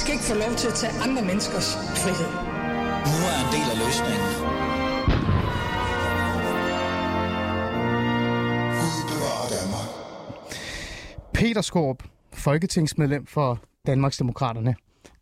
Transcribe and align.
skal 0.00 0.12
ikke 0.12 0.24
få 0.24 0.34
lov 0.34 0.52
til 0.56 0.68
at 0.68 0.74
tage 0.74 0.92
andre 1.06 1.22
menneskers 1.22 1.68
frihed. 2.02 2.30
Nu 3.10 3.16
er 3.30 3.36
en 3.44 3.50
del 3.56 3.66
af 3.72 3.78
løsningen. 3.84 4.28
Peter 11.34 11.60
Skorp, 11.60 12.02
folketingsmedlem 12.32 13.26
for 13.26 13.58
Danmarksdemokraterne. 13.86 14.74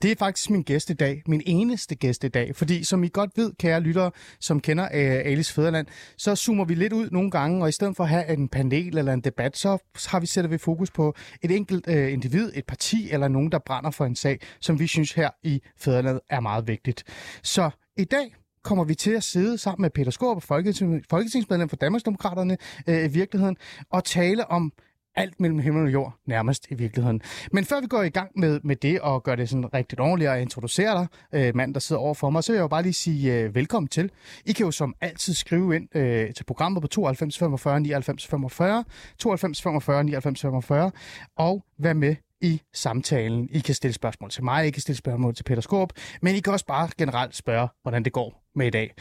Det 0.03 0.11
er 0.11 0.17
faktisk 0.19 0.51
min 0.51 0.63
gæst 0.63 0.91
i 0.91 0.93
dag, 0.93 1.23
min 1.27 1.43
eneste 1.47 1.95
gæst 1.95 2.25
i 2.25 2.29
dag, 2.29 2.57
fordi 2.57 2.85
som 2.85 3.05
I 3.05 3.09
godt 3.09 3.31
ved, 3.37 3.53
kære 3.59 3.81
lyttere, 3.81 4.11
som 4.41 4.61
kender 4.61 4.85
uh, 4.85 4.91
Alice 5.31 5.55
Fæderland, 5.55 5.87
så 6.17 6.37
zoomer 6.37 6.65
vi 6.65 6.75
lidt 6.75 6.93
ud 6.93 7.11
nogle 7.11 7.31
gange, 7.31 7.63
og 7.63 7.69
i 7.69 7.73
stedet 7.73 7.97
for 7.97 8.05
at 8.05 8.11
have 8.11 8.29
en 8.29 8.49
panel 8.49 8.99
eller 8.99 9.13
en 9.13 9.21
debat, 9.21 9.57
så 9.57 9.79
har 10.07 10.21
vi 10.21 10.27
sætter 10.27 10.51
vi 10.51 10.59
fokus 10.59 10.91
på 10.91 11.15
et 11.43 11.51
enkelt 11.51 11.87
uh, 11.89 12.13
individ, 12.13 12.53
et 12.55 12.65
parti 12.67 13.11
eller 13.11 13.29
nogen, 13.29 13.53
der 13.53 13.59
brænder 13.59 13.91
for 13.91 14.05
en 14.05 14.17
sag, 14.17 14.41
som 14.61 14.79
vi 14.79 14.87
synes 14.87 15.13
her 15.13 15.31
i 15.43 15.63
Fæderland 15.77 16.21
er 16.31 16.41
meget 16.41 16.69
vigtigt. 16.69 17.05
Så 17.43 17.71
i 17.97 18.05
dag 18.05 18.35
kommer 18.63 18.85
vi 18.85 18.95
til 18.95 19.11
at 19.11 19.23
sidde 19.23 19.59
sammen 19.59 19.83
med 19.83 19.91
Peter 19.91 20.11
Skorp, 20.11 20.43
folketingsmedlem 20.43 21.69
for 21.69 21.77
Danmarksdemokraterne 21.77 22.57
øh, 22.89 23.05
i 23.05 23.09
virkeligheden, 23.09 23.57
og 23.91 24.05
tale 24.05 24.51
om 24.51 24.73
alt 25.17 25.41
mellem 25.41 25.59
himmel 25.59 25.85
og 25.85 25.93
jord, 25.93 26.15
nærmest 26.27 26.67
i 26.71 26.75
virkeligheden. 26.75 27.21
Men 27.53 27.65
før 27.65 27.81
vi 27.81 27.87
går 27.87 28.03
i 28.03 28.09
gang 28.09 28.31
med, 28.37 28.61
med 28.65 28.77
det 28.77 29.01
og 29.01 29.23
gør 29.23 29.35
det 29.35 29.49
sådan 29.49 29.75
rigtig 29.75 30.01
ordentligt 30.01 30.31
og 30.31 30.41
introducere 30.41 30.99
dig, 30.99 31.07
øh, 31.33 31.57
mand, 31.57 31.75
der 31.75 31.81
sidder 31.81 32.03
over 32.03 32.15
for 32.15 32.31
mig, 32.31 32.45
så 32.45 32.53
vil 32.53 32.57
jeg 32.57 32.63
jo 32.63 32.69
bare 32.69 32.83
lige 32.83 32.93
sige 32.93 33.35
øh, 33.35 33.55
velkommen 33.55 33.89
til. 33.89 34.11
I 34.45 34.53
kan 34.53 34.67
jo 34.67 34.71
som 34.71 34.95
altid 35.01 35.35
skrive 35.35 35.77
ind 35.77 35.97
øh, 35.97 36.35
til 36.35 36.45
programmet 36.45 36.83
på 36.83 36.89
92 36.89 37.39
45 37.39 37.81
99 37.81 38.27
45, 38.27 38.85
92 39.19 39.63
45 39.63 40.05
99 40.05 40.41
45, 40.41 40.91
og 41.37 41.65
vær 41.79 41.93
med 41.93 42.17
i 42.41 42.63
samtalen. 42.75 43.49
I 43.51 43.59
kan 43.59 43.75
stille 43.75 43.95
spørgsmål 43.95 44.31
til 44.31 44.45
mig, 44.45 44.67
I 44.67 44.71
kan 44.71 44.83
stille 44.83 44.97
spørgsmål 44.97 45.35
til 45.35 45.45
Peter 45.45 45.63
Skorp, 45.63 45.93
men 46.23 46.35
I 46.35 46.41
kan 46.41 46.53
også 46.53 46.67
bare 46.67 46.89
generelt 46.99 47.37
spørge, 47.37 47.69
hvordan 47.83 48.05
det 48.05 48.13
går 48.13 48.43
med 48.55 48.67
i 48.67 48.71
dag. 48.71 48.95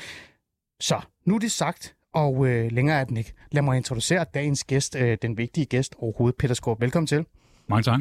Så, 0.80 1.02
nu 1.26 1.36
er 1.36 1.40
det 1.40 1.52
sagt, 1.52 1.96
og 2.16 2.48
øh, 2.48 2.72
længere 2.72 3.00
er 3.00 3.04
den 3.04 3.18
ikke. 3.18 3.34
Lad 3.52 3.62
mig 3.62 3.78
introducere 3.78 4.26
dagens 4.34 4.64
gæst, 4.64 4.96
øh, 4.96 5.18
den 5.22 5.38
vigtige 5.38 5.66
gæst 5.66 5.96
overhovedet, 6.00 6.38
Peter 6.38 6.56
Skorp. 6.56 6.82
Velkommen 6.82 7.08
til. 7.08 7.26
Mange 7.68 7.84
tak. 7.84 8.00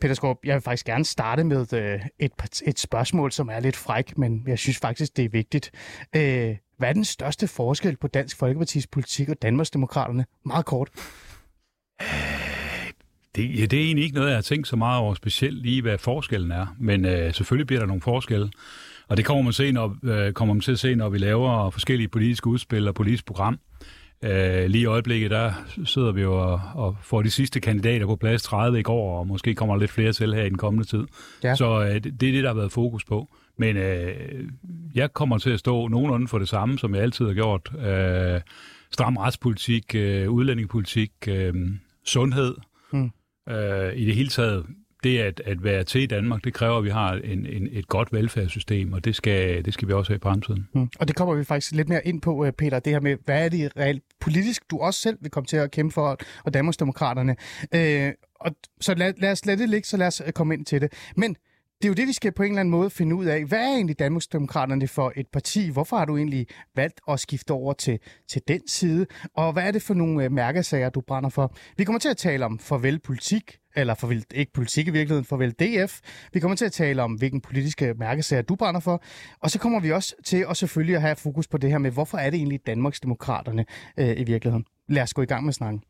Peter 0.00 0.14
Skorp, 0.14 0.36
jeg 0.44 0.54
vil 0.54 0.62
faktisk 0.62 0.86
gerne 0.86 1.04
starte 1.04 1.44
med 1.44 1.72
øh, 1.72 2.00
et, 2.18 2.32
et 2.66 2.78
spørgsmål, 2.78 3.32
som 3.32 3.48
er 3.48 3.60
lidt 3.60 3.76
fræk, 3.76 4.18
men 4.18 4.44
jeg 4.46 4.58
synes 4.58 4.78
faktisk, 4.78 5.16
det 5.16 5.24
er 5.24 5.28
vigtigt. 5.28 5.70
Øh, 6.16 6.56
hvad 6.78 6.88
er 6.88 6.92
den 6.92 7.04
største 7.04 7.48
forskel 7.48 7.96
på 7.96 8.08
Dansk 8.08 8.36
Folkepartis 8.36 8.86
politik 8.86 9.28
og 9.28 9.42
Danmarksdemokraterne? 9.42 10.26
Meget 10.44 10.66
kort. 10.66 10.88
Det, 13.36 13.60
ja, 13.60 13.66
det 13.66 13.78
er 13.78 13.84
egentlig 13.84 14.04
ikke 14.04 14.14
noget, 14.14 14.28
jeg 14.28 14.36
har 14.36 14.42
tænkt 14.42 14.68
så 14.68 14.76
meget 14.76 15.00
over, 15.00 15.14
specielt 15.14 15.62
lige 15.62 15.82
hvad 15.82 15.98
forskellen 15.98 16.50
er. 16.50 16.66
Men 16.78 17.04
øh, 17.04 17.34
selvfølgelig 17.34 17.66
bliver 17.66 17.80
der 17.80 17.86
nogle 17.86 18.02
forskelle. 18.02 18.50
Og 19.10 19.16
det 19.16 19.24
kommer 19.24 19.42
man, 19.42 19.52
se, 19.52 19.72
når, 19.72 19.96
øh, 20.02 20.32
kommer 20.32 20.54
man 20.54 20.60
til 20.60 20.72
at 20.72 20.78
se, 20.78 20.94
når 20.94 21.08
vi 21.08 21.18
laver 21.18 21.70
forskellige 21.70 22.08
politiske 22.08 22.46
udspil 22.46 22.88
og 22.88 22.94
politisk 22.94 23.26
program. 23.26 23.58
Øh, 24.24 24.66
lige 24.66 24.82
i 24.82 24.86
øjeblikket, 24.86 25.30
der 25.30 25.52
sidder 25.84 26.12
vi 26.12 26.22
jo 26.22 26.52
og, 26.52 26.60
og 26.74 26.96
får 27.02 27.22
de 27.22 27.30
sidste 27.30 27.60
kandidater 27.60 28.06
på 28.06 28.16
plads 28.16 28.42
30 28.42 28.80
i 28.80 28.82
går, 28.82 29.18
og 29.18 29.26
måske 29.26 29.54
kommer 29.54 29.74
der 29.74 29.80
lidt 29.80 29.90
flere 29.90 30.12
til 30.12 30.34
her 30.34 30.42
i 30.42 30.48
den 30.48 30.58
kommende 30.58 30.86
tid. 30.86 31.06
Ja. 31.44 31.54
Så 31.54 31.80
øh, 31.80 31.94
det, 31.94 32.06
er 32.06 32.32
det, 32.32 32.42
der 32.42 32.48
har 32.48 32.54
været 32.54 32.72
fokus 32.72 33.04
på. 33.04 33.28
Men 33.58 33.76
øh, 33.76 34.14
jeg 34.94 35.12
kommer 35.12 35.38
til 35.38 35.50
at 35.50 35.58
stå 35.58 35.88
nogenlunde 35.88 36.28
for 36.28 36.38
det 36.38 36.48
samme, 36.48 36.78
som 36.78 36.94
jeg 36.94 37.02
altid 37.02 37.26
har 37.26 37.34
gjort. 37.34 37.72
Øh, 37.86 38.40
stram 38.90 39.16
retspolitik, 39.16 39.94
øh, 39.94 40.30
udlændingepolitik, 40.30 41.12
øh, 41.28 41.54
sundhed. 42.04 42.54
Hmm. 42.92 43.10
Øh, 43.48 43.96
I 43.96 44.04
det 44.04 44.14
hele 44.14 44.28
taget 44.28 44.66
det 45.02 45.18
at, 45.18 45.42
at 45.44 45.64
være 45.64 45.84
til 45.84 46.00
i 46.00 46.06
Danmark, 46.06 46.44
det 46.44 46.54
kræver, 46.54 46.78
at 46.78 46.84
vi 46.84 46.90
har 46.90 47.12
en, 47.12 47.46
en, 47.46 47.68
et 47.72 47.88
godt 47.88 48.12
velfærdssystem, 48.12 48.92
og 48.92 49.04
det 49.04 49.16
skal, 49.16 49.64
det 49.64 49.74
skal 49.74 49.88
vi 49.88 49.92
også 49.92 50.12
have 50.12 50.16
i 50.16 50.20
fremtiden. 50.22 50.68
Mm. 50.74 50.88
Og 50.98 51.08
det 51.08 51.16
kommer 51.16 51.34
vi 51.34 51.44
faktisk 51.44 51.72
lidt 51.72 51.88
mere 51.88 52.06
ind 52.06 52.20
på, 52.20 52.44
øh, 52.44 52.52
Peter, 52.52 52.78
det 52.78 52.92
her 52.92 53.00
med, 53.00 53.16
hvad 53.24 53.44
er 53.44 53.48
det 53.48 53.72
reelt 53.76 54.02
politisk, 54.20 54.62
du 54.70 54.78
også 54.78 55.00
selv 55.00 55.18
vil 55.20 55.30
komme 55.30 55.46
til 55.46 55.56
at 55.56 55.70
kæmpe 55.70 55.92
for, 55.92 56.18
og 56.44 56.54
Danmarksdemokraterne. 56.54 57.36
Øh, 57.74 58.12
og, 58.40 58.50
så 58.80 58.94
lad, 58.94 59.14
lad 59.18 59.32
os 59.32 59.46
lade 59.46 59.58
det 59.58 59.68
ligge, 59.68 59.88
så 59.88 59.96
lad 59.96 60.06
os 60.06 60.22
øh, 60.26 60.32
komme 60.32 60.54
ind 60.54 60.64
til 60.64 60.80
det. 60.80 60.92
Men 61.16 61.36
det 61.82 61.88
er 61.88 61.88
jo 61.88 61.94
det, 61.94 62.08
vi 62.08 62.12
skal 62.12 62.32
på 62.32 62.42
en 62.42 62.48
eller 62.48 62.60
anden 62.60 62.70
måde 62.70 62.90
finde 62.90 63.16
ud 63.16 63.24
af. 63.24 63.44
Hvad 63.44 63.58
er 63.58 63.74
egentlig 63.74 63.98
Danmarksdemokraterne 63.98 64.88
for 64.88 65.12
et 65.16 65.26
parti? 65.32 65.70
Hvorfor 65.70 65.96
har 65.96 66.04
du 66.04 66.16
egentlig 66.16 66.46
valgt 66.76 67.00
at 67.08 67.20
skifte 67.20 67.50
over 67.50 67.72
til, 67.72 67.98
til 68.28 68.42
den 68.48 68.68
side? 68.68 69.06
Og 69.34 69.52
hvad 69.52 69.62
er 69.62 69.70
det 69.70 69.82
for 69.82 69.94
nogle 69.94 70.24
øh, 70.24 70.32
mærkesager, 70.32 70.90
du 70.90 71.00
brænder 71.00 71.30
for? 71.30 71.54
Vi 71.76 71.84
kommer 71.84 71.98
til 71.98 72.08
at 72.08 72.16
tale 72.16 72.44
om 72.44 72.58
farvel 72.58 72.98
politik, 72.98 73.58
eller 73.76 73.94
farvel, 73.94 74.24
ikke 74.34 74.52
politik 74.52 74.86
i 74.86 74.90
virkeligheden, 74.90 75.24
farvel 75.24 75.50
DF. 75.50 76.00
Vi 76.32 76.40
kommer 76.40 76.56
til 76.56 76.64
at 76.64 76.72
tale 76.72 77.02
om, 77.02 77.12
hvilken 77.12 77.40
politiske 77.40 77.94
mærkesager 77.94 78.42
du 78.42 78.56
brænder 78.56 78.80
for. 78.80 79.02
Og 79.42 79.50
så 79.50 79.58
kommer 79.58 79.80
vi 79.80 79.92
også 79.92 80.14
til 80.24 80.46
at 80.50 80.56
selvfølgelig 80.56 80.96
at 80.96 81.02
have 81.02 81.16
fokus 81.16 81.48
på 81.48 81.58
det 81.58 81.70
her 81.70 81.78
med, 81.78 81.90
hvorfor 81.90 82.18
er 82.18 82.30
det 82.30 82.36
egentlig 82.36 82.60
Danmarksdemokraterne 82.66 83.64
øh, 83.96 84.20
i 84.20 84.24
virkeligheden? 84.24 84.64
Lad 84.88 85.02
os 85.02 85.14
gå 85.14 85.22
i 85.22 85.26
gang 85.26 85.44
med 85.44 85.52
snakken. 85.52 85.82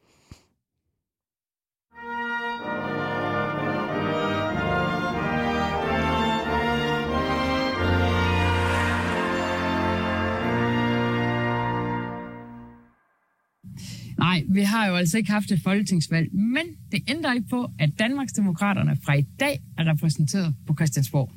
Nej, 14.20 14.42
vi 14.48 14.60
har 14.60 14.88
jo 14.88 14.94
altså 14.94 15.18
ikke 15.18 15.30
haft 15.30 15.50
et 15.50 15.60
folketingsvalg, 15.64 16.34
men 16.34 16.66
det 16.92 17.02
ændrer 17.08 17.32
ikke 17.32 17.48
på, 17.50 17.68
at 17.78 17.90
Danmarksdemokraterne 17.98 18.96
fra 19.04 19.14
i 19.14 19.22
dag 19.40 19.60
er 19.78 19.90
repræsenteret 19.90 20.54
på 20.66 20.74
Christiansborg. 20.74 21.30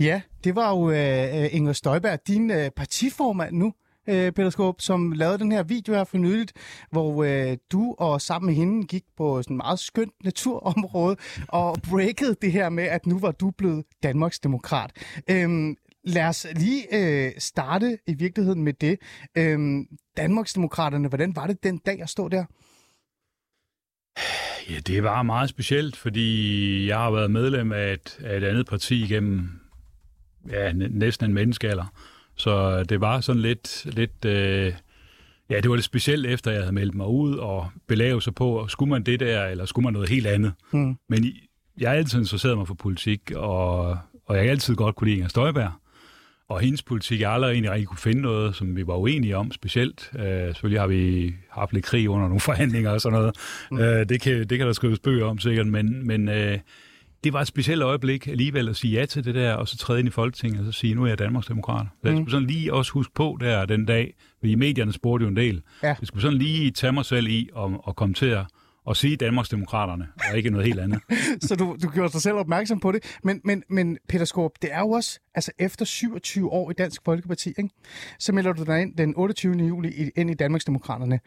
Ja, 0.00 0.20
det 0.44 0.54
var 0.54 0.70
jo 0.70 0.88
uh, 0.88 1.54
Inger 1.56 1.72
Støjberg, 1.72 2.18
din 2.26 2.50
uh, 2.50 2.56
partiformand 2.76 3.56
nu, 3.56 3.66
uh, 3.66 4.14
Peter 4.14 4.50
Skåb, 4.50 4.80
som 4.80 5.12
lavede 5.12 5.38
den 5.38 5.52
her 5.52 5.62
video 5.62 5.94
her 5.94 6.04
for 6.04 6.18
nyligt, 6.18 6.52
hvor 6.90 7.14
uh, 7.14 7.56
du 7.72 7.94
og 7.98 8.20
sammen 8.20 8.46
med 8.46 8.54
hende 8.54 8.86
gik 8.86 9.04
på 9.16 9.42
sådan 9.42 9.54
et 9.54 9.56
meget 9.56 9.78
skønt 9.78 10.24
naturområde 10.24 11.16
og 11.48 11.76
breakede 11.90 12.36
det 12.42 12.52
her 12.52 12.68
med, 12.68 12.84
at 12.84 13.06
nu 13.06 13.18
var 13.18 13.32
du 13.32 13.50
blevet 13.50 13.84
Danmarks 14.02 14.38
demokrat. 14.38 14.92
Uh, 15.30 15.36
øhm, 15.36 15.76
lad 16.04 16.28
os 16.28 16.46
lige 16.56 16.84
øh, 16.92 17.32
starte 17.38 17.98
i 18.06 18.14
virkeligheden 18.14 18.62
med 18.62 18.72
det. 18.72 18.98
Øhm, 19.36 19.86
Danmarksdemokraterne, 20.16 21.08
hvordan 21.08 21.36
var 21.36 21.46
det 21.46 21.62
den 21.62 21.78
dag, 21.78 21.98
jeg 21.98 22.08
stod 22.08 22.30
der? 22.30 22.44
Ja, 24.70 24.78
det 24.86 25.02
var 25.02 25.22
meget 25.22 25.50
specielt, 25.50 25.96
fordi 25.96 26.86
jeg 26.88 26.98
har 26.98 27.10
været 27.10 27.30
medlem 27.30 27.72
af 27.72 27.92
et, 27.92 28.18
af 28.20 28.36
et 28.36 28.44
andet 28.44 28.66
parti 28.66 29.06
gennem 29.08 29.50
ja, 30.48 30.72
næsten 30.72 31.26
en 31.26 31.34
menneskealder. 31.34 31.92
Så 32.36 32.84
det 32.84 33.00
var 33.00 33.20
sådan 33.20 33.42
lidt, 33.42 33.84
lidt 33.84 34.24
øh, 34.24 34.74
ja, 35.50 35.60
det 35.60 35.70
var 35.70 35.76
lidt 35.76 35.84
specielt 35.84 36.26
efter, 36.26 36.50
jeg 36.50 36.60
havde 36.60 36.72
meldt 36.72 36.94
mig 36.94 37.06
ud 37.06 37.36
og 37.36 37.70
belavet 37.86 38.22
sig 38.22 38.34
på, 38.34 38.66
skulle 38.68 38.90
man 38.90 39.02
det 39.02 39.20
der, 39.20 39.46
eller 39.46 39.64
skulle 39.64 39.84
man 39.84 39.92
noget 39.92 40.08
helt 40.08 40.26
andet. 40.26 40.52
Mm. 40.72 40.98
Men 41.08 41.24
jeg 41.78 41.90
har 41.90 41.96
altid 41.96 42.18
interesseret 42.18 42.58
mig 42.58 42.66
for 42.66 42.74
politik, 42.74 43.32
og, 43.36 43.88
og 44.26 44.36
jeg 44.36 44.44
har 44.44 44.50
altid 44.50 44.74
godt 44.74 44.96
kunne 44.96 45.06
lide 45.08 45.16
Inger 45.16 45.28
Støjberg. 45.28 45.72
Og 46.50 46.60
hendes 46.60 46.82
politik, 46.82 47.20
jeg 47.20 47.32
aldrig 47.32 47.52
egentlig 47.52 47.70
rigtig 47.70 47.88
kunne 47.88 47.98
finde 47.98 48.22
noget, 48.22 48.56
som 48.56 48.76
vi 48.76 48.86
var 48.86 48.96
uenige 48.96 49.36
om 49.36 49.52
specielt. 49.52 50.10
Uh, 50.14 50.20
selvfølgelig 50.20 50.80
har 50.80 50.86
vi 50.86 51.34
haft 51.50 51.72
lidt 51.72 51.84
krig 51.84 52.08
under 52.08 52.26
nogle 52.26 52.40
forhandlinger 52.50 52.90
og 52.90 53.00
sådan 53.00 53.18
noget. 53.18 53.36
Mm. 53.70 53.76
Uh, 53.76 53.84
det, 53.84 54.20
kan, 54.20 54.48
det 54.48 54.58
kan 54.58 54.66
der 54.66 54.72
skrives 54.72 54.98
bøger 54.98 55.26
om 55.26 55.38
sikkert, 55.38 55.66
men, 55.66 56.06
men 56.06 56.28
uh, 56.28 56.34
det 57.24 57.32
var 57.32 57.40
et 57.40 57.46
specielt 57.46 57.82
øjeblik 57.82 58.28
alligevel 58.28 58.68
at 58.68 58.76
sige 58.76 58.98
ja 58.98 59.06
til 59.06 59.24
det 59.24 59.34
der, 59.34 59.54
og 59.54 59.68
så 59.68 59.76
træde 59.76 59.98
ind 59.98 60.08
i 60.08 60.10
Folketinget 60.10 60.66
og 60.66 60.72
så 60.72 60.80
sige, 60.80 60.94
nu 60.94 61.04
er 61.04 61.08
jeg 61.08 61.18
Danmarks 61.18 61.46
Demokrat. 61.46 61.86
Så 62.02 62.08
jeg 62.08 62.16
skulle 62.16 62.30
sådan 62.30 62.46
lige 62.46 62.74
også 62.74 62.92
huske 62.92 63.14
på 63.14 63.38
der 63.40 63.66
den 63.66 63.86
dag, 63.86 64.14
fordi 64.38 64.54
medierne 64.54 64.92
spurgte 64.92 65.24
jo 65.24 65.28
en 65.28 65.36
del. 65.36 65.62
Ja. 65.82 65.88
Jeg 65.88 65.96
skulle 66.02 66.22
sådan 66.22 66.38
lige 66.38 66.70
tage 66.70 66.92
mig 66.92 67.04
selv 67.04 67.26
i 67.26 67.48
og, 67.52 67.80
og 67.84 67.96
komme 67.96 68.14
til 68.14 68.26
at 68.26 68.44
at 68.90 68.96
sige 68.96 69.16
Danmarksdemokraterne, 69.16 70.08
og 70.30 70.36
ikke 70.36 70.50
noget 70.50 70.66
helt 70.66 70.80
andet. 70.80 71.00
så 71.48 71.56
du, 71.56 71.76
du 71.82 71.88
gjorde 71.88 72.12
dig 72.12 72.22
selv 72.22 72.34
opmærksom 72.34 72.80
på 72.80 72.92
det. 72.92 73.18
Men, 73.24 73.40
men, 73.44 73.62
men 73.68 73.98
Peter 74.08 74.24
Skorp, 74.24 74.52
det 74.62 74.72
er 74.72 74.78
jo 74.78 74.90
også, 74.90 75.20
altså 75.34 75.52
efter 75.58 75.84
27 75.84 76.52
år 76.52 76.70
i 76.70 76.74
Dansk 76.74 77.02
Folkeparti, 77.04 77.48
ikke? 77.48 77.70
så 78.18 78.32
melder 78.32 78.52
du 78.52 78.64
dig 78.64 78.82
ind 78.82 78.96
den 78.96 79.14
28. 79.16 79.54
juli 79.54 80.10
ind 80.16 80.30
i 80.30 80.34
Danmarksdemokraterne. 80.34 81.20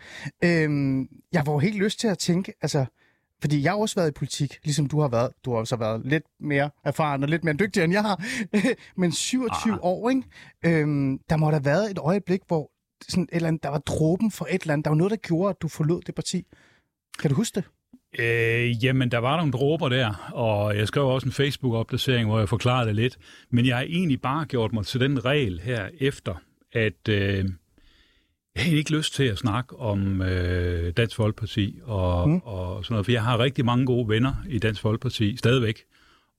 Øhm, 0.43 1.07
jeg 1.33 1.45
var 1.45 1.53
jo 1.53 1.59
helt 1.59 1.77
lyst 1.77 1.99
til 1.99 2.07
at 2.07 2.17
tænke, 2.17 2.53
altså, 2.61 2.85
fordi 3.41 3.63
jeg 3.63 3.71
har 3.71 3.79
også 3.79 3.95
været 3.95 4.09
i 4.09 4.13
politik, 4.13 4.59
ligesom 4.63 4.87
du 4.87 5.01
har 5.01 5.07
været. 5.07 5.31
Du 5.45 5.51
har 5.51 5.57
også 5.57 5.75
været 5.75 6.05
lidt 6.05 6.23
mere 6.39 6.69
erfaren 6.85 7.23
og 7.23 7.29
lidt 7.29 7.43
mere 7.43 7.55
dygtig, 7.55 7.83
end 7.83 7.93
jeg 7.93 8.01
har. 8.01 8.23
Men 9.01 9.11
27 9.11 9.73
ah. 9.73 9.79
år, 9.81 10.09
ikke? 10.09 10.23
Øhm, 10.65 11.19
der 11.29 11.37
må 11.37 11.45
der 11.45 11.51
have 11.51 11.65
været 11.65 11.91
et 11.91 11.97
øjeblik, 11.97 12.41
hvor 12.47 12.71
sådan 13.09 13.23
et 13.23 13.29
eller 13.31 13.47
andet, 13.47 13.63
der 13.63 13.69
var 13.69 13.77
dråben 13.77 14.31
for 14.31 14.47
et 14.49 14.61
eller 14.61 14.73
andet. 14.73 14.85
Der 14.85 14.91
var 14.91 14.97
noget, 14.97 15.11
der 15.11 15.17
gjorde, 15.17 15.49
at 15.49 15.61
du 15.61 15.67
forlod 15.67 16.01
det 16.01 16.15
parti. 16.15 16.45
Kan 17.19 17.29
du 17.29 17.35
huske 17.35 17.55
det? 17.55 17.63
Øh, 18.19 18.85
jamen, 18.85 19.11
der 19.11 19.17
var 19.17 19.37
nogle 19.37 19.51
dråber 19.51 19.89
der, 19.89 20.31
og 20.33 20.77
jeg 20.77 20.87
skrev 20.87 21.07
også 21.07 21.25
en 21.27 21.31
Facebook-opdatering, 21.31 22.29
hvor 22.29 22.39
jeg 22.39 22.49
forklarede 22.49 22.87
det 22.87 22.95
lidt. 22.95 23.17
Men 23.49 23.65
jeg 23.65 23.75
har 23.75 23.83
egentlig 23.83 24.21
bare 24.21 24.45
gjort 24.45 24.73
mig 24.73 24.85
til 24.85 24.99
den 24.99 25.25
regel 25.25 25.59
her 25.59 25.89
efter, 25.99 26.35
at 26.71 27.09
øh, 27.09 27.45
jeg 28.55 28.63
har 28.63 28.71
ikke 28.71 28.91
lyst 28.91 29.13
til 29.13 29.23
at 29.23 29.37
snakke 29.37 29.79
om 29.79 30.21
øh, 30.21 30.93
Dansk 30.97 31.15
Folkeparti 31.15 31.79
og, 31.83 32.29
mm. 32.29 32.41
og 32.43 32.85
sådan 32.85 32.93
noget, 32.93 33.05
for 33.05 33.11
jeg 33.11 33.23
har 33.23 33.39
rigtig 33.39 33.65
mange 33.65 33.85
gode 33.85 34.09
venner 34.09 34.33
i 34.49 34.59
Dansk 34.59 34.81
Folkeparti 34.81 35.37
stadigvæk. 35.37 35.83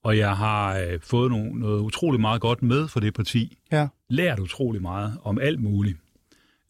og 0.03 0.17
jeg 0.17 0.37
har 0.37 0.79
øh, 0.79 0.99
fået 0.99 1.31
no, 1.31 1.37
noget 1.37 1.79
utrolig 1.79 2.21
meget 2.21 2.41
godt 2.41 2.63
med 2.63 2.87
for 2.87 2.99
det 2.99 3.13
parti. 3.13 3.57
Ja. 3.71 3.87
Lært 4.09 4.39
utrolig 4.39 4.81
meget 4.81 5.17
om 5.23 5.39
alt 5.39 5.59
muligt. 5.59 5.97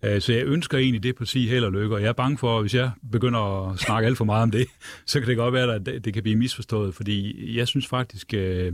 Øh, 0.03 0.21
så 0.21 0.33
jeg 0.33 0.43
ønsker 0.45 0.77
egentlig 0.77 1.03
det 1.03 1.15
parti 1.15 1.47
held 1.47 1.63
og 1.63 1.71
lykke, 1.71 1.95
og 1.95 2.01
jeg 2.01 2.07
er 2.07 2.13
bange 2.13 2.37
for, 2.37 2.57
at 2.57 2.63
hvis 2.63 2.75
jeg 2.75 2.91
begynder 3.11 3.69
at 3.71 3.79
snakke 3.79 4.07
alt 4.07 4.17
for 4.17 4.25
meget 4.25 4.43
om 4.43 4.51
det, 4.51 4.67
så 5.05 5.19
kan 5.19 5.29
det 5.29 5.37
godt 5.37 5.53
være, 5.53 5.75
at 5.75 5.85
det, 5.85 6.13
kan 6.13 6.23
blive 6.23 6.35
misforstået, 6.35 6.95
fordi 6.95 7.57
jeg 7.57 7.67
synes 7.67 7.87
faktisk, 7.87 8.33
øh, 8.33 8.73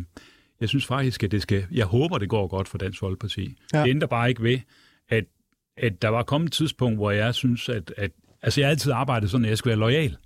jeg 0.61 0.69
synes 0.69 0.85
faktisk, 0.85 1.23
at 1.23 1.31
det 1.31 1.41
skal, 1.41 1.65
jeg 1.71 1.85
håber, 1.85 2.17
det 2.17 2.29
går 2.29 2.47
godt 2.47 2.67
for 2.67 2.77
Dansk 2.77 2.99
Folkeparti. 2.99 3.55
Ja. 3.73 3.83
Det 3.83 3.89
ændrer 3.89 4.07
bare 4.07 4.29
ikke 4.29 4.43
ved, 4.43 4.59
at, 5.09 5.23
at 5.77 6.01
der 6.01 6.07
var 6.09 6.23
kommet 6.23 6.47
et 6.47 6.53
tidspunkt, 6.53 6.97
hvor 6.97 7.11
jeg 7.11 7.35
synes, 7.35 7.69
at, 7.69 7.93
at 7.97 8.11
altså 8.41 8.61
jeg 8.61 8.67
har 8.67 8.71
altid 8.71 8.91
arbejdet 8.91 9.31
sådan, 9.31 9.45
at 9.45 9.49
jeg 9.49 9.57
skal 9.57 9.69
være 9.69 9.79
lojal. 9.79 10.17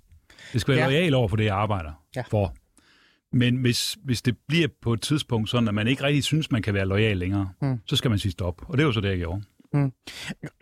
Jeg 0.54 0.60
skal 0.60 0.74
være 0.74 0.84
Ja. 0.84 0.90
ja. 0.90 0.98
lojal 0.98 1.14
over 1.14 1.28
for 1.28 1.36
det, 1.36 1.44
jeg 1.44 1.54
arbejder 1.56 1.92
Ja. 2.16 2.22
for. 2.30 2.54
Men 3.32 3.56
hvis, 3.56 3.96
hvis 4.04 4.22
det 4.22 4.36
bliver 4.48 4.68
på 4.82 4.92
et 4.92 5.00
tidspunkt 5.00 5.50
sådan, 5.50 5.68
at 5.68 5.74
man 5.74 5.86
ikke 5.88 6.02
rigtig 6.02 6.24
synes, 6.24 6.50
man 6.50 6.62
kan 6.62 6.74
være 6.74 6.86
lojal 6.86 7.16
længere, 7.16 7.48
mm. 7.62 7.78
så 7.86 7.96
skal 7.96 8.08
man 8.10 8.18
sige 8.18 8.32
stop. 8.32 8.62
Og 8.68 8.78
det 8.78 8.86
var 8.86 8.92
så 8.92 9.00
det, 9.00 9.08
jeg 9.08 9.18
gjorde. 9.18 9.42
Mm. 9.76 9.92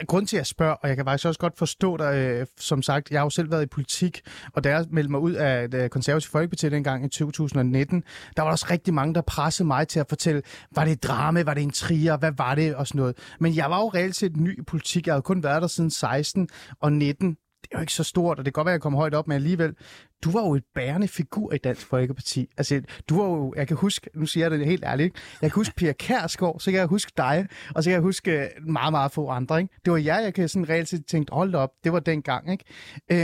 Grunden 0.06 0.26
til, 0.26 0.36
at 0.36 0.38
jeg 0.38 0.46
spørger, 0.46 0.74
og 0.74 0.88
jeg 0.88 0.96
kan 0.96 1.04
faktisk 1.04 1.26
også 1.26 1.40
godt 1.40 1.58
forstå 1.58 1.96
dig, 1.96 2.14
øh, 2.14 2.46
som 2.58 2.82
sagt, 2.82 3.10
jeg 3.10 3.20
har 3.20 3.26
jo 3.26 3.30
selv 3.30 3.50
været 3.50 3.62
i 3.62 3.66
politik, 3.66 4.20
og 4.52 4.64
da 4.64 4.70
jeg 4.70 4.86
meldte 4.90 5.10
mig 5.10 5.20
ud 5.20 5.32
af 5.32 5.62
øh, 5.62 5.72
det 5.72 5.90
konservative 5.90 6.30
folkeparti 6.30 6.68
dengang 6.68 7.04
i 7.04 7.08
2019, 7.08 8.04
der 8.36 8.42
var 8.42 8.48
der 8.48 8.52
også 8.52 8.66
rigtig 8.70 8.94
mange, 8.94 9.14
der 9.14 9.20
pressede 9.20 9.66
mig 9.66 9.88
til 9.88 10.00
at 10.00 10.06
fortælle, 10.08 10.42
var 10.74 10.84
det 10.84 11.02
drama, 11.02 11.42
var 11.42 11.54
det 11.54 11.62
en 11.62 11.70
trier, 11.70 12.16
hvad 12.16 12.32
var 12.38 12.54
det, 12.54 12.74
og 12.74 12.86
sådan 12.86 12.98
noget. 12.98 13.16
Men 13.40 13.56
jeg 13.56 13.70
var 13.70 13.80
jo 13.80 13.88
reelt 13.88 14.16
set 14.16 14.36
ny 14.36 14.58
i 14.58 14.62
politik, 14.62 15.06
jeg 15.06 15.14
havde 15.14 15.22
kun 15.22 15.42
været 15.42 15.62
der 15.62 15.68
siden 15.68 15.90
16 15.90 16.48
og 16.80 16.92
19, 16.92 17.36
det 17.64 17.68
er 17.72 17.78
jo 17.78 17.80
ikke 17.80 17.92
så 17.92 18.04
stort, 18.04 18.38
og 18.38 18.44
det 18.44 18.54
kan 18.54 18.60
godt 18.60 18.66
være, 18.66 18.72
at 18.72 18.78
jeg 18.78 18.82
kommer 18.82 18.98
højt 18.98 19.14
op, 19.14 19.28
men 19.28 19.34
alligevel, 19.34 19.74
du 20.24 20.30
var 20.30 20.40
jo 20.40 20.54
et 20.54 20.64
bærende 20.74 21.08
figur 21.08 21.52
i 21.52 21.58
Dansk 21.58 21.86
Folkeparti. 21.86 22.48
Altså, 22.56 22.82
du 23.08 23.22
var 23.22 23.28
jo, 23.28 23.54
jeg 23.56 23.68
kan 23.68 23.76
huske, 23.76 24.10
nu 24.14 24.26
siger 24.26 24.44
jeg 24.44 24.58
det 24.58 24.66
helt 24.66 24.84
ærligt, 24.84 25.04
ikke? 25.04 25.18
jeg 25.42 25.50
kan 25.50 25.56
huske 25.56 25.74
Pia 25.74 25.92
Kærsgaard, 25.92 26.60
så 26.60 26.70
kan 26.70 26.80
jeg 26.80 26.86
huske 26.86 27.12
dig, 27.16 27.46
og 27.74 27.84
så 27.84 27.90
kan 27.90 27.94
jeg 27.94 28.02
huske 28.02 28.42
øh, 28.42 28.48
meget, 28.66 28.92
meget 28.92 29.12
få 29.12 29.28
andre. 29.28 29.60
Ikke? 29.60 29.74
Det 29.84 29.92
var 29.92 29.98
jer, 29.98 30.20
jeg 30.20 30.34
kan 30.34 30.48
sådan 30.48 30.68
reelt 30.68 30.88
set 30.88 31.06
tænke, 31.06 31.32
hold 31.32 31.54
op, 31.54 31.70
det 31.84 31.92
var 31.92 32.00
dengang. 32.00 32.52
Ikke? 32.52 32.64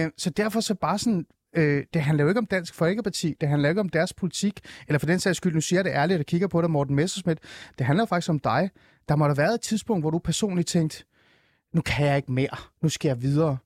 Øh, 0.05 0.11
så 0.19 0.31
derfor 0.31 0.61
så 0.61 0.75
bare 0.75 0.99
sådan, 0.99 1.27
øh, 1.57 1.85
det 1.95 2.03
handler 2.03 2.25
jo 2.25 2.29
ikke 2.29 2.39
om 2.39 2.47
Dansk 2.47 2.75
Folkeparti, 2.75 3.35
det 3.41 3.49
handler 3.49 3.69
ikke 3.69 3.81
om 3.81 3.89
deres 3.89 4.13
politik, 4.13 4.61
eller 4.89 4.99
for 4.99 5.07
den 5.07 5.19
sags 5.19 5.37
skyld, 5.37 5.55
nu 5.55 5.61
siger 5.61 5.79
jeg 5.79 5.85
det 5.85 5.91
ærligt, 5.91 6.21
og 6.21 6.27
kigger 6.27 6.49
på 6.49 6.61
dig, 6.61 6.71
Morten 6.71 6.97
Messerschmidt, 6.97 7.39
det 7.79 7.87
handler 7.87 8.07
faktisk 8.07 8.31
om 8.31 8.39
dig. 8.39 8.71
Der 9.09 9.17
må 9.17 9.25
der 9.25 9.29
have 9.29 9.39
været 9.39 9.55
et 9.55 9.61
tidspunkt, 9.61 10.03
hvor 10.03 10.11
du 10.11 10.19
personligt 10.19 10.69
tænkte, 10.69 11.05
nu 11.75 11.81
kan 11.81 12.07
jeg 12.07 12.17
ikke 12.17 12.33
mere, 12.33 12.57
nu 12.83 12.89
skal 12.89 13.09
jeg 13.09 13.23
videre. 13.23 13.57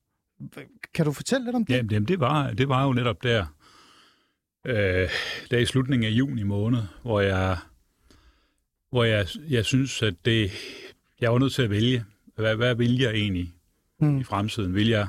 Kan 0.93 1.05
du 1.05 1.11
fortælle 1.11 1.45
lidt 1.45 1.55
om 1.55 1.65
det? 1.65 1.73
Jamen, 1.75 1.91
jamen 1.91 2.07
det, 2.07 2.19
var, 2.19 2.51
det 2.51 2.69
var 2.69 2.85
jo 2.85 2.93
netop 2.93 3.23
der, 3.23 3.45
øh, 4.65 5.09
der 5.51 5.57
i 5.57 5.65
slutningen 5.65 6.07
af 6.07 6.11
juni 6.11 6.43
måned, 6.43 6.79
hvor 7.01 7.19
jeg, 7.21 7.57
hvor 8.89 9.03
jeg, 9.03 9.27
jeg 9.49 9.65
synes, 9.65 10.01
at 10.01 10.13
det, 10.25 10.51
jeg 11.21 11.31
var 11.31 11.39
nødt 11.39 11.53
til 11.53 11.61
at 11.61 11.69
vælge. 11.69 12.05
Hvad, 12.35 12.55
hvad 12.55 12.75
vil 12.75 12.97
jeg 12.99 13.11
egentlig 13.13 13.51
Mm. 13.99 14.17
i 14.19 14.23
fremtiden? 14.23 14.75
Vil 14.75 14.87
jeg, 14.87 15.07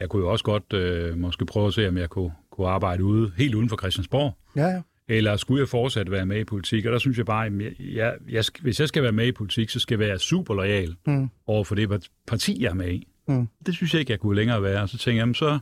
jeg 0.00 0.08
kunne 0.08 0.22
jo 0.22 0.30
også 0.30 0.44
godt 0.44 0.72
øh, 0.72 1.18
måske 1.18 1.46
prøve 1.46 1.66
at 1.66 1.74
se, 1.74 1.88
om 1.88 1.96
jeg 1.96 2.10
kunne, 2.10 2.32
kunne 2.50 2.68
arbejde 2.68 3.04
ude, 3.04 3.32
helt 3.36 3.54
uden 3.54 3.68
for 3.68 3.76
Christiansborg. 3.76 4.36
Ja, 4.56 4.66
ja. 4.66 4.82
Eller 5.08 5.36
skulle 5.36 5.60
jeg 5.60 5.68
fortsat 5.68 6.10
være 6.10 6.26
med 6.26 6.40
i 6.40 6.44
politik? 6.44 6.86
Og 6.86 6.92
der 6.92 6.98
synes 6.98 7.18
jeg 7.18 7.26
bare, 7.26 7.46
at 7.46 7.52
jeg, 7.60 7.72
jeg, 7.80 8.16
jeg, 8.28 8.44
hvis 8.62 8.80
jeg 8.80 8.88
skal 8.88 9.02
være 9.02 9.12
med 9.12 9.26
i 9.26 9.32
politik, 9.32 9.70
så 9.70 9.78
skal 9.80 9.98
jeg 9.98 10.08
være 10.08 10.18
super 10.18 10.54
lojal 10.54 10.96
Mm. 11.06 11.28
over 11.46 11.64
for 11.64 11.74
det 11.74 12.08
parti, 12.26 12.62
jeg 12.62 12.70
er 12.70 12.74
med 12.74 12.92
i. 12.92 13.08
Mm. 13.28 13.48
Det 13.66 13.74
synes 13.74 13.92
jeg 13.92 14.00
ikke, 14.00 14.12
jeg 14.12 14.20
kunne 14.20 14.36
længere 14.36 14.62
være. 14.62 14.82
Og 14.82 14.88
så 14.88 14.98
tænkte 14.98 15.10
jeg, 15.10 15.16
jamen, 15.20 15.34
så, 15.34 15.58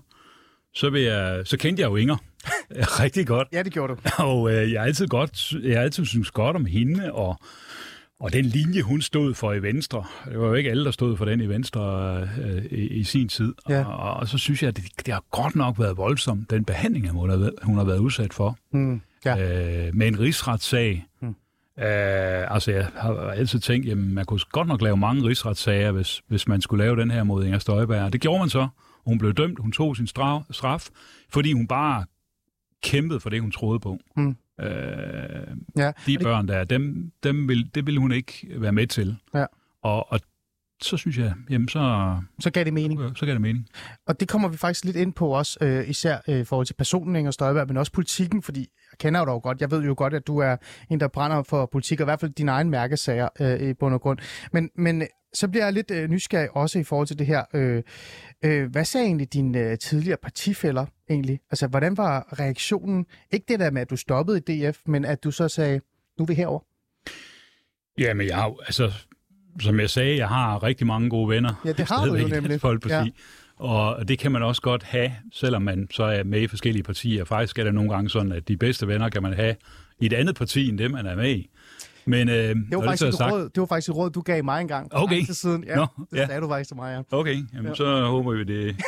så, 0.75 0.91
vil 0.91 1.03
jeg, 1.03 1.43
så 1.45 1.57
kendte 1.57 1.81
jeg 1.81 1.91
jo 1.91 1.97
Inger 1.97 2.17
rigtig 3.03 3.27
godt. 3.27 3.49
Ja, 3.53 3.63
det 3.63 3.73
gjorde 3.73 3.95
du. 3.95 3.99
Og 4.25 4.53
øh, 4.53 4.73
jeg 4.73 4.81
har 4.81 4.87
altid 4.87 5.07
godt, 5.07 5.53
jeg 5.53 5.77
har 5.77 5.83
altid 5.83 6.05
synes 6.05 6.31
godt 6.31 6.57
om 6.57 6.65
hende, 6.65 7.13
og, 7.13 7.37
og 8.21 8.33
den 8.33 8.45
linje, 8.45 8.83
hun 8.83 9.03
stod 9.03 9.35
for 9.35 9.53
i 9.53 9.63
Venstre. 9.63 10.05
Det 10.25 10.41
var 10.41 10.47
jo 10.47 10.55
ikke 10.55 10.71
alle, 10.71 10.85
der 10.85 10.91
stod 10.91 11.17
for 11.17 11.25
den 11.25 11.41
i 11.41 11.49
Venstre 11.49 12.21
øh, 12.43 12.65
i, 12.65 12.87
i 12.87 13.05
sin 13.05 13.29
tid. 13.29 13.55
Ja. 13.69 13.85
Og, 13.85 14.15
og, 14.15 14.29
så 14.29 14.39
synes 14.39 14.63
jeg, 14.63 14.69
at 14.69 14.77
det, 14.77 14.85
det 15.07 15.15
har 15.15 15.25
godt 15.31 15.57
nok 15.57 15.79
været 15.79 15.97
voldsomt, 15.97 16.51
den 16.51 16.65
behandling, 16.65 17.09
hun 17.09 17.31
har, 17.31 17.51
hun 17.63 17.77
har 17.77 17.85
været 17.85 17.99
udsat 17.99 18.33
for. 18.33 18.59
Mm. 18.73 19.01
Ja. 19.25 19.87
Øh, 19.87 19.95
med 19.95 20.09
en 20.09 20.21
rigsretssag. 20.21 21.07
Mm. 21.23 21.35
Øh, 21.79 22.55
altså, 22.55 22.73
jeg 22.73 22.87
har 22.97 23.13
altid 23.15 23.61
tænkt, 23.61 23.87
jamen, 23.87 24.15
man 24.15 24.25
kunne 24.25 24.41
godt 24.53 24.69
nok 24.69 24.83
lave 24.83 24.97
mange 24.97 25.23
rigsretssager, 25.29 25.93
hvis, 25.93 26.23
hvis 26.27 26.49
man 26.49 26.61
skulle 26.61 26.85
lave 26.85 26.97
den 27.01 27.11
her 27.11 27.23
mod 27.23 27.45
Inger 27.45 27.59
Støjberg. 27.59 28.13
Det 28.13 28.21
gjorde 28.21 28.39
man 28.39 28.49
så. 28.49 28.69
Hun 29.07 29.19
blev 29.19 29.35
dømt, 29.35 29.59
hun 29.59 29.73
tog 29.73 29.97
sin 29.97 30.07
straf, 30.07 30.41
straf 30.51 30.89
fordi 31.33 31.53
hun 31.53 31.67
bare 31.69 32.05
kæmpede 32.83 33.21
for 33.21 33.31
det, 33.31 33.41
hun 33.41 33.51
troede 33.51 33.81
på. 33.81 33.99
Mm. 34.17 34.37
Øh, 34.61 34.67
Ja. 35.77 35.93
de 36.07 36.13
det- 36.13 36.21
børn 36.23 36.49
der, 36.49 36.65
dem, 36.65 37.13
dem 37.23 37.49
vil, 37.49 37.71
det 37.75 37.87
ville 37.87 38.01
hun 38.01 38.13
ikke 38.13 38.47
være 38.57 38.73
med 38.73 38.87
til. 38.87 39.17
Ja. 39.35 39.45
Og, 39.83 40.13
og 40.13 40.21
så 40.83 40.97
synes 40.97 41.19
jeg, 41.19 41.33
jamen 41.51 41.69
så, 41.69 42.17
Så 42.41 42.51
gav 42.51 42.65
det 42.65 42.73
mening. 42.75 43.01
så 43.19 43.27
gav 43.27 43.33
det 43.33 43.41
mening. 43.41 43.67
Og 44.07 44.21
det 44.21 44.29
kommer 44.29 44.49
vi 44.49 44.57
faktisk 44.57 44.85
lidt 44.85 44.97
ind 44.97 45.13
på 45.13 45.29
også, 45.29 45.59
øh, 45.61 45.89
især 45.91 46.19
øh, 46.29 46.39
i 46.41 46.45
forhold 46.45 46.67
til 46.67 46.75
personen 46.75 47.17
Inger 47.17 47.31
Støjberg, 47.31 47.67
men 47.69 47.77
også 47.77 47.93
politikken, 47.93 48.43
fordi 48.43 48.61
jeg 48.61 48.99
kender 48.99 49.21
jo 49.21 49.27
dig 49.27 49.33
jo 49.33 49.41
godt. 49.43 49.61
Jeg 49.61 49.71
ved 49.71 49.83
jo 49.85 49.95
godt, 49.97 50.15
at 50.15 50.27
du 50.27 50.39
er 50.39 50.57
en, 50.91 51.01
der 51.01 51.09
brænder 51.09 51.43
for 51.43 51.67
politik, 51.73 52.01
og 52.01 52.05
i 52.05 52.07
hvert 52.07 52.21
fald 52.21 52.31
dine 52.33 52.51
egne 52.51 52.71
mærkesager 52.71 53.29
øh, 53.41 53.69
i 53.69 53.75
bund 53.75 53.95
og 53.95 54.01
grund. 54.01 54.19
Men, 54.53 54.71
men 54.77 55.03
øh, 55.03 55.09
så 55.35 55.49
bliver 55.49 55.65
jeg 55.65 55.73
lidt 55.73 55.91
øh, 55.91 56.09
nysgerrig 56.11 56.57
også 56.57 56.79
i 56.79 56.85
forhold 56.85 57.07
til 57.07 57.19
det 57.19 57.27
her. 57.27 57.45
Øh, 57.55 57.83
øh, 58.45 58.71
hvad 58.71 58.85
sagde 58.85 59.07
egentlig 59.07 59.33
dine 59.33 59.59
øh, 59.59 59.79
tidligere 59.79 60.17
partifælder 60.23 60.87
egentlig? 61.11 61.41
Altså, 61.51 61.67
hvordan 61.67 61.97
var 61.97 62.39
reaktionen? 62.41 63.07
Ikke 63.31 63.47
det 63.49 63.61
der 63.61 63.71
med, 63.71 63.83
at 63.83 63.91
du 63.91 63.97
stoppede 63.97 64.39
i 64.39 64.71
DF, 64.71 64.79
men 64.87 65.05
at 65.05 65.25
du 65.25 65.31
så 65.31 65.49
sagde, 65.49 65.81
nu 66.19 66.23
er 66.23 66.27
vi 66.27 66.35
herover. 66.35 66.61
Ja, 67.99 68.15
men 68.15 68.27
jeg 68.27 68.37
har 68.37 68.55
altså, 68.67 68.93
som 69.61 69.81
jeg 69.81 69.91
sagde, 69.91 70.17
jeg 70.17 70.29
har 70.29 70.63
rigtig 70.63 70.87
mange 70.87 71.11
gode 71.11 71.29
venner. 71.29 71.55
Ja, 71.65 71.73
det 71.73 71.89
har 71.89 72.07
du 72.07 72.15
jo 72.15 72.29
nemlig. 72.29 72.61
Folkeparti. 72.61 72.95
Ja. 73.61 73.65
Og 73.65 74.09
det 74.09 74.19
kan 74.19 74.33
man 74.33 74.43
også 74.43 74.63
godt 74.63 74.83
have, 74.83 75.13
selvom 75.33 75.63
man 75.63 75.89
så 75.91 76.03
er 76.05 76.25
med 76.25 76.41
i 76.41 76.47
forskellige 76.47 76.83
partier. 76.83 77.25
Faktisk 77.25 77.59
er 77.59 77.65
det 77.65 77.75
nogle 77.75 77.91
gange 77.91 78.11
sådan, 78.11 78.33
at 78.33 78.49
de 78.49 78.57
bedste 78.57 78.89
venner 78.89 79.09
kan 79.09 79.23
man 79.23 79.33
have 79.33 79.57
i 80.01 80.07
et 80.07 80.13
andet 80.13 80.37
parti, 80.37 80.69
end 80.69 80.79
det, 80.79 80.91
man 80.91 81.07
er 81.07 81.17
med 81.17 81.31
i. 81.31 81.51
Men 82.07 82.29
øh, 82.29 82.35
Det 82.35 82.57
var, 82.73 82.83
faktisk 82.85 82.99
så 83.01 83.05
er 83.07 83.09
et 83.09 83.15
sagt, 83.15 83.33
råd, 83.33 83.49
det 83.49 83.61
var 83.61 83.67
faktisk 83.67 83.89
et 83.89 83.97
råd, 83.97 84.11
du 84.11 84.21
gav 84.21 84.45
mig 84.45 84.61
engang. 84.61 84.89
Okay. 84.95 85.17
lang 85.17 85.35
Siden. 85.37 85.65
Ja, 85.65 85.77
Nå, 85.77 85.87
det 86.11 86.19
ja. 86.19 86.27
sagde 86.27 86.41
du 86.41 86.49
faktisk 86.49 86.69
til 86.69 86.77
mig, 86.77 87.05
ja. 87.13 87.17
Okay, 87.19 87.37
jamen, 87.55 87.67
Ja. 87.69 87.75
så 87.75 88.07
håber 88.07 88.33
vi 88.33 88.45
det. 88.45 88.77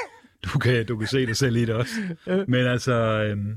Du 0.54 0.58
kan, 0.58 0.86
du 0.86 0.96
kan 0.96 1.08
se 1.08 1.26
dig 1.26 1.36
selv 1.36 1.56
i 1.56 1.64
det 1.64 1.74
også. 1.74 1.92
Men 2.48 2.66
altså, 2.66 2.92
øhm, 2.94 3.56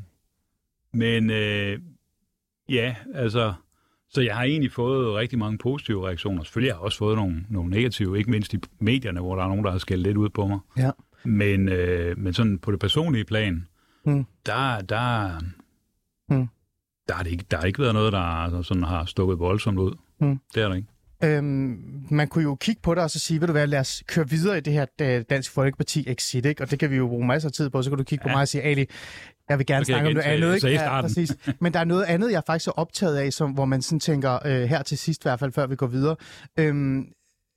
men 0.93 1.29
øh, 1.29 1.79
ja, 2.69 2.95
altså, 3.13 3.53
så 4.15 4.21
jeg 4.21 4.35
har 4.35 4.43
egentlig 4.43 4.71
fået 4.71 5.15
rigtig 5.15 5.39
mange 5.39 5.57
positive 5.57 6.07
reaktioner. 6.07 6.43
Selvfølgelig 6.43 6.73
har 6.73 6.77
jeg 6.79 6.83
også 6.83 6.97
fået 6.97 7.15
nogle, 7.17 7.45
nogle 7.49 7.69
negative, 7.69 8.17
ikke 8.17 8.31
mindst 8.31 8.53
i 8.53 8.57
medierne, 8.79 9.19
hvor 9.19 9.35
der 9.35 9.43
er 9.43 9.47
nogen, 9.47 9.65
der 9.65 9.71
har 9.71 9.77
skældt 9.77 10.03
lidt 10.03 10.17
ud 10.17 10.29
på 10.29 10.47
mig. 10.47 10.59
Ja. 10.77 10.91
Men, 11.25 11.69
øh, 11.69 12.17
men 12.19 12.33
sådan 12.33 12.59
på 12.59 12.71
det 12.71 12.79
personlige 12.79 13.25
plan, 13.25 13.67
Mm. 14.05 14.25
der, 14.45 14.81
der, 14.81 15.29
Mm. 16.29 16.47
der, 17.07 17.13
har 17.13 17.23
det 17.23 17.31
ikke, 17.31 17.45
der 17.51 17.57
har 17.57 17.63
ikke 17.65 17.79
været 17.81 17.93
noget, 17.93 18.13
der 18.13 18.19
altså, 18.19 18.63
sådan 18.63 18.83
har 18.83 19.05
stukket 19.05 19.39
voldsomt 19.39 19.79
ud. 19.79 19.93
Mm. 20.21 20.39
Det 20.55 20.63
er 20.63 20.67
der 20.67 20.75
ikke. 20.75 20.87
Øhm, 21.23 21.77
man 22.11 22.27
kunne 22.27 22.43
jo 22.43 22.55
kigge 22.55 22.81
på 22.81 22.95
det 22.95 23.03
og 23.03 23.09
så 23.11 23.19
sige, 23.19 23.39
ved 23.41 23.47
du 23.47 23.51
hvad, 23.51 23.67
lad 23.67 23.79
os 23.79 24.03
køre 24.07 24.29
videre 24.29 24.57
i 24.57 24.61
det 24.61 24.73
her 24.73 24.85
øh, 25.01 25.23
Dansk 25.29 25.51
Folkeparti 25.51 26.03
exit, 26.07 26.45
ikke? 26.45 26.63
og 26.63 26.71
det 26.71 26.79
kan 26.79 26.91
vi 26.91 26.95
jo 26.95 27.07
bruge 27.07 27.27
masser 27.27 27.49
af 27.49 27.53
tid 27.53 27.69
på, 27.69 27.81
så 27.81 27.89
kan 27.89 27.97
du 27.97 28.03
kigge 28.03 28.23
ja. 28.25 28.31
på 28.31 28.35
mig 28.35 28.41
og 28.41 28.47
sige, 28.47 28.61
Ali, 28.61 28.85
jeg 29.49 29.57
vil 29.57 29.65
gerne 29.65 29.85
kan 29.85 29.85
snakke 29.85 30.07
om 30.07 30.13
noget 30.13 30.27
andet. 30.27 30.61
det, 30.61 30.69
Ikke? 30.69 30.79
starten. 30.79 31.09
præcis. 31.09 31.35
Men 31.61 31.73
der 31.73 31.79
er 31.79 31.83
noget 31.83 32.03
andet, 32.03 32.31
jeg 32.31 32.43
faktisk 32.47 32.67
er 32.67 32.71
optaget 32.71 33.17
af, 33.17 33.33
som, 33.33 33.51
hvor 33.51 33.65
man 33.65 33.81
sådan 33.81 33.99
tænker, 33.99 34.39
øh, 34.45 34.63
her 34.63 34.83
til 34.83 34.97
sidst 34.97 35.21
i 35.21 35.25
hvert 35.25 35.39
fald, 35.39 35.51
før 35.51 35.67
vi 35.67 35.75
går 35.75 35.87
videre. 35.87 36.15
Øhm, 36.59 37.05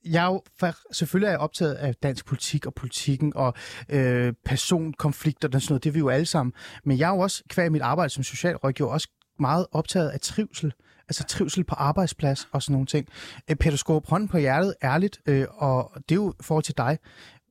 jeg 0.05 0.23
er 0.25 0.27
jo, 0.27 0.43
for, 0.59 0.75
selvfølgelig 0.93 1.27
er 1.27 1.31
jeg 1.31 1.39
optaget 1.39 1.75
af 1.75 1.95
dansk 1.95 2.27
politik 2.27 2.67
og 2.67 2.75
politikken 2.75 3.33
og 3.37 3.55
øh, 3.89 4.33
personkonflikter 4.45 5.49
og 5.55 5.63
sådan 5.63 5.73
noget, 5.73 5.85
det 5.85 5.91
er 5.91 5.93
vi 5.93 5.99
jo 5.99 6.09
alle 6.09 6.27
sammen. 6.27 6.53
Men 6.85 6.99
jeg 6.99 7.11
er 7.11 7.15
jo 7.15 7.19
også, 7.19 7.43
kvæg 7.49 7.73
mit 7.73 7.83
arbejde 7.83 8.11
som 8.11 8.23
socialrådgiver, 8.23 8.91
også 8.91 9.09
meget 9.41 9.67
optaget 9.73 10.09
af 10.09 10.21
trivsel. 10.21 10.73
Altså 11.09 11.25
trivsel 11.25 11.65
på 11.65 11.75
arbejdsplads 11.75 12.49
og 12.53 12.63
sådan 12.63 12.73
nogle 12.73 12.87
ting. 12.87 13.09
Øh, 13.51 13.57
Peter 13.57 13.77
Skåb, 13.77 14.07
hånden 14.07 14.29
på 14.29 14.39
hjertet, 14.39 14.75
ærligt, 14.83 15.19
øh, 15.27 15.47
og 15.51 15.93
det 15.95 16.11
er 16.11 16.17
jo 16.17 16.35
forhold 16.41 16.65
til 16.65 16.75
dig. 16.77 16.99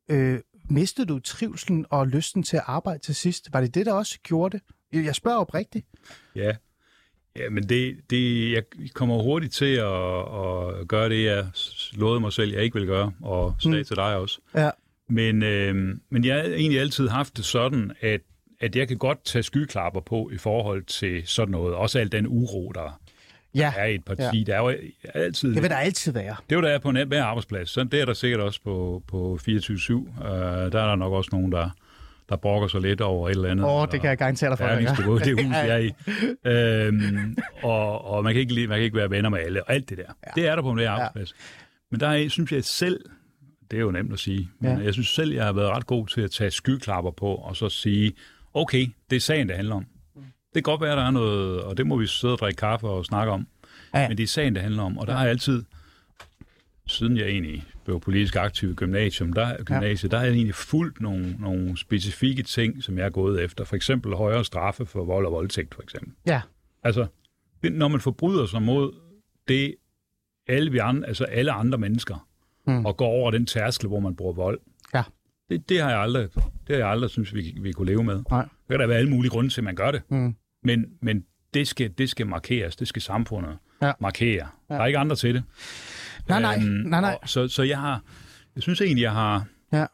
Øh, 0.10 0.40
mistede 0.70 1.08
du 1.08 1.20
trivselen 1.20 1.86
og 1.90 2.08
lysten 2.08 2.44
til 2.44 2.58
at 2.58 2.64
arbejde 2.66 3.00
til 3.00 3.16
sidst? 3.16 3.54
Var 3.54 3.62
det 3.62 3.76
det, 3.76 3.86
der 3.86 3.94
også 3.94 4.20
gjorde 4.24 4.60
det? 4.94 5.06
Jeg 5.06 5.16
spørger 5.16 5.38
oprigtigt. 5.38 5.86
Ja, 6.36 6.52
ja 7.36 7.50
men 7.50 7.70
det, 7.70 7.98
det, 8.10 8.52
jeg 8.52 8.64
kommer 8.94 9.24
hurtigt 9.24 9.54
til 9.54 9.76
at, 9.76 10.20
at 10.82 10.88
gøre 10.88 11.10
det, 11.10 11.24
jeg 11.26 11.48
lovede 11.94 12.20
mig 12.20 12.34
selv, 12.34 12.52
jeg 12.54 12.64
ikke 12.64 12.80
vil 12.80 12.88
gøre, 12.88 13.12
og 13.22 13.56
sagde 13.60 13.78
Mm. 13.78 13.84
til 13.84 13.96
dig 13.96 14.16
også. 14.16 14.40
Ja. 14.56 14.70
Men, 15.10 15.44
øh, 15.44 15.76
men 16.10 16.26
jeg 16.26 16.36
har 16.36 16.44
egentlig 16.44 16.80
altid 16.82 17.08
haft 17.08 17.38
det 17.38 17.46
sådan, 17.46 17.92
at, 18.02 18.22
at 18.60 18.76
jeg 18.76 18.88
kan 18.88 18.98
godt 18.98 19.24
tage 19.26 19.44
skyklapper 19.44 20.02
på 20.02 20.30
i 20.34 20.38
forhold 20.38 20.84
til 20.84 21.28
sådan 21.28 21.52
noget. 21.52 21.76
Også 21.76 22.00
al 22.00 22.12
den 22.12 22.28
uro, 22.28 22.72
der 22.76 23.00
Ja, 23.58 23.74
er 23.78 23.86
i 23.86 23.96
et 23.96 24.06
parti. 24.06 24.22
Ja. 24.22 24.32
Ja. 24.38 24.44
Der 24.44 24.56
er 24.56 24.60
jo 24.72 24.78
altid... 25.14 25.54
det 25.56 25.62
vil 25.62 25.70
der 25.70 25.76
altid 25.78 26.12
være. 26.12 26.36
Det 26.50 26.56
er 26.56 26.60
jo 26.60 26.62
der 26.62 26.70
er 26.70 26.80
på 26.80 26.90
en 26.90 27.08
hver 27.08 27.24
arbejdsplads. 27.24 27.70
Så 27.70 27.84
det 27.84 28.02
er 28.02 28.06
der 28.06 28.14
sikkert 28.14 28.42
også 28.42 28.60
på, 28.64 29.04
på 29.08 29.40
24-7. 29.42 29.94
Uh, 29.94 30.06
der 30.26 30.64
er 30.64 30.70
der 30.70 30.96
nok 30.96 31.14
også 31.14 31.30
nogen, 31.34 31.52
der, 31.52 31.70
der 32.30 32.36
brokker 32.36 32.68
sig 32.68 32.82
lidt 32.82 33.02
over 33.02 33.30
et 33.30 33.36
eller 33.36 33.50
andet. 33.50 33.66
Åh, 33.66 33.88
det 33.92 34.02
kan 34.02 34.10
jeg 34.10 34.18
garantere 34.18 34.50
dig 34.50 34.58
for. 34.58 34.66
Ja, 34.66 34.96
gå 35.06 35.18
i 35.18 35.20
det 35.20 35.40
hus, 35.46 35.54
jeg 35.56 35.70
er 35.70 35.78
i. 35.78 35.92
Øhm, 36.46 37.38
og, 37.64 38.06
og 38.06 38.24
man, 38.24 38.34
kan 38.34 38.40
ikke, 38.42 38.68
man 38.68 38.78
kan 38.78 38.84
ikke 38.84 38.98
være 38.98 39.10
venner 39.10 39.30
med 39.30 39.40
alle, 39.40 39.64
og 39.64 39.74
alt 39.74 39.90
det 39.90 39.98
der. 39.98 40.04
Ja. 40.28 40.42
Det 40.42 40.48
er 40.50 40.56
der 40.56 40.62
på 40.62 40.72
en 40.72 40.80
arbejdsplads. 40.80 41.34
Men 41.92 42.00
der 42.00 42.08
er, 42.08 42.30
synes 42.30 42.52
jeg 42.52 42.64
selv, 42.64 43.00
det 43.72 43.78
er 43.78 43.82
jo 43.82 43.92
nemt 43.92 44.14
at 44.14 44.20
sige, 44.20 44.50
men 44.60 44.78
Ja. 44.78 44.84
jeg 44.84 44.94
synes 44.94 45.08
selv, 45.08 45.34
jeg 45.34 45.46
har 45.46 45.54
været 45.54 45.70
ret 45.70 45.86
god 45.88 46.08
til 46.08 46.22
at 46.22 46.32
tage 46.32 46.52
skyklapper 46.52 47.12
på, 47.12 47.36
og 47.36 47.56
så 47.56 47.70
sige, 47.70 48.14
okay, 48.54 48.88
det 49.10 49.16
er 49.16 49.20
sagen, 49.20 49.48
det 49.48 49.56
handler 49.56 49.76
om. 49.76 49.86
Det 50.58 50.64
kan 50.64 50.72
godt 50.72 50.82
være, 50.82 50.96
der 50.96 51.04
er 51.04 51.12
noget, 51.12 51.62
og 51.62 51.78
det 51.78 51.88
må 51.88 51.98
vi 51.98 52.08
sidde 52.08 52.34
og 52.34 52.40
drikke 52.40 52.58
kaffe 52.58 52.88
og 52.88 53.06
snakke 53.06 53.32
om. 53.34 53.48
Ja, 53.94 54.00
ja. 54.02 54.08
Men 54.08 54.18
det 54.18 54.24
er 54.24 54.28
sagen, 54.28 54.56
det 54.56 54.64
handler 54.64 54.84
om. 54.84 54.98
Og 54.98 55.08
der 55.08 55.14
har 55.14 55.22
jeg 55.22 55.30
altid, 55.30 55.64
siden 56.88 57.18
jeg 57.18 57.28
egentlig 57.28 57.64
blev 57.86 58.00
politisk 58.00 58.36
aktiv 58.36 58.72
i 58.72 58.74
gymnasium, 58.74 59.34
der, 59.34 59.64
gymnasiet, 59.64 60.12
der 60.12 60.18
har 60.18 60.26
jeg 60.26 60.34
egentlig 60.34 60.56
fulgt 60.56 61.02
nogle, 61.02 61.36
nogle 61.40 61.78
specifikke 61.78 62.44
ting, 62.44 62.84
som 62.84 62.98
jeg 62.98 63.06
er 63.06 63.10
gået 63.10 63.44
efter. 63.44 63.64
For 63.66 63.76
eksempel 63.76 64.14
højere 64.16 64.46
straffe 64.46 64.86
for 64.86 65.04
vold 65.06 65.26
og 65.26 65.32
voldtægt, 65.32 65.76
for 65.76 65.82
eksempel. 65.82 66.14
Ja, 66.28 66.42
Altså, 66.84 67.08
det- 67.64 67.74
når 67.74 67.88
man 67.88 68.00
forbryder 68.02 68.46
sig 68.46 68.62
mod 68.62 68.94
det, 69.48 69.76
alle, 70.48 70.72
vi 70.72 70.78
andre, 70.78 71.08
altså 71.08 71.24
alle 71.24 71.52
andre 71.52 71.78
mennesker, 71.78 72.28
Mm. 72.68 72.86
og 72.86 72.98
går 72.98 73.08
over 73.08 73.32
den 73.32 73.46
tærskel, 73.46 73.88
hvor 73.88 74.00
man 74.00 74.16
bruger 74.16 74.34
vold, 74.34 74.60
ja. 74.94 75.04
det, 75.50 75.70
det 75.70 75.82
har 75.82 75.90
jeg 75.90 76.00
aldrig, 76.00 76.30
det 76.36 76.44
har 76.70 76.76
jeg 76.76 76.88
aldrig 76.88 77.10
synes, 77.10 77.34
vi, 77.36 77.58
vi 77.62 77.72
kunne 77.72 77.88
leve 77.88 78.04
med. 78.04 78.24
Nej. 78.30 78.42
Der 78.42 78.74
kan 78.74 78.80
der 78.80 78.88
være 78.88 78.98
alle 78.98 79.10
mulige 79.10 79.30
grunde 79.32 79.50
til, 79.50 79.62
at 79.62 79.66
man 79.66 79.76
gør 79.76 79.92
det. 79.92 80.02
Mm. 80.10 80.36
Men, 80.64 80.86
men 81.02 81.24
det, 81.54 81.68
skal, 81.68 81.92
det 81.98 82.10
skal 82.10 82.28
markeres, 82.28 82.76
det 82.76 82.88
skal 82.88 83.02
samfundet 83.02 83.58
Ja. 83.82 83.92
markere. 84.00 84.48
Der 84.70 84.76
er 84.76 84.86
ikke 84.86 85.00
andre 85.00 85.16
til 85.16 85.36
det. 85.36 85.44
Nej, 86.30 86.42
nej, 86.42 86.60
nej, 86.86 87.02
nej. 87.02 87.18
og 87.22 87.30
Så, 87.30 87.48
så 87.48 87.64
jeg 87.64 87.80
har, 87.80 88.02
jeg 88.56 88.64
synes 88.64 88.82
egentlig, 88.82 89.02
jeg 89.04 89.12
har, 89.12 89.46
Ja. 89.74 89.78
jeg 89.78 89.88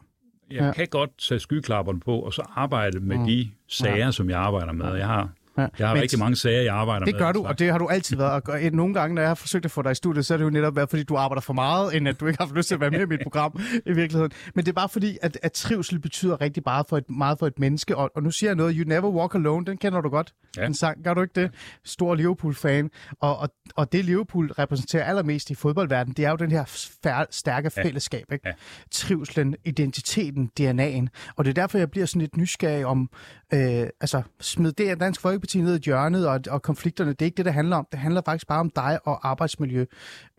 Ja. 0.50 0.66
ja. 0.66 0.72
kan 0.72 0.86
godt 0.90 1.18
tage 1.18 1.38
skyklapperne 1.40 2.00
på, 2.00 2.18
og 2.18 2.32
så 2.32 2.42
arbejde 2.56 3.00
med 3.00 3.18
mm. 3.18 3.26
de 3.26 3.50
sager, 3.68 4.10
som 4.10 4.30
jeg 4.30 4.38
arbejder 4.38 4.72
med. 4.72 4.94
Jeg 4.94 5.06
har, 5.06 5.30
Ja. 5.58 5.66
jeg 5.78 5.88
har 5.88 5.94
Men 5.94 6.02
rigtig 6.02 6.18
mange 6.18 6.36
sager, 6.36 6.62
jeg 6.62 6.74
arbejder 6.74 7.06
med. 7.06 7.12
Det 7.12 7.20
gør 7.20 7.32
du, 7.32 7.44
og 7.46 7.58
det 7.58 7.70
har 7.70 7.78
du 7.78 7.86
altid 7.88 8.16
været. 8.16 8.48
Og 8.48 8.58
nogle 8.72 8.94
gange, 8.94 9.14
når 9.14 9.22
jeg 9.22 9.28
har 9.30 9.34
forsøgt 9.34 9.64
at 9.64 9.70
få 9.70 9.82
dig 9.82 9.92
i 9.92 9.94
studiet, 9.94 10.26
så 10.26 10.34
er 10.34 10.38
det 10.38 10.44
jo 10.44 10.50
netop 10.50 10.76
været, 10.76 10.90
fordi 10.90 11.02
du 11.02 11.16
arbejder 11.16 11.40
for 11.40 11.52
meget, 11.52 11.96
end 11.96 12.08
at 12.08 12.20
du 12.20 12.26
ikke 12.26 12.38
har 12.38 12.46
haft 12.46 12.56
lyst 12.56 12.68
til 12.68 12.74
at 12.74 12.80
være 12.80 12.90
med 12.90 13.00
i 13.00 13.06
mit 13.06 13.20
program 13.22 13.60
i 13.86 13.92
virkeligheden. 13.92 14.32
Men 14.54 14.64
det 14.64 14.70
er 14.70 14.74
bare 14.74 14.88
fordi, 14.88 15.18
at, 15.22 15.38
at 15.42 15.52
trivsel 15.52 15.98
betyder 15.98 16.40
rigtig 16.40 16.62
meget 16.66 16.86
for 16.88 16.98
et, 16.98 17.10
meget 17.10 17.38
for 17.38 17.46
et 17.46 17.58
menneske. 17.58 17.96
Og, 17.96 18.10
og 18.16 18.22
nu 18.22 18.30
siger 18.30 18.50
jeg 18.50 18.56
noget, 18.56 18.76
You 18.78 18.84
Never 18.88 19.08
Walk 19.10 19.34
Alone, 19.34 19.66
den 19.66 19.76
kender 19.76 20.00
du 20.00 20.08
godt. 20.08 20.32
Ja. 20.56 20.66
En 20.66 20.74
sang, 20.74 21.04
gør 21.04 21.14
du 21.14 21.22
ikke 21.22 21.40
det? 21.42 21.50
Stor 21.84 22.14
Liverpool-fan. 22.14 22.90
Og, 23.20 23.36
og, 23.38 23.48
og 23.76 23.92
det 23.92 24.04
Liverpool 24.04 24.52
repræsenterer 24.52 25.04
allermest 25.04 25.50
i 25.50 25.54
fodboldverdenen, 25.54 26.14
det 26.16 26.24
er 26.24 26.30
jo 26.30 26.36
den 26.36 26.50
her 26.50 26.64
fær- 27.06 27.26
stærke 27.30 27.70
Ja. 27.76 27.82
fællesskab. 27.82 28.32
Ikke? 28.32 28.48
Ja. 28.48 28.52
Trivslen, 28.90 29.54
identiteten, 29.64 30.50
DNA'en. 30.60 31.32
Og 31.36 31.44
det 31.44 31.50
er 31.50 31.54
derfor, 31.54 31.78
jeg 31.78 31.90
bliver 31.90 32.06
sådan 32.06 32.20
lidt 32.20 32.36
nysgerrig 32.36 32.86
om, 32.86 33.10
øh, 33.54 33.88
altså 34.00 34.22
smid 34.40 34.72
det 34.72 34.88
af 34.88 34.98
Dansk 34.98 35.20
Folkeparti 35.20 35.60
ned 35.60 35.78
i 35.78 35.82
hjørnet, 35.84 36.28
og, 36.28 36.40
og 36.50 36.62
konflikterne, 36.62 37.10
det 37.10 37.22
er 37.22 37.26
ikke 37.26 37.36
det, 37.36 37.44
det 37.44 37.54
handler 37.54 37.76
om. 37.76 37.86
Det 37.92 38.00
handler 38.00 38.22
faktisk 38.24 38.46
bare 38.46 38.60
om 38.60 38.70
dig 38.70 38.98
og 39.04 39.28
arbejdsmiljø. 39.28 39.84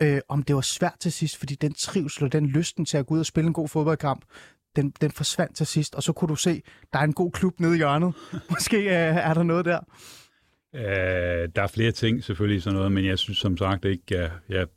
Øh, 0.02 0.20
om 0.30 0.44
det 0.44 0.56
var 0.56 0.62
svært 0.62 0.96
til 1.00 1.12
sidst, 1.12 1.38
fordi 1.38 1.56
den 1.56 1.74
trivsel 1.74 2.24
og 2.24 2.32
den 2.32 2.48
lysten 2.48 2.86
til 2.86 2.98
at 2.98 3.06
gå 3.06 3.14
ud 3.14 3.20
og 3.20 3.26
spille 3.26 3.48
en 3.48 3.54
god 3.54 3.68
fodboldkamp, 3.68 4.26
den, 4.76 4.94
den 5.02 5.12
forsvandt 5.12 5.56
til 5.56 5.68
sidst, 5.68 5.96
og 5.96 6.04
så 6.04 6.14
kunne 6.14 6.30
du 6.30 6.36
se, 6.36 6.62
der 6.94 7.00
er 7.00 7.04
en 7.04 7.14
god 7.14 7.32
klub 7.32 7.60
nede 7.60 7.74
i 7.74 7.78
hjørnet. 7.78 8.14
Måske 8.52 8.78
øh, 8.78 9.16
er 9.16 9.34
der 9.34 9.44
noget 9.44 9.66
der. 9.66 9.80
Øh, 10.76 11.50
der 11.56 11.62
er 11.62 11.68
flere 11.68 11.92
ting 11.92 12.24
selvfølgelig 12.24 12.64
sådan 12.64 12.78
noget, 12.78 12.92
men 12.92 13.06
jeg 13.06 13.20
synes 13.20 13.38
som 13.38 13.58
sagt 13.58 13.86
ikke, 13.86 14.04
jeg, 14.10 14.32
jeg 14.50 14.68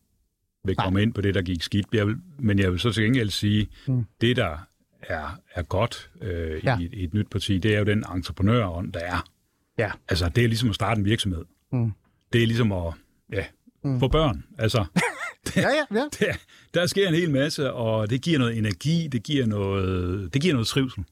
vil 0.64 0.76
komme 0.76 1.02
ind 1.02 1.14
på 1.14 1.20
det, 1.20 1.34
der 1.34 1.42
gik 1.42 1.62
skidt. 1.62 1.86
Jeg 1.92 2.06
vil, 2.06 2.16
men 2.38 2.58
jeg 2.58 2.72
vil 2.72 2.80
så 2.80 2.92
til 2.92 3.04
gengæld 3.04 3.30
sige, 3.30 3.68
mm. 3.86 4.04
det 4.20 4.36
der 4.36 4.68
er, 5.02 5.38
er 5.54 5.62
godt 5.62 6.10
øh, 6.20 6.64
Ja. 6.64 6.78
i, 6.78 6.88
i 6.92 7.04
et 7.04 7.14
nyt 7.14 7.30
parti, 7.30 7.58
det 7.58 7.74
er 7.74 7.78
jo 7.78 7.84
den 7.84 8.04
entreprenørånd, 8.14 8.92
der 8.92 9.00
er. 9.00 9.24
Ja. 9.78 9.90
Altså, 10.08 10.28
det 10.28 10.44
er 10.44 10.48
ligesom 10.48 10.68
at 10.68 10.74
starte 10.74 10.98
en 10.98 11.04
virksomhed. 11.04 11.44
Mm. 11.72 11.92
Det 12.32 12.42
er 12.42 12.46
ligesom 12.46 12.72
at 12.72 12.92
ja, 13.32 13.44
mm. 13.84 14.00
få 14.00 14.08
børn. 14.08 14.44
Altså, 14.58 14.84
Ja, 15.56 15.60
ja, 15.62 15.96
ja. 15.98 16.04
der, 16.20 16.32
der 16.74 16.86
sker 16.86 17.08
en 17.08 17.14
hel 17.14 17.30
masse, 17.30 17.72
og 17.72 18.10
det 18.10 18.22
giver 18.22 18.38
noget 18.38 18.58
energi, 18.58 19.08
det 19.12 19.22
giver 19.22 19.46
noget, 19.46 20.34
det 20.34 20.42
giver 20.42 20.54
noget 20.54 20.66
trivsel. 20.68 21.04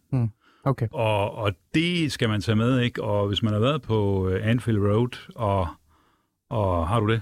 Okay. 0.64 0.88
Og, 0.92 1.34
og 1.34 1.52
det 1.74 2.12
skal 2.12 2.28
man 2.28 2.40
tage 2.40 2.56
med, 2.56 2.80
ikke? 2.80 3.02
Og 3.02 3.28
hvis 3.28 3.42
man 3.42 3.52
har 3.52 3.60
været 3.60 3.82
på 3.82 4.28
øh, 4.28 4.48
Anfield 4.50 4.78
Road, 4.78 5.32
og, 5.34 5.68
og 6.50 6.88
har 6.88 7.00
du 7.00 7.08
det? 7.12 7.20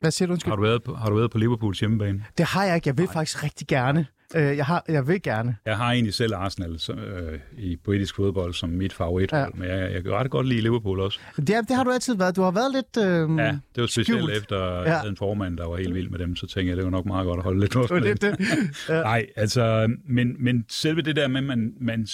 Hvad 0.00 0.10
siger 0.10 0.26
du, 0.26 0.32
undskyld? 0.32 0.50
Har 0.50 0.56
du 0.56 0.62
været 0.62 0.82
på, 0.82 0.94
har 0.94 1.10
du 1.10 1.16
været 1.16 1.30
på 1.30 1.38
Liverpools 1.38 1.80
hjemmebane? 1.80 2.24
Det 2.38 2.46
har 2.46 2.64
jeg 2.64 2.74
ikke. 2.74 2.88
Jeg 2.88 2.98
vil 2.98 3.08
faktisk 3.12 3.42
rigtig 3.44 3.66
gerne. 3.66 4.06
Øh, 4.34 4.56
jeg, 4.56 4.66
har, 4.66 4.84
jeg 4.88 5.08
vil 5.08 5.22
gerne. 5.22 5.56
Jeg 5.64 5.76
har 5.76 5.92
egentlig 5.92 6.14
selv 6.14 6.34
Arsenal 6.34 6.78
som, 6.78 6.98
øh, 6.98 7.38
i 7.58 7.76
britisk 7.76 8.16
fodbold 8.16 8.54
som 8.54 8.68
mit 8.68 8.92
favorithold, 8.92 9.52
Ja. 9.58 9.64
ja. 9.64 9.72
men 9.74 9.80
jeg, 9.82 9.92
jeg 9.92 10.02
kan 10.02 10.12
ret 10.12 10.30
godt 10.30 10.46
lide 10.48 10.60
Liverpool 10.60 11.00
også. 11.00 11.20
Det, 11.36 11.46
det 11.48 11.70
har 11.76 11.84
du 11.84 11.90
altid 11.90 12.14
været. 12.16 12.36
Du 12.36 12.42
har 12.42 12.50
været 12.50 12.72
lidt... 12.74 12.96
Øh, 13.06 13.38
Ja, 13.38 13.58
det 13.74 13.80
var 13.80 13.86
specielt 13.86 14.06
skjult. 14.22 14.32
efter 14.36 14.82
Ja. 14.82 15.02
en 15.08 15.16
formand, 15.16 15.56
der 15.56 15.68
var 15.68 15.76
helt 15.76 15.94
vild 15.94 16.08
med 16.10 16.18
dem, 16.18 16.36
så 16.36 16.46
tænkte 16.46 16.68
jeg, 16.68 16.76
det 16.76 16.84
var 16.84 16.90
nok 16.90 17.06
meget 17.06 17.26
godt 17.26 17.38
at 17.38 17.44
holde 17.44 17.60
lidt 17.60 17.72
Det 17.74 17.90
med 17.90 18.00
lidt 18.00 18.22
dem. 18.22 18.36
det. 18.36 18.46
Nej, 18.88 19.26
altså, 19.36 19.94
men, 20.04 20.44
men 20.44 20.64
selve 20.68 21.02
det 21.02 21.16
der 21.16 21.28
med, 21.28 21.40
at 21.40 21.44
man, 21.46 21.74
man 21.80 22.06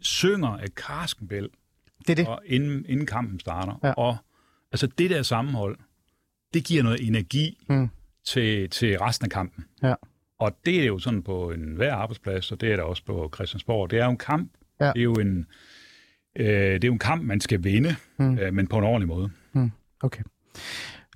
synger 0.00 0.48
af 0.48 0.74
Karskenbæl, 0.76 1.48
Det 2.06 2.10
er 2.10 2.14
det. 2.14 2.26
og 2.28 2.40
inden, 2.46 2.84
inden 2.88 3.06
kampen 3.06 3.40
starter, 3.40 3.80
Ja. 3.84 3.92
og 3.92 4.16
altså 4.72 4.86
det 4.86 5.10
der 5.10 5.22
sammenhold, 5.22 5.78
det 6.54 6.64
giver 6.64 6.82
noget 6.82 7.08
energi 7.08 7.64
Mm. 7.68 7.88
til, 8.26 8.70
til 8.70 8.98
resten 8.98 9.24
af 9.24 9.30
kampen. 9.30 9.64
Ja. 9.82 9.94
Og 10.40 10.52
det 10.66 10.80
er 10.82 10.86
jo 10.86 10.98
sådan 10.98 11.22
på 11.22 11.50
en 11.50 11.74
hver 11.76 11.94
arbejdsplads, 11.94 12.52
og 12.52 12.60
det 12.60 12.72
er 12.72 12.76
der 12.76 12.82
også 12.82 13.04
på 13.04 13.30
Christiansborg. 13.34 13.90
Det 13.90 13.98
er 14.00 14.04
jo 14.04 14.10
en 14.10 14.18
kamp. 14.18 14.52
Ja. 14.80 14.86
Det 14.86 14.98
er 14.98 15.02
jo 15.02 15.14
en, 15.14 15.46
øh, 16.38 16.46
det 16.46 16.84
er 16.84 16.88
jo 16.88 16.92
en 16.92 16.98
kamp, 16.98 17.22
man 17.22 17.40
skal 17.40 17.64
vinde, 17.64 17.96
Mm. 18.18 18.24
mm. 18.24 18.38
øh, 18.38 18.54
men 18.54 18.66
på 18.66 18.78
en 18.78 18.84
ordentlig 18.84 19.08
måde. 19.08 19.30
Okay. 20.02 20.22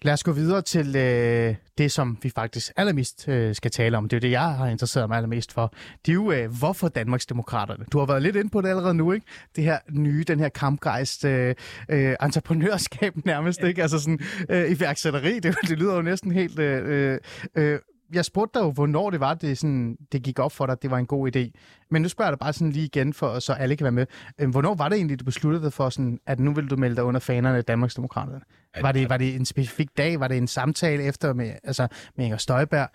Lad 0.03 0.13
os 0.13 0.23
gå 0.25 0.33
videre 0.33 0.63
til 0.63 0.97
øh, 0.97 1.55
det, 1.79 1.93
som 1.93 2.19
vi 2.23 2.31
faktisk 2.31 2.73
allermest 2.77 3.29
øh, 3.29 3.55
skal 3.55 3.71
tale 3.71 3.97
om. 3.97 4.09
Det 4.09 4.17
er 4.17 4.19
jo 4.19 4.21
det, 4.21 4.31
jeg 4.31 4.55
har 4.55 4.67
interesseret 4.67 5.09
mig 5.09 5.17
allermest 5.17 5.53
for. 5.53 5.75
Det 6.07 6.13
er 6.13 6.15
jo, 6.15 6.33
øh, 6.33 6.59
hvorfor 6.59 6.89
Danmarksdemokraterne? 6.89 7.85
Du 7.93 7.99
har 7.99 8.07
været 8.07 8.23
lidt 8.23 8.37
inde 8.37 8.51
på 8.51 8.61
det 8.61 8.69
allerede 8.69 8.95
nu, 8.95 9.13
ikke? 9.13 9.27
Det 9.57 9.65
her 9.65 9.79
nye, 9.91 10.25
den 10.29 10.41
her 10.41 10.49
kampgejst, 10.49 11.25
øh, 11.25 11.55
øh, 11.89 12.15
entreprenørskab 12.23 13.13
nærmest, 13.27 13.63
ikke? 13.63 13.83
Altså 13.83 13.99
sådan 13.99 14.19
øh, 14.51 14.71
iværksætteri, 14.71 15.39
det, 15.41 15.57
det 15.69 15.79
lyder 15.79 15.95
jo 15.95 16.03
næsten 16.03 16.33
helt... 16.33 16.59
Øh, 16.59 17.19
øh, 17.57 17.79
jeg 18.13 18.25
spurgte 18.25 18.59
dig 18.59 18.65
jo, 18.65 18.71
hvornår 18.71 19.11
det 19.11 19.21
var, 19.21 19.35
det, 19.35 19.59
sådan, 19.59 19.97
det 20.13 20.23
gik 20.23 20.39
op 20.39 20.53
for 20.53 20.67
dig, 20.67 20.73
at 20.73 20.83
det 20.83 20.91
var 20.91 20.99
en 20.99 21.07
god 21.07 21.37
idé. 21.37 21.51
Men 21.91 22.03
nu 22.03 22.09
spørger 22.09 22.29
jeg 22.29 22.33
dig 22.33 22.39
bare 22.39 22.53
sådan 22.53 22.73
lige 22.73 22.85
igen, 22.85 23.13
for, 23.13 23.39
så 23.39 23.53
alle 23.53 23.77
kan 23.77 23.85
være 23.85 23.93
med. 23.93 24.07
Øh, 24.39 24.51
hvornår 24.51 24.75
var 24.75 24.89
det 24.89 24.97
egentlig, 24.97 25.21
du 25.21 25.25
besluttede 25.25 25.65
dig 25.65 25.73
for, 25.73 25.89
sådan, 25.91 26.21
at 26.27 26.41
nu 26.41 26.53
vil 26.53 26.67
du 26.71 26.77
melde 26.77 26.97
dig 26.97 27.05
under 27.05 27.21
fanerne 27.21 27.59
af 27.59 27.65
Danmarksdemokraterne? 27.65 28.41
Var 28.81 28.93
det, 28.93 29.09
var 29.09 29.17
det 29.17 29.35
en 29.35 29.45
specifik 29.45 29.89
dag? 29.97 30.21
Var 30.21 30.29
det 30.29 30.37
en 30.37 30.47
samtale 30.47 31.03
efter 31.03 31.33
med, 31.33 31.53
altså, 31.65 31.89
med 32.17 32.25
Inger 32.25 32.39
Støjberg? 32.39 32.89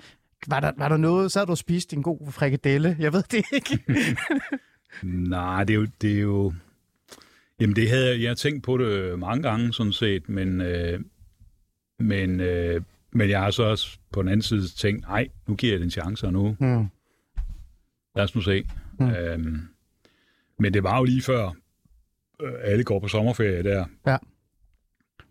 Var 0.47 0.59
der, 0.59 0.71
var 0.77 0.89
der 0.89 0.97
noget? 0.97 1.31
Så 1.31 1.39
havde 1.39 1.47
du 1.47 1.55
spist 1.55 1.93
en 1.93 2.03
god 2.03 2.31
frikadelle? 2.31 2.95
Jeg 2.99 3.13
ved 3.13 3.23
det 3.23 3.45
ikke. 3.53 3.79
Nej, 5.29 5.63
det 5.63 5.73
er 5.73 5.77
jo... 5.77 5.87
Det 6.01 6.13
er 6.13 6.19
jo 6.21 6.53
jamen, 7.59 7.75
det 7.75 7.89
havde 7.89 8.09
jeg, 8.09 8.21
jeg 8.21 8.37
tænkt 8.37 8.63
på 8.63 8.77
det 8.77 9.19
mange 9.19 9.43
gange, 9.49 9.73
sådan 9.73 9.93
set, 9.93 10.29
men, 10.29 10.61
øh, 10.61 10.99
men, 11.99 12.39
øh, 12.39 12.81
men 13.15 13.29
jeg 13.29 13.39
har 13.41 13.51
så 13.51 13.63
også 13.63 13.97
på 14.11 14.21
den 14.21 14.29
anden 14.29 14.41
side 14.41 14.67
tænkt, 14.67 15.01
nej, 15.07 15.27
nu 15.47 15.55
giver 15.55 15.73
jeg 15.73 15.79
det 15.79 15.85
en 15.85 15.91
chance, 15.91 16.25
og 16.25 16.33
nu, 16.33 16.55
Hmm. 16.59 16.87
lad 18.15 18.23
os 18.23 18.35
nu 18.35 18.41
se. 18.41 18.63
Mm. 18.99 19.05
Mm. 19.05 19.11
Øhm, 19.11 19.61
men 20.59 20.73
det 20.73 20.83
var 20.83 20.97
jo 20.97 21.03
lige 21.03 21.21
før, 21.21 21.45
øh, 22.41 22.53
alle 22.61 22.83
går 22.83 22.99
på 22.99 23.07
sommerferie 23.07 23.63
der. 23.63 23.85
Ja. 24.07 24.17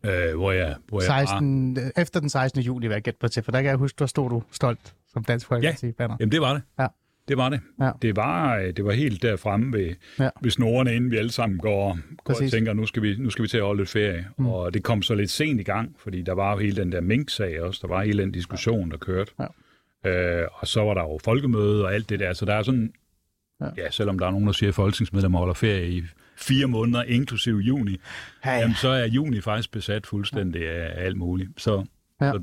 Øh, 0.05 0.37
hvor 0.37 0.53
jeg, 0.53 0.77
hvor 0.89 1.01
jeg 1.03 1.09
bare, 1.09 1.27
16, 1.27 1.77
øh, 1.79 1.83
efter 1.97 2.21
den 2.21 2.29
16. 2.29 2.63
juli, 2.63 2.87
hvad 2.87 2.97
jeg 2.97 3.03
gætte 3.03 3.19
på 3.21 3.29
til, 3.29 3.43
for 3.43 3.53
der 3.53 3.59
kan 3.63 3.69
jeg 3.69 3.77
huske, 3.77 3.99
der 3.99 4.07
stod 4.07 4.31
du 4.31 4.43
stolt 4.51 4.95
som 5.13 5.25
dansk 5.25 5.47
folkeparti 5.47 5.93
banner. 5.93 6.17
Jamen, 6.21 6.33
det 6.33 6.41
var 6.41 6.53
det. 6.53 6.63
Ja. 6.79 6.87
Det 7.33 7.39
var 7.39 7.49
det. 7.49 7.61
Ja. 7.81 7.91
Det, 8.03 8.17
var, 8.17 8.57
øh, 8.59 8.73
det 8.77 8.85
var 8.85 8.93
helt 8.93 9.23
der 9.23 9.37
fremme 9.37 9.73
ved, 9.79 9.95
Ja. 10.19 10.29
ved 10.43 10.51
snorene, 10.51 10.95
inden 10.95 11.11
vi 11.11 11.17
alle 11.17 11.33
sammen 11.33 11.59
går, 11.59 11.99
går 12.25 12.35
og 12.35 12.37
Præcis. 12.39 12.53
tænker, 12.53 12.73
nu 12.73 12.87
skal, 12.87 13.03
vi, 13.03 13.17
nu 13.19 13.31
skal 13.31 13.43
vi 13.43 13.49
til 13.49 13.57
at 13.59 13.65
holde 13.65 13.81
lidt 13.81 13.89
ferie. 13.91 14.27
Mm. 14.39 14.47
Og 14.47 14.75
det 14.75 14.83
kom 14.83 15.03
så 15.03 15.15
lidt 15.15 15.31
sent 15.31 15.61
i 15.61 15.65
gang, 15.65 15.97
fordi 15.99 16.23
der 16.23 16.33
var 16.35 16.53
jo 16.53 16.59
hele 16.59 16.77
den 16.77 16.93
der 16.93 17.01
mink-sag 17.01 17.63
også. 17.63 17.79
Der 17.83 17.89
var 17.89 18.03
hele 18.05 18.23
den 18.23 18.33
diskussion, 18.33 18.91
der 18.91 18.97
kørte. 18.97 19.33
Ja. 20.05 20.11
Øh, 20.43 20.49
og 20.53 20.67
så 20.67 20.81
var 20.85 20.95
der 20.95 21.03
jo 21.03 21.19
folkemøde 21.25 21.85
og 21.85 21.95
alt 21.95 22.09
det 22.11 22.21
der. 22.21 22.33
Så 22.33 22.45
der 22.45 22.55
er 22.55 22.63
sådan, 22.63 22.93
Ja. 23.61 23.67
ja, 23.77 23.91
selvom 23.91 24.19
der 24.19 24.27
er 24.27 24.31
nogen, 24.31 24.47
der 24.47 24.53
siger, 24.53 24.69
at 24.71 24.75
folketingsmedlemmer 24.75 25.39
holder 25.39 25.55
ferie 25.55 25.89
i 25.91 26.03
fire 26.37 26.67
måneder, 26.67 27.03
inklusive 27.03 27.59
juni, 27.59 28.01
ja. 28.45 28.53
jamen 28.59 28.75
så 28.75 28.89
er 28.89 29.07
juni 29.07 29.41
faktisk 29.41 29.73
besat 29.73 30.07
fuldstændig 30.07 30.69
af 30.71 31.05
alt 31.05 31.17
muligt. 31.17 31.51
Så, 31.57 31.85
Ja. 32.21 32.33
så 32.33 32.43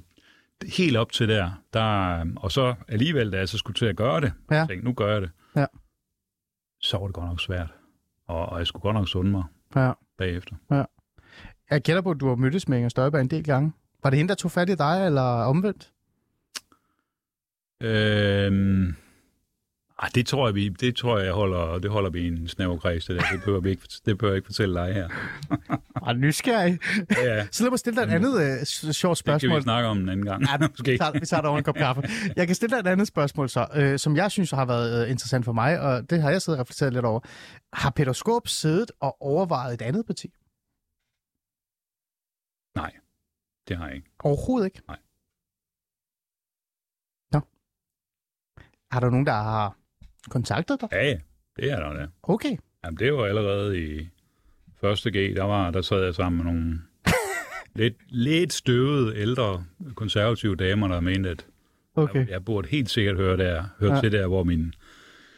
helt 0.68 0.98
op 0.98 1.12
til 1.12 1.30
der, 1.30 1.51
der, 1.74 2.25
og 2.38 2.51
så 2.51 2.75
alligevel, 2.88 3.32
da 3.32 3.38
jeg 3.38 3.50
så 3.50 3.58
skulle 3.58 3.75
til 3.75 3.86
at 3.86 3.96
gøre 3.96 4.22
det, 4.22 4.34
Ja. 4.51 4.56
ja. 4.56 4.66
tænkte, 4.66 4.86
nu 4.86 4.94
gør 4.94 5.12
jeg 5.13 5.22
det, 5.22 5.32
Ja. 5.56 5.66
så 6.82 6.98
var 6.98 7.06
det 7.08 7.13
godt 7.16 7.28
nok 7.28 7.42
svært. 7.42 7.74
Og, 8.28 8.46
og 8.46 8.60
jeg 8.60 8.68
skulle 8.68 8.82
godt 8.82 8.94
nok 8.96 9.08
sunde 9.08 9.32
mig 9.32 9.44
Ja. 9.75 9.92
bagefter. 10.18 10.56
Jeg 11.70 11.82
gætter 11.82 12.01
på, 12.01 12.12
at 12.12 12.20
du 12.20 12.28
har 12.28 12.36
mødtes 12.36 12.68
med 12.68 12.78
Inger 12.78 12.89
Støjberg 12.89 13.22
en 13.22 13.28
del 13.30 13.44
gange. 13.44 13.72
Var 14.04 14.10
det 14.10 14.18
hende, 14.18 14.30
der 14.30 14.36
tog 14.36 14.51
fat 14.51 14.70
i 14.70 14.75
dig, 14.75 15.06
eller 15.06 15.22
omvendt? 15.22 15.92
Øhm, 17.82 18.96
Ej, 20.01 20.10
det 20.15 20.27
tror 20.27 20.48
jeg, 20.48 20.56
vi, 20.56 20.70
det 20.70 20.96
tror 20.96 21.18
jeg, 21.18 21.25
jeg 21.25 21.34
holder, 21.34 21.79
det 21.79 21.91
holder 21.91 22.10
vi 22.10 22.20
i 22.22 22.27
en 22.27 22.48
snæverkreds, 22.48 23.06
det 23.06 23.15
der. 23.15 23.22
Det 23.32 23.39
behøver, 23.39 23.60
vi 23.60 23.70
ikke, 23.70 23.84
det 24.06 24.18
behøver 24.18 24.34
jeg 24.34 24.38
ikke 24.38 24.46
fortælle 24.46 24.75
dig 24.79 24.94
her. 24.94 25.10
Ej, 26.08 26.13
nysgerrig. 26.13 26.79
Ja, 27.18 27.36
ja. 27.36 27.48
Så 27.51 27.63
lad 27.63 27.70
mig 27.70 27.79
stille 27.79 28.01
dig 28.01 28.08
et 28.08 28.15
andet 28.15 28.34
øh, 28.41 28.65
sjovt 28.65 29.18
Det 29.18 29.25
kan 29.25 29.34
vi 29.36 29.39
spørgsmål. 29.39 29.62
snakke 29.62 29.88
om 29.89 29.98
en 29.98 30.10
anden 30.10 30.25
gang. 30.25 30.41
Ja, 30.44 30.58
vi, 30.58 30.65
Måske. 30.70 30.98
tager, 30.98 31.12
vi 31.20 31.25
tager 31.25 31.41
det 31.41 31.50
over 31.50 31.58
en 31.58 31.63
kop 31.63 31.75
kaffe. 31.75 32.01
Jeg 32.36 32.48
kan 32.48 32.56
stille 32.56 32.75
dig 32.75 32.79
et 32.79 32.88
andet 32.91 33.08
spørgsmål 33.08 33.50
så, 33.50 33.68
øh, 33.75 34.00
som 34.00 34.15
jeg 34.15 34.32
synes 34.32 34.51
har 34.51 34.65
været 34.65 35.03
øh, 35.06 35.12
interessant 35.12 35.46
for 35.46 35.51
mig, 35.53 35.79
og 35.82 36.10
det 36.10 36.22
har 36.22 36.29
jeg 36.32 36.41
siddet 36.41 36.60
og 36.60 36.62
reflekteret 36.62 36.94
lidt 36.94 37.06
over. 37.06 37.20
Har 37.74 37.89
Peter 37.89 38.13
Skåb 38.13 38.48
siddet 38.48 38.91
og 39.00 39.22
overvejet 39.22 39.74
et 39.74 39.82
andet 39.82 40.06
parti? 40.06 40.27
Nej, 42.75 42.91
det 43.68 43.77
har 43.77 43.88
jeg 43.88 43.96
ikke. 43.96 44.10
Overhovedet 44.24 44.65
ikke? 44.65 44.82
Nej. 44.88 45.00
Nå. 47.32 47.39
Har 48.91 49.00
der 49.00 49.10
nogen, 49.10 49.25
der 49.25 49.34
har 49.34 49.78
kontaktet 50.30 50.82
dig? 50.82 50.90
Ja, 50.92 51.04
ja, 51.08 51.18
det 51.58 51.72
er 51.72 51.80
der 51.80 51.94
da. 51.94 52.08
Okay. 52.24 52.58
Jamen, 52.86 52.98
det 52.98 53.14
var 53.14 53.26
allerede 53.26 53.84
i 53.88 54.10
første 54.82 55.10
G, 55.12 55.36
der, 55.36 55.44
var, 55.44 55.72
der 55.72 55.82
sad 55.82 56.04
jeg 56.04 56.16
sammen 56.16 56.38
med 56.46 56.54
nogle 56.54 56.82
lidt, 57.82 57.96
lidt 58.10 58.54
støvede 58.54 59.18
ældre 59.18 59.64
konservative 59.96 60.56
damer, 60.56 60.88
der 60.88 61.00
mente, 61.00 61.30
at 61.30 61.46
Okay. 61.96 62.20
jeg, 62.20 62.30
jeg 62.30 62.46
burde 62.46 62.68
helt 62.68 62.90
sikkert 62.90 63.16
høre, 63.18 63.38
der, 63.38 63.64
høre 63.80 63.90
Ja. 63.90 63.96
ja. 63.96 64.02
til 64.02 64.12
der, 64.12 64.28
hvor 64.28 64.44
min, 64.44 64.74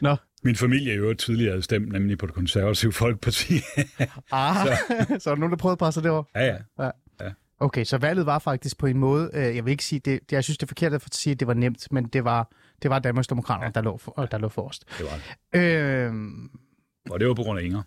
Nå. 0.01 0.15
min 0.43 0.55
familie 0.55 0.93
jo 0.93 1.13
tidligere 1.13 1.51
havde 1.51 1.61
stemt, 1.61 1.91
nemlig 1.91 2.17
på 2.17 2.25
det 2.25 2.35
konservative 2.35 2.91
folkeparti. 2.93 3.53
Ah, 4.31 4.55
så. 4.55 4.71
så 5.19 5.29
er 5.29 5.35
der 5.35 5.39
nogen, 5.39 5.51
der 5.51 5.57
prøvede 5.57 5.73
at 5.73 5.79
passe 5.79 6.01
det 6.01 6.11
over? 6.11 6.23
ja, 6.35 6.57
ja. 6.79 6.89
Okay, 7.59 7.83
så 7.83 7.97
valget 7.97 8.25
var 8.25 8.39
faktisk 8.39 8.77
på 8.77 8.85
en 8.85 8.97
måde, 8.97 9.29
øh, 9.33 9.55
jeg 9.55 9.65
vil 9.65 9.71
ikke 9.71 9.83
sige, 9.85 9.99
det, 9.99 10.19
det, 10.29 10.31
jeg 10.31 10.43
synes 10.43 10.57
det 10.57 10.63
er 10.63 10.67
forkert 10.67 10.93
at 10.93 11.03
sige, 11.15 11.31
at 11.33 11.39
det 11.39 11.47
var 11.47 11.53
nemt, 11.53 11.87
men 11.91 12.05
det 12.05 12.23
var, 12.23 12.51
det 12.81 12.89
var 12.91 12.99
Danmarks 12.99 13.27
Demokrater, 13.27 13.63
ja. 13.65 13.71
der, 13.75 13.81
lå 13.81 13.97
for, 13.97 14.27
der 14.31 14.37
lå 14.37 14.49
forrest. 14.49 14.85
Det 14.97 15.05
var 15.05 15.19
det. 15.53 15.59
Øh, 15.59 16.13
Og 17.09 17.19
det 17.19 17.27
var 17.27 17.33
på 17.33 17.43
grund 17.43 17.59
af 17.59 17.63
Inger. 17.63 17.81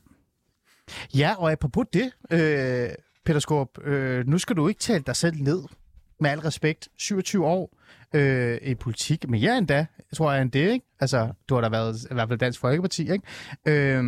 ja, 1.15 1.35
og 1.39 1.53
apropos 1.53 1.87
det, 1.93 2.13
øh, 2.31 2.89
Peter 3.25 3.39
Skorp, 3.41 3.69
øh, 3.85 4.27
nu 4.27 4.39
skal 4.39 4.57
du 4.57 4.69
ikke 4.69 4.81
tale 4.81 5.03
dig 5.07 5.17
selv 5.17 5.37
ned, 5.43 5.63
med 6.21 6.31
al 6.31 6.41
respekt. 6.41 6.89
27 6.99 7.47
år 7.47 7.77
øh, 8.15 8.59
i 8.63 8.75
politik, 8.75 9.29
mere 9.29 9.59
end 9.59 9.67
da, 9.67 9.87
tror 10.15 10.33
jeg 10.33 10.43
end 10.43 10.51
det, 10.53 10.71
ikke? 10.73 10.87
Altså, 11.01 11.33
du 11.49 11.55
har 11.55 11.61
da 11.61 11.69
været 11.69 12.07
i 12.11 12.15
hvert 12.15 12.29
fald 12.29 12.39
Dansk 12.39 12.61
Folkeparti, 12.61 13.03
ikke? 13.13 13.25
Øh, 13.67 13.99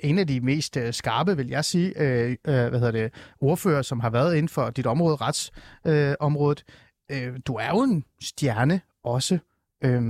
en 0.00 0.18
af 0.18 0.26
de 0.26 0.40
mest 0.40 0.76
øh, 0.76 0.92
skarpe, 0.92 1.36
vil 1.36 1.48
jeg 1.48 1.64
sige, 1.64 2.00
øh, 2.02 2.30
øh, 2.30 2.36
hvad 2.44 2.70
hedder 2.70 2.90
det, 2.90 3.14
ordfører, 3.40 3.82
som 3.82 4.00
har 4.00 4.10
været 4.10 4.34
inden 4.34 4.48
for 4.48 4.70
dit 4.70 4.86
område, 4.86 5.16
retsområdet. 5.16 6.08
Øh, 6.10 6.14
området. 6.20 6.64
øh, 7.10 7.38
du 7.46 7.54
er 7.54 7.68
jo 7.68 7.82
en 7.82 8.04
stjerne 8.22 8.80
også. 9.04 9.38
Øh, 9.84 10.02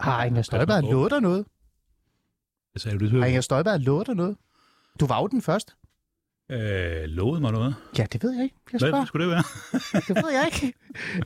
har 0.00 0.24
Inger 0.24 0.42
Støjberg 0.42 0.82
lovet 0.82 1.10
dig 1.10 1.20
noget? 1.20 1.46
Jeg 2.74 2.80
sagde, 2.80 2.98
det 2.98 3.10
Har. 3.10 3.24
Inger 3.26 3.40
Støjberg 3.40 3.80
lovet 3.80 4.06
dig 4.06 4.14
noget? 4.16 4.36
Du 5.00 5.06
var 5.06 5.20
jo 5.20 5.26
den 5.26 5.42
første. 5.42 5.72
Øh, 6.50 7.04
lovede 7.04 7.40
mig 7.40 7.52
noget. 7.52 7.74
Ja, 7.98 8.06
det 8.12 8.22
ved 8.22 8.32
jeg 8.34 8.42
ikke. 8.44 8.56
Jeg 8.72 8.78
Hvad 8.78 8.88
spørger. 8.90 9.04
skulle 9.04 9.24
det 9.26 9.30
være? 9.30 9.42
Det 10.08 10.16
ved 10.24 10.32
jeg 10.32 10.50
ikke. 10.54 10.78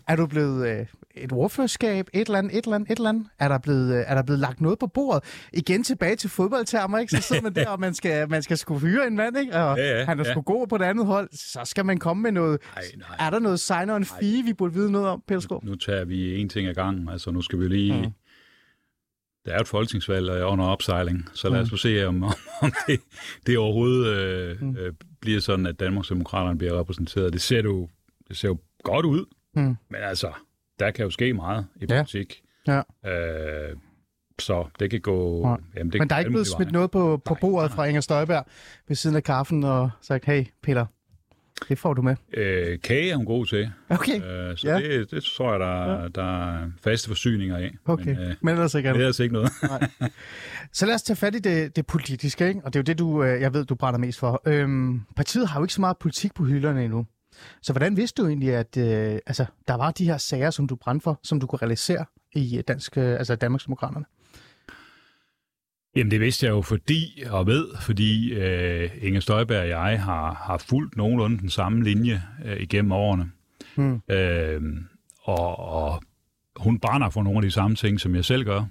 Er 0.08 0.16
du 0.16 0.26
blevet 0.26 0.68
øh, 0.80 0.86
et 1.14 1.32
ordførerskab, 1.32 2.08
et 2.12 2.20
eller 2.26 2.38
andet, 2.38 2.58
et 2.58 2.64
eller 2.64 2.74
andet, 2.74 2.90
et 2.90 2.96
eller 2.96 3.08
andet? 3.08 3.26
Er 3.38 3.48
der 3.48 3.58
blevet, 3.58 3.94
øh, 3.94 4.04
er 4.06 4.14
der 4.14 4.22
blevet 4.22 4.38
lagt 4.40 4.60
noget 4.60 4.78
på 4.78 4.86
bordet? 4.86 5.24
Igen 5.52 5.84
tilbage 5.84 6.16
til 6.16 6.30
fodboldtermer, 6.30 6.98
ikke? 6.98 7.10
Så 7.16 7.22
sidder 7.22 7.42
man 7.42 7.54
der, 7.54 7.68
og 7.68 7.80
man 7.80 7.94
skal, 7.94 8.30
man 8.30 8.42
skal 8.42 8.58
skulle 8.58 8.80
hyre 8.80 9.06
en 9.06 9.16
mand, 9.16 9.36
ikke? 9.38 9.54
Og 9.56 9.78
Ja, 9.78 9.98
ja, 9.98 10.04
han 10.04 10.20
er 10.20 10.24
ja. 10.26 10.32
sgu 10.32 10.40
god 10.40 10.66
på 10.66 10.78
det 10.78 10.84
andet 10.84 11.06
hold. 11.06 11.28
Så 11.32 11.60
skal 11.64 11.84
man 11.86 11.98
komme 11.98 12.22
med 12.22 12.32
noget... 12.32 12.60
Nej, 12.74 12.84
nej. 12.96 13.26
Er 13.26 13.30
der 13.30 13.38
noget 13.38 13.60
sign 13.60 13.90
on 13.90 14.04
fee, 14.04 14.42
vi 14.44 14.52
burde 14.52 14.74
vide 14.74 14.92
noget 14.92 15.08
om, 15.08 15.22
Peter 15.28 15.40
Skov? 15.40 15.64
Nu 15.64 15.74
tager 15.74 16.04
vi 16.04 16.40
en 16.40 16.48
ting 16.48 16.68
ad 16.68 16.74
gangen. 16.74 17.08
Altså, 17.08 17.30
nu 17.30 17.42
skal 17.42 17.58
vi 17.60 17.68
lige... 17.68 18.02
Mm. 18.06 18.12
Der 19.46 19.52
er 19.54 19.58
et 19.60 19.68
folketingsvalg 19.68 20.28
og 20.30 20.36
jeg 20.36 20.42
er 20.42 20.46
under 20.46 20.64
opsejling, 20.64 21.28
så 21.34 21.48
lad 21.48 21.60
os 21.60 21.70
nu 21.70 21.76
se, 21.76 22.06
om, 22.06 22.22
om 22.62 22.72
det, 22.86 23.00
det 23.46 23.58
overhovedet 23.58 24.06
øh, 24.06 24.62
mm. 24.62 24.76
øh, 24.76 24.92
bliver 25.20 25.40
sådan, 25.40 25.66
at 25.66 25.80
Danmarksdemokraterne 25.80 26.58
bliver 26.58 26.78
repræsenteret. 26.80 27.32
Det 27.32 27.40
ser 27.42 27.62
jo, 27.62 27.88
det 28.28 28.36
ser 28.36 28.48
jo 28.48 28.58
godt 28.82 29.06
ud, 29.06 29.24
Mm. 29.56 29.76
men 29.90 30.00
altså, 30.02 30.32
der 30.78 30.90
kan 30.90 31.04
jo 31.04 31.10
ske 31.10 31.32
meget 31.32 31.66
i 31.76 31.86
Ja. 31.90 31.96
politik. 32.02 32.42
Ja. 32.66 32.78
Øh, 33.10 33.76
så 34.38 34.64
det 34.78 34.90
kan 34.90 35.00
gå... 35.00 35.48
Ja. 35.48 35.56
Jamen, 35.76 35.92
det 35.92 35.98
Men 35.98 36.10
der 36.10 36.14
er 36.14 36.18
ikke 36.18 36.30
blevet 36.30 36.46
smidt 36.46 36.72
noget 36.72 36.90
på, 36.90 37.16
på 37.24 37.34
Nej, 37.34 37.40
bordet 37.40 37.70
fra 37.70 37.84
Inger 37.84 38.00
Støjberg 38.00 38.46
ved 38.88 38.96
siden 38.96 39.16
af 39.16 39.22
kaffen 39.22 39.64
og 39.64 39.90
sagt, 40.00 40.24
hey 40.24 40.44
Peter, 40.62 40.86
det 41.68 41.78
får 41.78 41.94
du 41.94 42.02
med. 42.02 42.16
Øh, 42.36 42.78
kage 42.80 43.10
er 43.10 43.16
hun 43.16 43.26
god 43.26 43.46
til, 43.46 43.70
Okay, 43.88 44.16
øh, 44.22 44.56
så 44.56 44.68
Ja. 44.68 44.76
det, 44.76 45.10
det 45.10 45.24
tror 45.24 45.50
jeg, 45.50 45.60
der, 45.60 46.02
ja. 46.02 46.08
der 46.08 46.52
er 46.54 46.70
faste 46.84 47.08
forsyninger 47.08 47.56
af. 47.56 47.74
okay. 47.84 48.04
Men, 48.04 48.18
øh, 48.18 48.34
Men 48.40 48.54
ellers 48.54 48.74
ikke 48.74 48.86
det 48.88 48.90
andet. 48.90 49.02
er 49.02 49.06
altså 49.06 49.22
ikke 49.22 49.32
noget. 49.32 49.50
Så 50.72 50.86
lad 50.86 50.94
os 50.94 51.02
tage 51.02 51.16
fat 51.16 51.34
i 51.34 51.38
det, 51.38 51.76
det 51.76 51.86
politiske, 51.86 52.48
ikke? 52.48 52.60
og 52.64 52.72
det 52.74 52.78
er 52.78 52.80
jo 52.80 52.84
det, 52.84 52.98
du, 52.98 53.22
øh, 53.24 53.40
jeg 53.40 53.54
ved, 53.54 53.64
du 53.64 53.74
brænder 53.74 53.98
mest 53.98 54.18
for. 54.18 54.42
Øhm, 54.46 55.00
partiet 55.16 55.48
har 55.48 55.60
jo 55.60 55.64
ikke 55.64 55.74
så 55.74 55.80
meget 55.80 55.96
politik 55.98 56.34
på 56.34 56.44
hylderne 56.44 56.84
endnu. 56.84 57.06
Så 57.62 57.72
hvordan 57.72 57.96
vidste 57.96 58.22
du 58.22 58.28
egentlig, 58.28 58.54
at 58.54 58.76
øh, 58.76 59.18
altså, 59.26 59.44
der 59.68 59.74
var 59.74 59.90
de 59.90 60.04
her 60.04 60.16
sager, 60.18 60.50
som 60.50 60.66
du 60.68 60.76
brændte 60.76 61.04
for, 61.04 61.20
som 61.22 61.40
du 61.40 61.46
kunne 61.46 61.58
realisere 61.62 62.04
i 62.34 62.58
øh, 62.58 62.64
dansk, 62.68 62.98
øh, 62.98 63.04
altså 63.18 63.34
Danmarksdemokraterne? 63.36 64.04
Jamen 65.96 66.10
det 66.10 66.20
vidste 66.20 66.46
jeg 66.46 66.50
jo 66.52 66.62
fordi, 66.62 67.22
og 67.30 67.46
ved, 67.46 67.66
fordi 67.80 68.32
øh, 68.32 68.90
Inger 69.00 69.20
Støjberg 69.20 69.60
og 69.60 69.68
jeg 69.68 70.02
har, 70.02 70.34
har 70.34 70.58
fulgt 70.58 70.96
nogenlunde 70.96 71.38
den 71.38 71.50
samme 71.50 71.84
linje 71.84 72.22
øh, 72.44 72.56
igennem 72.60 72.92
årene. 72.92 73.30
Hmm. 73.76 74.00
Øh, 74.10 74.62
og, 75.24 75.58
og 75.58 76.02
hun 76.56 76.78
brænder 76.78 77.10
for 77.10 77.22
nogle 77.22 77.38
af 77.38 77.42
de 77.42 77.50
samme 77.50 77.76
ting, 77.76 78.00
som 78.00 78.14
jeg 78.14 78.24
selv 78.24 78.44
gør. 78.44 78.64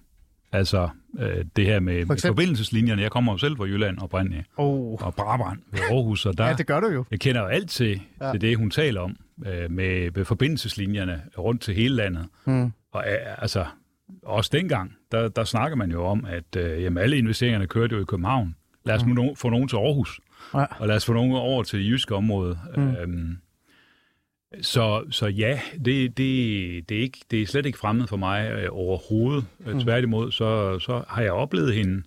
Altså 0.51 0.89
øh, 1.19 1.45
det 1.55 1.65
her 1.65 1.79
med, 1.79 1.93
med 1.93 2.01
eksempel? 2.01 2.27
forbindelseslinjerne. 2.27 3.01
Jeg 3.01 3.11
kommer 3.11 3.31
jo 3.31 3.37
selv 3.37 3.57
fra 3.57 3.63
Jylland 3.65 3.97
oprindeligt, 4.01 4.47
Oh. 4.57 4.93
og 5.05 5.15
Brabrand 5.15 5.59
ved 5.71 5.79
Aarhus, 5.91 6.25
og 6.25 6.37
der, 6.37 6.47
Ja, 6.47 6.53
det 6.53 6.67
gør 6.67 6.79
du 6.79 6.87
jo. 6.87 7.05
jeg 7.11 7.19
kender 7.19 7.41
jo 7.41 7.47
alt 7.47 7.69
til, 7.69 8.01
Ja. 8.21 8.31
til 8.31 8.41
det, 8.41 8.57
hun 8.57 8.69
taler 8.69 9.01
om 9.01 9.15
øh, 9.45 9.71
med, 9.71 10.11
med 10.15 10.25
forbindelseslinjerne 10.25 11.21
rundt 11.37 11.61
til 11.61 11.73
hele 11.75 11.95
landet. 11.95 12.25
Hmm. 12.45 12.71
Og 12.91 13.03
øh, 13.07 13.41
altså, 13.41 13.65
også 14.23 14.49
dengang, 14.53 14.95
der, 15.11 15.27
der 15.27 15.43
snakker 15.43 15.77
man 15.77 15.91
jo 15.91 16.05
om, 16.05 16.25
at 16.25 16.55
øh, 16.57 16.83
jamen, 16.83 17.03
alle 17.03 17.17
investeringerne 17.17 17.67
kørte 17.67 17.95
jo 17.95 18.01
i 18.01 18.05
København. 18.05 18.55
Lad 18.85 18.95
os 18.95 19.05
nu 19.05 19.23
no- 19.23 19.33
få 19.35 19.49
nogen 19.49 19.67
til 19.67 19.75
Aarhus, 19.75 20.19
Ja. 20.53 20.65
og 20.79 20.87
lad 20.87 20.95
os 20.95 21.05
få 21.05 21.13
nogen 21.13 21.31
over 21.33 21.63
til 21.63 21.79
det 21.79 21.89
jyske 21.91 22.15
område. 22.15 22.59
Mm. 22.77 22.87
Øhm, 22.95 23.37
så, 24.61 25.05
så 25.09 25.27
ja, 25.27 25.59
det, 25.85 26.17
det, 26.17 26.89
det, 26.89 26.97
er 26.97 27.01
ikke, 27.01 27.19
det 27.31 27.41
er 27.41 27.45
slet 27.47 27.65
ikke 27.65 27.77
fremmed 27.77 28.07
for 28.07 28.17
mig 28.17 28.51
øh, 28.51 28.67
overhovedet. 28.71 29.45
Mm. 29.59 29.79
Tværtimod, 29.79 30.31
så, 30.31 30.79
så 30.79 31.03
har 31.07 31.21
jeg 31.21 31.31
oplevet 31.31 31.73
hende, 31.73 32.03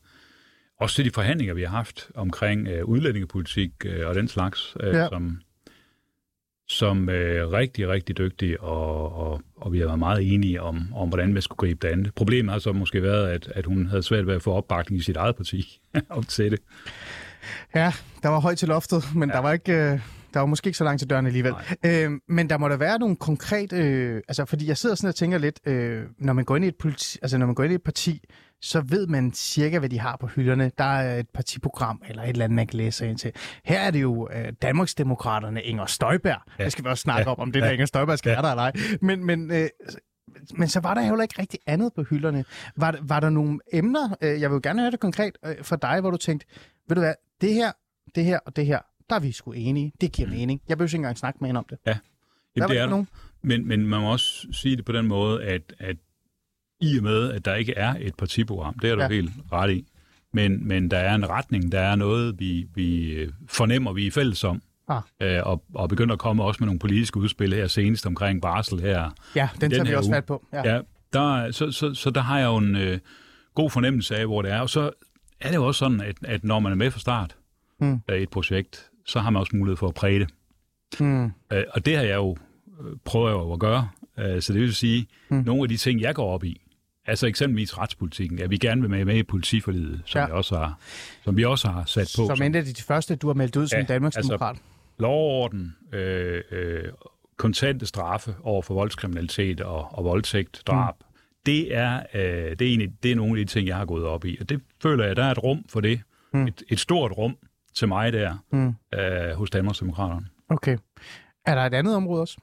også 0.80 0.96
til 0.96 1.04
de 1.04 1.10
forhandlinger, 1.10 1.54
vi 1.54 1.62
har 1.62 1.68
haft 1.68 2.10
omkring 2.14 2.68
øh, 2.68 2.84
udlændingepolitik 2.84 3.70
øh, 3.84 4.08
og 4.08 4.14
den 4.14 4.28
slags, 4.28 4.76
øh, 4.80 4.94
ja. 4.94 5.08
som, 5.08 5.40
som 6.68 7.08
øh, 7.08 7.52
rigtig, 7.52 7.88
rigtig 7.88 8.18
dygtig, 8.18 8.60
og, 8.60 9.16
og, 9.16 9.40
og 9.56 9.72
vi 9.72 9.78
har 9.78 9.86
været 9.86 9.98
meget 9.98 10.34
enige 10.34 10.62
om, 10.62 10.92
om, 10.94 11.08
hvordan 11.08 11.32
man 11.32 11.42
skulle 11.42 11.56
gribe 11.56 11.86
det 11.86 11.92
an. 11.92 12.06
Problemet 12.16 12.52
har 12.52 12.58
så 12.58 12.72
måske 12.72 13.02
været, 13.02 13.28
at, 13.28 13.52
at 13.54 13.66
hun 13.66 13.86
havde 13.86 14.02
svært 14.02 14.26
ved 14.26 14.34
at 14.34 14.42
få 14.42 14.52
opbakning 14.52 15.00
i 15.00 15.04
sit 15.04 15.16
eget 15.16 15.36
parti 15.36 15.80
op 16.10 16.28
til 16.28 16.50
det. 16.50 16.60
Ja, 17.74 17.92
der 18.22 18.28
var 18.28 18.40
højt 18.40 18.58
til 18.58 18.68
loftet, 18.68 19.04
men 19.14 19.28
ja. 19.28 19.34
der 19.34 19.42
var 19.42 19.52
ikke... 19.52 19.72
Øh... 19.72 20.00
Der 20.34 20.40
var 20.40 20.46
måske 20.46 20.66
ikke 20.66 20.78
så 20.78 20.84
langt 20.84 21.00
til 21.00 21.10
døren 21.10 21.26
alligevel. 21.26 21.54
Øh, 21.84 22.10
men 22.28 22.50
der 22.50 22.58
må 22.58 22.68
der 22.68 22.76
være 22.76 22.98
nogle 22.98 23.16
konkrete... 23.16 23.76
Øh, 23.76 24.22
altså, 24.28 24.44
fordi 24.44 24.68
jeg 24.68 24.76
sidder 24.76 24.94
sådan 24.94 25.08
og 25.08 25.14
tænker 25.14 25.38
lidt, 25.38 25.60
øh, 25.66 26.02
når, 26.18 26.32
man 26.32 26.44
går 26.44 26.56
ind 26.56 26.64
i 26.64 26.68
et 26.68 26.76
politi, 26.76 27.18
altså, 27.22 27.38
når 27.38 27.46
man 27.46 27.54
går 27.54 27.64
ind 27.64 27.72
i 27.72 27.74
et 27.74 27.82
parti, 27.82 28.22
så 28.60 28.80
ved 28.80 29.06
man 29.06 29.32
cirka, 29.32 29.78
hvad 29.78 29.88
de 29.88 29.98
har 29.98 30.16
på 30.16 30.26
hylderne. 30.26 30.70
Der 30.78 30.84
er 30.84 31.18
et 31.18 31.28
partiprogram 31.28 32.02
eller 32.08 32.22
et 32.22 32.28
eller 32.28 32.44
andet, 32.44 32.56
man 32.56 32.66
kan 32.66 32.76
læse 32.76 33.08
ind 33.08 33.18
til. 33.18 33.32
Her 33.64 33.80
er 33.80 33.90
det 33.90 34.02
jo 34.02 34.28
øh, 34.32 34.52
Danmarksdemokraterne 34.62 35.62
Inger 35.62 35.86
Støjberg. 35.86 36.40
Ja. 36.58 36.64
Det 36.64 36.72
skal 36.72 36.84
vi 36.84 36.88
også 36.88 37.02
snakke 37.02 37.30
ja. 37.30 37.34
om, 37.34 37.38
om 37.38 37.52
det 37.52 37.62
der 37.62 37.70
Inger 37.70 37.86
Støjberg 37.86 38.18
skal 38.18 38.30
ja. 38.30 38.34
være 38.34 38.42
der 38.42 38.50
eller 38.50 38.62
ej. 38.62 38.72
Men, 39.00 39.24
men, 39.24 39.50
øh, 39.50 39.68
men 40.54 40.68
så 40.68 40.80
var 40.80 40.94
der 40.94 41.02
heller 41.02 41.22
ikke 41.22 41.38
rigtig 41.38 41.60
andet 41.66 41.92
på 41.92 42.02
hylderne. 42.02 42.44
Var, 42.76 42.98
var 43.02 43.20
der 43.20 43.30
nogle 43.30 43.60
emner, 43.72 44.16
øh, 44.20 44.40
jeg 44.40 44.50
vil 44.50 44.62
gerne 44.62 44.80
høre 44.82 44.90
det 44.90 45.00
konkret 45.00 45.38
øh, 45.46 45.54
for 45.62 45.76
dig, 45.76 46.00
hvor 46.00 46.10
du 46.10 46.16
tænkte, 46.16 46.46
ved 46.88 46.94
du 46.94 47.00
hvad, 47.00 47.14
det 47.40 47.54
her, 47.54 47.72
det 48.14 48.24
her 48.24 48.38
og 48.46 48.56
det 48.56 48.66
her, 48.66 48.78
der 49.10 49.16
er 49.16 49.20
vi 49.20 49.32
sgu 49.32 49.52
enige. 49.52 49.92
Det 50.00 50.12
giver 50.12 50.28
mening. 50.28 50.60
Jeg 50.68 50.78
behøver 50.78 50.88
ikke 50.88 50.96
engang 50.96 51.18
snakke 51.18 51.38
med 51.40 51.48
hende 51.48 51.58
om 51.58 51.66
det. 51.70 51.78
Ja, 51.86 51.98
Jamen, 52.56 52.70
det 52.70 52.78
er 52.78 52.82
der. 52.82 52.90
nogen. 52.90 53.08
Men, 53.42 53.68
men 53.68 53.86
man 53.86 54.00
må 54.00 54.12
også 54.12 54.46
sige 54.52 54.76
det 54.76 54.84
på 54.84 54.92
den 54.92 55.06
måde, 55.06 55.44
at, 55.44 55.74
at 55.78 55.96
i 56.80 56.96
og 56.98 57.02
med, 57.04 57.32
at 57.32 57.44
der 57.44 57.54
ikke 57.54 57.74
er 57.76 57.94
et 58.00 58.14
partiprogram, 58.14 58.78
det 58.78 58.90
er 58.90 58.94
du 58.94 59.02
Ja. 59.02 59.08
helt 59.08 59.30
ret 59.52 59.70
i, 59.72 59.86
men, 60.32 60.68
men 60.68 60.90
der 60.90 60.98
er 60.98 61.14
en 61.14 61.28
retning, 61.30 61.72
der 61.72 61.80
er 61.80 61.96
noget, 61.96 62.34
vi, 62.40 62.66
vi 62.74 63.10
øh, 63.12 63.32
fornemmer, 63.48 63.92
vi 63.92 64.06
er 64.06 64.10
fælles 64.10 64.44
om, 64.44 64.62
Ah. 64.88 65.02
øh, 65.22 65.40
og, 65.46 65.64
og 65.74 65.88
begynder 65.88 66.12
at 66.12 66.18
komme 66.18 66.44
også 66.44 66.58
med 66.60 66.66
nogle 66.66 66.78
politiske 66.78 67.16
udspil 67.16 67.52
her 67.54 67.66
senest 67.66 68.06
omkring 68.06 68.42
barsel 68.42 68.80
her. 68.80 69.10
Ja, 69.36 69.48
den, 69.54 69.60
den 69.60 69.70
tager 69.70 69.84
vi 69.84 69.94
også 69.94 70.10
fat 70.10 70.24
på. 70.24 70.46
Ja. 70.52 70.74
Ja, 70.74 70.80
der, 71.12 71.36
er- 71.36 71.50
så, 71.50 71.72
så, 71.72 71.94
så 71.94 72.10
der 72.10 72.20
har 72.20 72.38
jeg 72.38 72.46
jo 72.46 72.56
en 72.56 72.76
øh, 72.76 72.98
god 73.54 73.70
fornemmelse 73.70 74.16
af, 74.16 74.26
hvor 74.26 74.42
det 74.42 74.50
er. 74.52 74.60
Og 74.60 74.70
så 74.70 74.90
er 75.40 75.48
det 75.48 75.56
jo 75.56 75.66
også 75.66 75.78
sådan, 75.78 76.00
at, 76.00 76.16
at 76.24 76.44
når 76.44 76.58
man 76.60 76.72
er 76.72 76.76
med 76.76 76.90
fra 76.90 77.00
start 77.00 77.36
Mm. 77.80 78.00
af 78.08 78.16
et 78.18 78.28
projekt, 78.30 78.90
så 79.06 79.20
har 79.20 79.30
man 79.30 79.40
også 79.40 79.56
mulighed 79.56 79.76
for 79.76 79.88
at 79.88 79.94
præge 79.94 80.18
det. 80.18 80.28
Mm. 81.00 81.24
Øh, 81.52 81.64
og 81.72 81.86
det 81.86 81.96
har 81.96 82.02
jeg 82.04 82.14
jo 82.16 82.36
øh, 82.80 82.96
prøvet 83.04 83.30
jo 83.32 83.52
at 83.52 83.58
gøre. 83.58 83.88
Øh, 84.18 84.42
så 84.42 84.52
det 84.52 84.60
vil 84.60 84.74
sige, 84.74 85.06
mm. 85.28 85.36
nogle 85.46 85.62
af 85.62 85.68
de 85.68 85.76
ting, 85.76 86.00
jeg 86.00 86.14
går 86.14 86.34
op 86.34 86.44
i, 86.44 86.60
Altså 87.06 87.26
eksempelvis 87.26 87.78
retspolitikken. 87.78 88.38
Ja, 88.38 88.46
vi 88.46 88.56
gerne 88.56 88.80
vil 88.80 88.90
med, 88.90 89.04
med 89.04 89.16
i 89.16 89.22
politiforlidet, 89.22 90.02
som, 90.04 90.18
Ja. 90.18 90.26
ja. 90.26 90.32
også 90.32 90.56
har, 90.56 90.78
som 91.24 91.36
vi 91.36 91.44
også 91.44 91.68
har 91.68 91.84
sat 91.84 92.12
på. 92.16 92.26
Som 92.36 92.42
endte 92.42 92.64
de 92.64 92.82
første, 92.82 93.16
du 93.16 93.26
har 93.26 93.34
meldt 93.34 93.56
ud 93.56 93.66
som 93.66 93.78
Ja, 93.78 93.84
Danmarksdemokrat. 93.84 94.48
altså, 94.50 94.62
lovorden, 94.98 95.76
øh, 95.92 96.42
øh, 96.50 96.84
kontante 97.36 97.86
straffe 97.86 98.34
over 98.42 98.62
for 98.62 98.74
voldskriminalitet 98.74 99.60
og, 99.60 99.98
og 99.98 100.04
voldtægt, 100.04 100.62
drab, 100.66 100.94
mm. 101.00 101.06
det, 101.46 101.76
er, 101.76 102.02
øh, 102.14 102.22
det, 102.22 102.62
er 102.62 102.66
egentlig, 102.68 102.92
det 103.02 103.10
er 103.12 103.16
nogle 103.16 103.40
af 103.40 103.46
de 103.46 103.52
ting, 103.52 103.68
jeg 103.68 103.76
har 103.76 103.84
gået 103.84 104.04
op 104.04 104.24
i. 104.24 104.36
Og 104.40 104.48
det 104.48 104.60
føler 104.82 105.04
jeg, 105.06 105.16
der 105.16 105.24
er 105.24 105.30
et 105.30 105.42
rum 105.42 105.64
for 105.68 105.80
det. 105.80 106.00
Mm. 106.32 106.46
Et, 106.46 106.62
et 106.68 106.80
stort 106.80 107.12
rum 107.12 107.36
til 107.74 107.88
mig 107.88 108.12
der 108.12 108.36
Mm. 108.52 108.74
øh, 108.98 109.36
hos 109.36 109.50
Danmarksdemokraterne. 109.50 110.26
Okay. 110.48 110.78
Er 111.46 111.54
der 111.54 111.62
et 111.62 111.74
andet 111.74 111.96
område 111.96 112.20
også? 112.20 112.36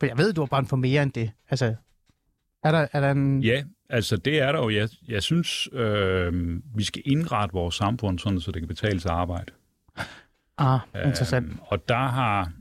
For 0.00 0.06
jeg 0.06 0.18
ved, 0.18 0.32
du 0.32 0.40
har 0.40 0.46
brændt 0.46 0.68
for 0.68 0.76
mere 0.76 1.02
end 1.02 1.12
det. 1.12 1.30
Altså, 1.50 1.74
er 2.64 2.72
der, 2.72 2.86
er 2.92 3.00
der 3.00 3.10
en... 3.10 3.42
Ja, 3.42 3.64
altså 3.90 4.16
det 4.16 4.38
er 4.38 4.52
der 4.52 4.58
jo. 4.58 4.70
Jeg, 4.70 4.88
jeg 5.08 5.22
synes, 5.22 5.68
øh, 5.72 6.60
vi 6.76 6.84
skal 6.84 7.02
indrette 7.04 7.52
vores 7.52 7.74
samfund 7.74 8.18
sådan, 8.18 8.40
så 8.40 8.52
det 8.52 8.62
kan 8.62 8.68
betale 8.68 9.00
sig 9.00 9.10
arbejde. 9.10 9.52
Ah, 10.58 10.80
interessant. 10.94 11.46
Øhm, 11.46 11.58
og 11.62 11.88
der 11.88 12.06
har, 12.06 12.52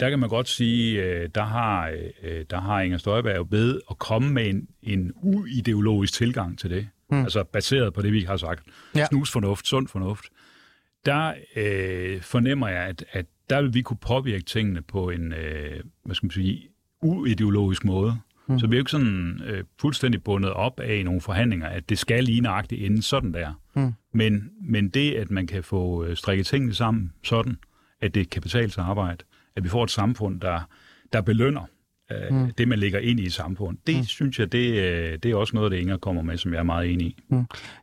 der 0.00 0.10
kan 0.10 0.18
man 0.18 0.28
godt 0.28 0.48
sige, 0.48 1.02
øh, 1.02 1.28
der 1.34 1.42
har, 1.42 1.88
øh, 2.22 2.44
der 2.50 2.60
har 2.60 2.80
Inger 2.80 2.98
Støjberg 2.98 3.36
jo 3.36 3.46
ved 3.50 3.80
at 3.90 3.98
komme 3.98 4.32
med 4.32 4.46
en, 4.46 4.68
en 4.82 5.12
uideologisk 5.16 6.12
tilgang 6.12 6.58
til 6.58 6.70
det. 6.70 6.88
Mm. 7.10 7.22
Altså 7.22 7.44
baseret 7.44 7.94
på 7.94 8.02
det, 8.02 8.12
vi 8.12 8.20
har 8.20 8.36
sagt. 8.36 8.64
Ja. 8.96 9.06
Snusfornuft, 9.06 9.66
sund 9.66 9.88
fornuft. 9.88 10.24
Der 11.06 11.34
øh, 11.56 12.22
fornemmer 12.22 12.68
jeg, 12.68 12.82
at, 12.82 13.04
at 13.12 13.26
der 13.50 13.62
vil 13.62 13.74
vi 13.74 13.82
kunne 13.82 13.96
påvirke 13.96 14.44
tingene 14.44 14.82
på 14.82 15.10
en, 15.10 15.32
øh, 15.32 15.80
hvad 16.04 16.14
skal 16.14 16.26
man 16.26 16.30
sige, 16.30 16.68
uideologisk 17.02 17.84
måde. 17.84 18.16
Mm. 18.50 18.58
Så 18.58 18.66
vi 18.66 18.74
er 18.74 18.78
jo 18.78 18.80
ikke 18.80 18.90
sådan 18.90 19.40
øh, 19.46 19.64
fuldstændig 19.80 20.22
bundet 20.22 20.50
op 20.50 20.80
af 20.80 20.94
i 20.94 21.02
nogle 21.02 21.20
forhandlinger, 21.20 21.66
at 21.66 21.88
det 21.88 21.98
skal 21.98 22.24
lige 22.24 22.40
nøjagtigt 22.40 22.82
ende 22.82 23.02
sådan 23.02 23.34
der. 23.34 23.60
Mm. 23.76 23.92
Men, 24.12 24.50
men 24.62 24.88
det, 24.88 25.14
at 25.14 25.30
man 25.30 25.46
kan 25.46 25.64
få 25.64 26.04
øh, 26.04 26.16
strikket 26.16 26.46
tingene 26.46 26.74
sammen 26.74 27.12
sådan, 27.22 27.56
at 28.00 28.14
det 28.14 28.30
kan 28.30 28.42
betale 28.42 28.70
sig 28.70 28.84
at 28.84 28.90
arbejde, 28.90 29.24
at 29.56 29.64
vi 29.64 29.68
får 29.68 29.84
et 29.84 29.90
samfund, 29.90 30.40
der, 30.40 30.60
der 31.12 31.20
belønner 31.20 31.64
øh, 32.12 32.34
mm. 32.34 32.52
det, 32.52 32.68
man 32.68 32.78
lægger 32.78 32.98
ind 32.98 33.20
i 33.20 33.26
et 33.26 33.32
samfund, 33.32 33.78
det 33.86 33.96
mm. 33.96 34.04
synes 34.04 34.38
jeg, 34.38 34.52
det, 34.52 34.74
øh, 34.74 35.18
det 35.22 35.30
er 35.30 35.36
også 35.36 35.56
noget, 35.56 35.72
det 35.72 35.78
Inger 35.78 35.96
kommer 35.96 36.22
med, 36.22 36.36
som 36.36 36.52
jeg 36.52 36.58
er 36.58 36.62
meget 36.62 36.92
enig 36.92 37.06
i. 37.06 37.16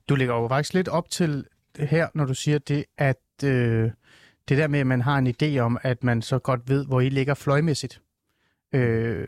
Du 0.10 0.16
lægger 0.16 0.36
jo 0.36 0.48
faktisk 0.48 0.74
lidt 0.74 0.88
op 0.88 1.10
til 1.10 1.46
her, 1.80 2.08
når 2.14 2.26
du 2.26 2.34
siger 2.34 2.58
det, 2.58 2.86
at 2.98 3.44
øh, 3.44 3.92
det 4.50 4.58
der 4.58 4.68
med, 4.68 4.80
at 4.80 4.88
man 4.88 5.02
har 5.02 5.18
en 5.18 5.28
idé 5.28 5.58
om, 5.58 5.78
at 5.82 6.04
man 6.04 6.22
så 6.22 6.40
godt 6.40 6.62
ved, 6.70 6.86
hvor 6.86 7.02
I 7.02 7.10
ligger 7.10 7.34
fløjmæssigt. 7.34 8.02
Øh, 8.74 9.28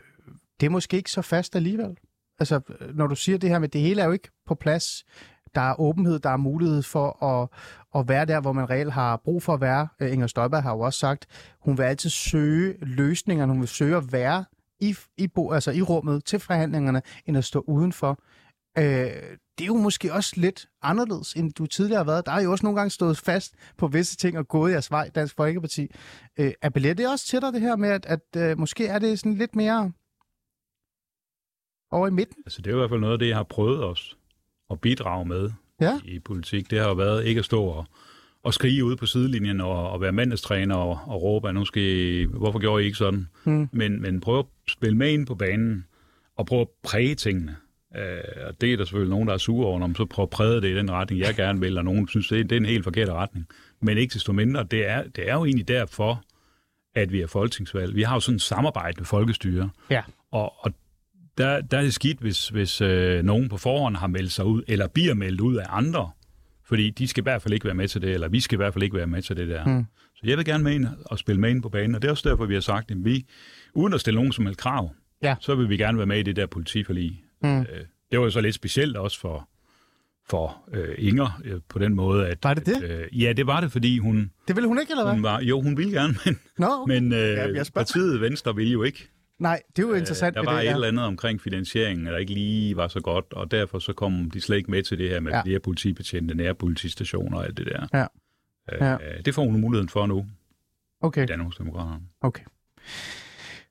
det 0.60 0.66
er 0.66 0.70
måske 0.70 0.96
ikke 0.96 1.10
så 1.10 1.22
fast 1.22 1.56
alligevel. 1.56 1.96
Altså, 2.38 2.60
når 2.94 3.06
du 3.06 3.14
siger 3.14 3.38
det 3.38 3.50
her 3.50 3.58
med, 3.58 3.68
det 3.68 3.80
hele 3.80 4.02
er 4.02 4.06
jo 4.06 4.12
ikke 4.12 4.30
på 4.46 4.54
plads. 4.54 5.04
Der 5.54 5.60
er 5.60 5.80
åbenhed, 5.80 6.18
der 6.18 6.30
er 6.30 6.36
mulighed 6.36 6.82
for 6.82 7.24
at, 7.24 7.48
at 8.00 8.08
være 8.08 8.24
der, 8.24 8.40
hvor 8.40 8.52
man 8.52 8.70
reelt 8.70 8.92
har 8.92 9.16
brug 9.16 9.42
for 9.42 9.54
at 9.54 9.60
være. 9.60 9.88
Øh, 10.00 10.12
Inger 10.12 10.26
Støjberg 10.26 10.62
har 10.62 10.72
jo 10.72 10.80
også 10.80 10.98
sagt, 10.98 11.26
hun 11.60 11.78
vil 11.78 11.84
altid 11.84 12.10
søge 12.10 12.76
løsninger, 12.82 13.46
hun 13.46 13.60
vil 13.60 13.68
søge 13.68 13.96
at 13.96 14.12
være 14.12 14.44
i, 14.80 14.96
i, 15.16 15.28
bo, 15.28 15.52
altså 15.52 15.70
i 15.70 15.82
rummet 15.82 16.24
til 16.24 16.38
forhandlingerne, 16.38 17.02
end 17.26 17.38
at 17.38 17.44
stå 17.44 17.64
udenfor. 17.66 18.18
Øh, 18.78 19.36
det 19.58 19.64
er 19.64 19.66
jo 19.66 19.76
måske 19.76 20.12
også 20.12 20.32
lidt 20.36 20.68
anderledes, 20.82 21.32
end 21.32 21.52
du 21.52 21.66
tidligere 21.66 21.98
har 21.98 22.04
været. 22.04 22.26
Der 22.26 22.32
har 22.32 22.42
jo 22.42 22.50
også 22.52 22.66
nogle 22.66 22.78
gange 22.78 22.90
stået 22.90 23.18
fast 23.18 23.54
på 23.78 23.86
visse 23.86 24.16
ting 24.16 24.38
og 24.38 24.48
gået 24.48 24.72
jeres 24.72 24.90
vej, 24.90 25.10
Dansk 25.14 25.36
Folkeparti. 25.36 25.90
Øh, 26.38 26.52
appellerer 26.62 26.94
det 26.94 27.08
også 27.08 27.26
til 27.26 27.40
dig, 27.40 27.52
det 27.52 27.60
her 27.60 27.76
med, 27.76 27.88
at, 27.88 28.06
at 28.06 28.36
øh, 28.36 28.58
måske 28.58 28.86
er 28.86 28.98
det 28.98 29.18
sådan 29.18 29.34
lidt 29.34 29.56
mere 29.56 29.92
over 31.90 32.08
i 32.08 32.10
midten? 32.10 32.36
Altså, 32.46 32.62
det 32.62 32.66
er 32.66 32.70
jo 32.70 32.76
i 32.76 32.80
hvert 32.80 32.90
fald 32.90 33.00
noget 33.00 33.12
af 33.12 33.18
det, 33.18 33.28
jeg 33.28 33.36
har 33.36 33.42
prøvet 33.42 33.84
os 33.84 34.16
at 34.70 34.80
bidrage 34.80 35.24
med 35.24 35.50
Ja. 35.80 36.00
i 36.04 36.18
politik. 36.18 36.70
Det 36.70 36.78
har 36.78 36.88
jo 36.88 36.94
været 36.94 37.24
ikke 37.26 37.38
at 37.38 37.44
stå 37.44 37.62
og, 37.64 37.86
og 38.42 38.54
skrige 38.54 38.84
ude 38.84 38.96
på 38.96 39.06
sidelinjen 39.06 39.60
og, 39.60 39.90
og 39.90 40.00
være 40.00 40.12
mandestræner 40.12 40.74
og, 40.74 40.98
og 41.06 41.22
råbe, 41.22 41.48
at 41.48 41.54
nu 41.54 41.64
skal 41.64 41.82
I, 41.82 42.24
hvorfor 42.24 42.58
gjorde 42.58 42.82
I 42.82 42.86
ikke 42.86 42.98
sådan? 42.98 43.28
Hmm. 43.44 43.68
Men, 43.72 44.02
men 44.02 44.20
prøve 44.20 44.38
at 44.38 44.44
spille 44.68 44.96
med 44.96 45.10
ind 45.12 45.26
på 45.26 45.34
banen 45.34 45.86
og 46.36 46.46
prøve 46.46 46.60
at 46.60 46.68
præge 46.82 47.14
tingene. 47.14 47.56
Øh, 47.96 48.18
og 48.46 48.60
det 48.60 48.72
er 48.72 48.76
der 48.76 48.84
selvfølgelig 48.84 49.10
nogen, 49.10 49.28
der 49.28 49.34
er 49.34 49.38
sure 49.38 49.66
over, 49.66 49.78
når 49.78 49.86
man 49.86 49.96
så 49.96 50.04
prøver 50.04 50.26
at 50.26 50.30
præge 50.30 50.60
det 50.60 50.64
i 50.70 50.74
den 50.76 50.90
retning, 50.90 51.20
jeg 51.20 51.34
gerne 51.34 51.60
vil, 51.60 51.78
og 51.78 51.84
nogen 51.84 52.08
synes, 52.08 52.28
det 52.28 52.40
er, 52.40 52.44
det 52.44 52.52
er 52.52 52.56
en 52.60 52.64
helt 52.66 52.84
forkert 52.84 53.08
retning. 53.08 53.46
Men 53.82 53.98
ikke 53.98 54.14
desto 54.14 54.32
mindre, 54.32 54.64
det 54.64 54.86
er, 54.88 55.02
det 55.16 55.28
er 55.28 55.34
jo 55.34 55.44
egentlig 55.44 55.68
derfor, 55.68 56.22
at 56.94 57.12
vi 57.12 57.20
er 57.20 57.26
folketingsvalg. 57.26 57.94
Vi 57.94 58.02
har 58.02 58.14
jo 58.16 58.20
sådan 58.20 58.36
et 58.36 58.42
samarbejde 58.42 58.94
med 58.98 59.06
folkestyre, 59.06 59.70
Ja. 59.90 60.02
og, 60.32 60.64
og 60.64 60.72
der, 61.40 61.60
der 61.60 61.78
er 61.78 61.82
det 61.82 61.94
skidt, 61.94 62.18
hvis, 62.20 62.48
hvis 62.48 62.80
øh, 62.80 63.22
nogen 63.22 63.48
på 63.48 63.56
forhånd 63.56 63.96
har 63.96 64.06
meldt 64.06 64.32
sig 64.32 64.44
ud, 64.44 64.62
eller 64.68 64.88
bliver 64.88 65.14
meldt 65.14 65.40
ud 65.40 65.56
af 65.56 65.64
andre, 65.68 66.10
fordi 66.64 66.90
de 66.90 67.08
skal 67.08 67.20
i 67.22 67.24
hvert 67.24 67.42
fald 67.42 67.54
ikke 67.54 67.66
være 67.66 67.74
med 67.74 67.88
til 67.88 68.02
det, 68.02 68.10
eller 68.10 68.28
vi 68.28 68.40
skal 68.40 68.56
i 68.56 68.56
hvert 68.56 68.72
fald 68.72 68.82
ikke 68.82 68.96
være 68.96 69.06
med 69.06 69.22
til 69.22 69.36
det 69.36 69.48
der. 69.48 69.64
Mm. 69.66 69.84
Så 70.14 70.20
jeg 70.24 70.36
vil 70.36 70.44
gerne 70.44 70.64
med 70.64 70.72
ind 70.74 70.86
og 71.06 71.18
spille 71.18 71.40
med 71.40 71.50
ind 71.50 71.62
på 71.62 71.68
banen, 71.68 71.94
og 71.94 72.02
det 72.02 72.08
er 72.08 72.12
også 72.12 72.28
derfor, 72.28 72.46
vi 72.46 72.54
har 72.54 72.60
sagt, 72.60 72.90
at 72.90 72.96
vi, 73.04 73.26
uden 73.74 73.94
at 73.94 74.00
stille 74.00 74.16
nogen 74.16 74.32
som 74.32 74.46
helst 74.46 74.60
krav, 74.60 74.90
Ja. 75.22 75.34
så 75.40 75.54
vil 75.54 75.68
vi 75.68 75.76
gerne 75.76 75.98
være 75.98 76.06
med 76.06 76.18
i 76.18 76.22
det 76.22 76.36
der 76.36 76.46
politiforlig. 76.46 77.22
Mm. 77.42 77.60
Øh, 77.60 77.66
det 78.10 78.18
var 78.18 78.24
jo 78.24 78.30
så 78.30 78.40
lidt 78.40 78.54
specielt 78.54 78.96
også 78.96 79.20
for, 79.20 79.48
for 80.30 80.62
øh, 80.72 80.94
Inger 80.98 81.40
øh, 81.44 81.60
på 81.68 81.78
den 81.78 81.94
måde, 81.94 82.26
at... 82.28 82.38
Var 82.42 82.54
det 82.54 82.66
det? 82.66 82.82
At, 82.82 83.00
øh, 83.12 83.22
ja, 83.22 83.32
det 83.32 83.46
var 83.46 83.60
det, 83.60 83.72
fordi 83.72 83.98
hun, 83.98 84.30
Det 84.48 84.56
ville 84.56 84.68
hun 84.68 84.80
ikke, 84.80 84.90
eller 84.90 85.04
hvad? 85.04 85.12
hun 85.12 85.22
var... 85.22 85.40
Jo, 85.40 85.60
hun 85.60 85.76
ville 85.76 85.92
gerne, 85.92 86.14
men, 86.26 86.38
Nå, 86.58 86.66
okay. 86.66 87.00
men 87.00 87.12
øh, 87.12 87.28
Ja, 87.56 87.62
partiet 87.74 88.20
Venstre 88.20 88.56
ville 88.56 88.72
jo 88.72 88.82
ikke. 88.82 89.08
Nej, 89.40 89.62
det 89.76 89.82
er 89.84 89.88
jo 89.88 89.94
interessant. 89.94 90.34
Der 90.34 90.40
ved 90.40 90.46
var 90.46 90.52
det, 90.54 90.60
et 90.62 90.64
ja. 90.68 90.74
eller 90.74 90.88
andet 90.88 91.04
omkring 91.04 91.40
finansieringen, 91.40 92.06
der 92.06 92.16
ikke 92.18 92.34
lige 92.34 92.76
var 92.76 92.88
så 92.88 93.00
godt, 93.00 93.24
og 93.32 93.50
derfor 93.50 93.78
så 93.78 93.92
kom 93.92 94.30
de 94.30 94.40
slet 94.40 94.56
ikke 94.56 94.70
med 94.70 94.82
til 94.82 94.98
det 94.98 95.10
her 95.10 95.20
med 95.20 95.32
Ja. 95.32 95.42
flere 95.42 95.58
politibetjente, 95.60 96.34
nære 96.34 96.54
politistationer 96.54 97.38
og 97.38 97.44
alt 97.44 97.56
det 97.56 97.66
der. 97.66 97.86
Ja. 97.94 98.06
Øh, 98.72 98.80
Ja. 98.80 98.96
Det 99.24 99.34
får 99.34 99.44
hun 99.44 99.60
muligheden 99.60 99.88
for 99.88 100.06
nu, 100.06 100.26
Okay, 101.02 101.28
Danmarksdemokraterne. 101.28 102.00
okay. 102.20 102.42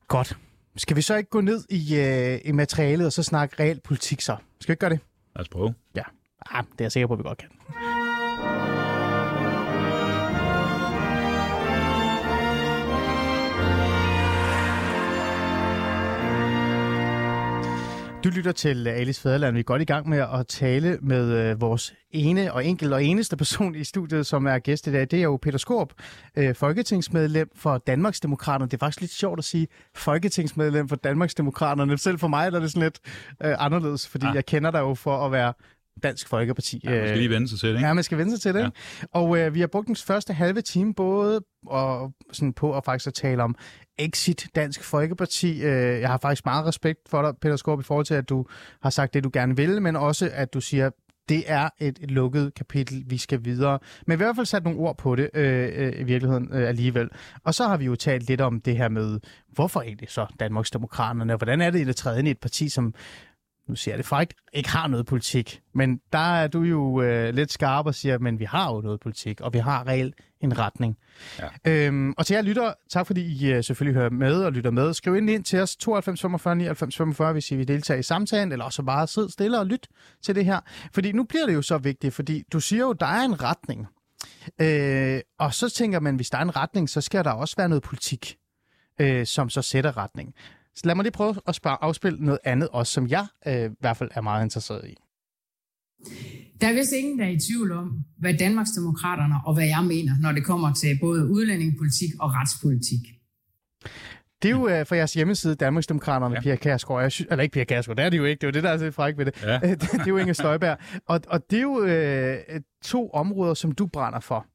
Godt. 0.07 0.37
Skal 0.77 0.95
vi 0.97 1.01
så 1.01 1.15
ikke 1.15 1.29
gå 1.29 1.41
ned 1.41 1.63
i, 1.69 1.95
øh, 1.99 2.39
i 2.45 2.51
materialet 2.51 3.05
og 3.05 3.13
så 3.13 3.23
snakke 3.23 3.63
reelt 3.63 3.83
politik 3.83 4.21
så? 4.21 4.35
Skal 4.59 4.67
vi 4.67 4.73
ikke 4.73 4.79
gøre 4.81 4.89
det? 4.89 4.99
Lad 5.35 5.41
os 5.41 5.49
prøve. 5.49 5.73
Ja. 5.95 6.01
Ah, 6.51 6.63
det 6.71 6.81
er 6.81 6.85
jeg 6.85 6.91
sikker 6.91 7.07
på, 7.07 7.13
at 7.13 7.19
vi 7.19 7.23
godt 7.23 7.37
kan. 7.37 7.49
Du 18.23 18.29
lytter 18.29 18.51
til 18.51 18.87
Alice 18.87 19.21
Fæderland. 19.21 19.53
Vi 19.53 19.59
er 19.59 19.63
godt 19.63 19.81
i 19.81 19.85
gang 19.85 20.09
med 20.09 20.17
at 20.17 20.47
tale 20.47 20.97
med 21.01 21.31
øh, 21.33 21.61
vores 21.61 21.93
ene 22.11 22.53
og 22.53 22.65
enkel 22.65 22.93
og 22.93 23.03
eneste 23.03 23.37
person 23.37 23.75
i 23.75 23.83
studiet, 23.83 24.25
som 24.25 24.45
er 24.47 24.59
gæst 24.59 24.87
i 24.87 24.91
dag. 24.91 25.01
Det 25.01 25.13
er 25.13 25.23
jo 25.23 25.37
Peter 25.41 25.57
Skorp, 25.57 25.93
øh, 26.35 26.55
folketingsmedlem 26.55 27.49
for 27.55 27.77
Danmarksdemokraterne. 27.77 28.65
Det 28.69 28.73
er 28.73 28.85
faktisk 28.85 29.01
lidt 29.01 29.11
sjovt 29.11 29.39
at 29.39 29.45
sige 29.45 29.67
folketingsmedlem 29.95 30.89
for 30.89 30.95
Danmarksdemokraterne. 30.95 31.97
Selv 31.97 32.19
for 32.19 32.27
mig 32.27 32.45
er 32.45 32.59
det 32.59 32.71
sådan 32.71 32.83
lidt 32.83 32.99
øh, 33.43 33.55
anderledes, 33.59 34.07
fordi 34.07 34.25
Ah. 34.25 34.35
jeg 34.35 34.45
kender 34.45 34.71
dig 34.71 34.79
jo 34.79 34.93
for 34.93 35.25
at 35.25 35.31
være 35.31 35.53
Dansk 36.03 36.27
Folkeparti. 36.27 36.81
Ja, 36.83 36.89
man 36.89 37.07
skal 37.07 37.17
lige 37.17 37.29
vende 37.29 37.47
sig 37.47 37.59
til 37.59 37.69
det, 37.69 37.75
ikke? 37.75 37.87
Ja, 37.87 37.93
man 37.93 38.03
skal 38.03 38.17
vende 38.17 38.31
sig 38.31 38.41
til 38.41 38.53
det. 38.53 38.61
Ja. 38.61 38.69
Og 39.11 39.37
øh, 39.37 39.53
vi 39.53 39.59
har 39.59 39.67
brugt 39.67 39.87
den 39.87 39.95
første 39.95 40.33
halve 40.33 40.61
time 40.61 40.93
både 40.93 41.41
og, 41.67 42.13
sådan 42.31 42.53
på 42.53 42.77
at 42.77 42.85
faktisk 42.85 43.07
at 43.07 43.13
tale 43.13 43.43
om 43.43 43.55
exit 43.99 44.47
Dansk 44.55 44.83
Folkeparti. 44.83 45.61
Øh, 45.61 46.01
jeg 46.01 46.09
har 46.09 46.17
faktisk 46.17 46.45
meget 46.45 46.65
respekt 46.65 46.99
for 47.09 47.21
dig, 47.21 47.33
Peter 47.41 47.55
Skorp, 47.55 47.79
i 47.79 47.83
forhold 47.83 48.05
til, 48.05 48.13
at 48.13 48.29
du 48.29 48.45
har 48.81 48.89
sagt 48.89 49.13
det, 49.13 49.23
du 49.23 49.29
gerne 49.33 49.55
vil, 49.55 49.81
men 49.81 49.95
også, 49.95 50.29
at 50.33 50.53
du 50.53 50.61
siger, 50.61 50.89
det 51.29 51.43
er 51.47 51.69
et, 51.79 51.99
et 52.01 52.11
lukket 52.11 52.53
kapitel, 52.53 53.03
vi 53.07 53.17
skal 53.17 53.45
videre. 53.45 53.79
Men 54.07 54.19
vi 54.19 54.23
har 54.23 54.25
i 54.25 54.27
hvert 54.27 54.35
fald 54.35 54.45
sat 54.45 54.63
nogle 54.63 54.79
ord 54.79 54.97
på 54.97 55.15
det 55.15 55.29
øh, 55.33 55.69
øh, 55.75 55.99
i 55.99 56.03
virkeligheden 56.03 56.49
øh, 56.53 56.69
alligevel. 56.69 57.09
Og 57.43 57.53
så 57.53 57.67
har 57.67 57.77
vi 57.77 57.85
jo 57.85 57.95
talt 57.95 58.27
lidt 58.27 58.41
om 58.41 58.61
det 58.61 58.77
her 58.77 58.89
med, 58.89 59.19
hvorfor 59.51 59.81
egentlig 59.81 60.09
så 60.09 60.25
Danmarksdemokraterne, 60.39 61.33
og 61.33 61.37
hvordan 61.37 61.61
er 61.61 61.69
det 61.69 61.89
at 61.89 61.95
træde 61.95 62.19
ind 62.19 62.27
i 62.27 62.31
et 62.31 62.39
parti, 62.39 62.69
som 62.69 62.93
nu 63.69 63.75
siger 63.75 63.93
jeg 63.93 63.97
det 63.97 64.05
faktisk, 64.05 64.37
ikke 64.53 64.69
har 64.69 64.87
noget 64.87 65.05
politik. 65.05 65.61
Men 65.73 66.01
der 66.13 66.35
er 66.35 66.47
du 66.47 66.61
jo 66.61 67.01
øh, 67.01 67.33
lidt 67.33 67.51
skarp 67.51 67.85
og 67.85 67.95
siger, 67.95 68.17
men 68.17 68.39
vi 68.39 68.45
har 68.45 68.73
jo 68.73 68.81
noget 68.81 68.99
politik, 68.99 69.41
og 69.41 69.53
vi 69.53 69.59
har 69.59 69.87
reelt 69.87 70.15
en 70.41 70.59
retning. 70.59 70.97
Ja. 71.39 71.47
Øhm, 71.71 72.13
og 72.17 72.25
til 72.25 72.33
jer 72.33 72.41
lytter, 72.41 72.73
tak 72.89 73.07
fordi 73.07 73.21
I 73.21 73.51
øh, 73.51 73.63
selvfølgelig 73.63 73.99
hører 73.99 74.09
med 74.09 74.43
og 74.43 74.51
lytter 74.51 74.71
med. 74.71 74.93
Skriv 74.93 75.15
ind, 75.15 75.29
ind 75.29 75.43
til 75.43 75.59
os 75.59 75.75
92 75.75 76.21
45 76.21 76.55
99 76.55 76.97
45, 76.97 77.33
hvis 77.33 77.51
I 77.51 77.55
vil 77.55 77.67
deltage 77.67 77.99
i 77.99 78.03
samtalen, 78.03 78.51
eller 78.51 78.65
også 78.65 78.83
bare 78.83 79.07
sidde 79.07 79.31
stille 79.31 79.59
og 79.59 79.65
lytte 79.65 79.87
til 80.21 80.35
det 80.35 80.45
her. 80.45 80.59
Fordi 80.93 81.11
nu 81.11 81.23
bliver 81.23 81.45
det 81.45 81.53
jo 81.53 81.61
så 81.61 81.77
vigtigt, 81.77 82.13
fordi 82.13 82.43
du 82.53 82.59
siger 82.59 82.81
jo, 82.81 82.93
der 82.93 83.05
er 83.05 83.21
en 83.21 83.43
retning. 83.43 83.87
Øh, 84.61 85.21
og 85.39 85.53
så 85.53 85.69
tænker 85.69 85.99
man, 85.99 86.15
hvis 86.15 86.29
der 86.29 86.37
er 86.37 86.41
en 86.41 86.55
retning, 86.55 86.89
så 86.89 87.01
skal 87.01 87.23
der 87.23 87.31
også 87.31 87.55
være 87.57 87.69
noget 87.69 87.83
politik, 87.83 88.37
øh, 88.99 89.25
som 89.25 89.49
så 89.49 89.61
sætter 89.61 89.97
retning. 89.97 90.33
Så 90.75 90.81
lad 90.85 90.95
mig 90.95 91.03
lige 91.03 91.11
prøve 91.11 91.35
at 91.47 91.55
spare, 91.55 91.77
afspille 91.81 92.25
noget 92.25 92.39
andet 92.43 92.69
også, 92.69 92.93
som 92.93 93.07
jeg 93.07 93.27
øh, 93.47 93.65
i 93.71 93.75
hvert 93.79 93.97
fald 93.97 94.09
er 94.13 94.21
meget 94.21 94.43
interesseret 94.43 94.89
i. 94.89 94.95
Der 96.61 96.67
er 96.67 96.73
vist 96.73 96.91
ingen, 96.91 97.19
der 97.19 97.25
er 97.25 97.29
i 97.29 97.39
tvivl 97.49 97.71
om, 97.71 98.03
hvad 98.17 98.33
Danmarksdemokraterne 98.33 99.35
og 99.45 99.53
hvad 99.53 99.65
jeg 99.65 99.83
mener, 99.85 100.13
når 100.21 100.31
det 100.31 100.45
kommer 100.45 100.73
til 100.73 100.97
både 101.01 101.25
udlændingepolitik 101.29 102.09
og 102.19 102.33
retspolitik. 102.33 102.99
Det 104.41 104.49
er 104.49 104.55
jo 104.55 104.67
øh, 104.67 104.87
fra 104.87 104.95
jeres 104.95 105.13
hjemmeside, 105.13 105.55
Danmarksdemokraterne, 105.55 106.35
ja. 106.35 106.41
Pia 106.41 106.55
Kærsgaard. 106.55 107.01
Jeg 107.01 107.11
sy- 107.11 107.21
eller 107.31 107.43
ikke 107.43 107.53
Pia 107.53 107.63
Kærsgaard, 107.63 107.97
det 107.97 108.05
er 108.05 108.09
det 108.09 108.17
jo 108.17 108.25
ikke. 108.25 108.39
Det 108.41 108.43
er 108.43 108.47
jo 108.47 108.51
det, 108.51 108.63
der 108.63 108.69
er 108.69 108.77
så 108.77 108.91
fræk 108.91 109.17
ved 109.17 109.25
det. 109.25 109.43
Ja. 109.43 109.59
det 109.81 109.93
er 109.93 110.05
jo 110.07 110.17
Inger 110.17 110.33
Støjberg. 110.33 110.77
Og, 111.05 111.21
og 111.27 111.49
det 111.49 111.57
er 111.57 111.61
jo 111.61 111.83
øh, 111.83 112.61
to 112.83 113.09
områder, 113.09 113.53
som 113.53 113.71
du 113.71 113.87
brænder 113.87 114.19
for. 114.19 114.45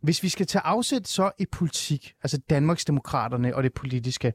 Hvis 0.00 0.22
vi 0.22 0.28
skal 0.28 0.46
tage 0.46 0.62
afsæt 0.62 1.08
så 1.08 1.30
i 1.38 1.46
politik, 1.52 2.14
altså 2.22 2.38
Danmarksdemokraterne 2.50 3.56
og 3.56 3.62
det 3.62 3.74
politiske. 3.74 4.32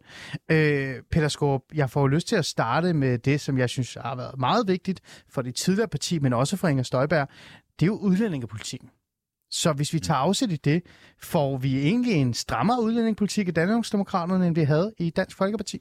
Øh, 0.52 0.96
Peter 1.12 1.28
Skorp, 1.28 1.62
jeg 1.74 1.90
får 1.90 2.02
jo 2.02 2.08
lyst 2.08 2.28
til 2.28 2.36
at 2.36 2.46
starte 2.46 2.94
med 2.94 3.18
det, 3.18 3.42
som 3.42 3.58
jeg 3.58 3.70
synes 3.70 3.98
har 4.02 4.16
været 4.16 4.40
meget 4.40 4.68
vigtigt 4.68 5.02
for 5.30 5.42
det 5.42 5.56
tidligere 5.56 5.88
parti, 5.88 6.20
men 6.20 6.34
også 6.34 6.58
for 6.58 6.68
Inger 6.68 6.84
Støjberg. 6.84 7.30
Det 7.80 7.86
er 7.86 7.88
jo 7.88 7.98
udlændingepolitikken. 7.98 8.90
Så 9.52 9.74
hvis 9.74 9.94
vi 9.94 10.00
tager 10.00 10.18
afsæt 10.18 10.52
i 10.52 10.56
det, 10.56 10.82
får 11.22 11.58
vi 11.58 11.78
egentlig 11.78 12.14
en 12.14 12.34
strammere 12.34 12.82
udlændingepolitik 12.82 13.48
i 13.48 13.52
Danmarksdemokraterne, 13.52 14.48
end 14.48 14.56
vi 14.56 14.64
havde 14.64 14.94
i 14.98 15.10
Dansk 15.10 15.38
Folkeparti? 15.38 15.80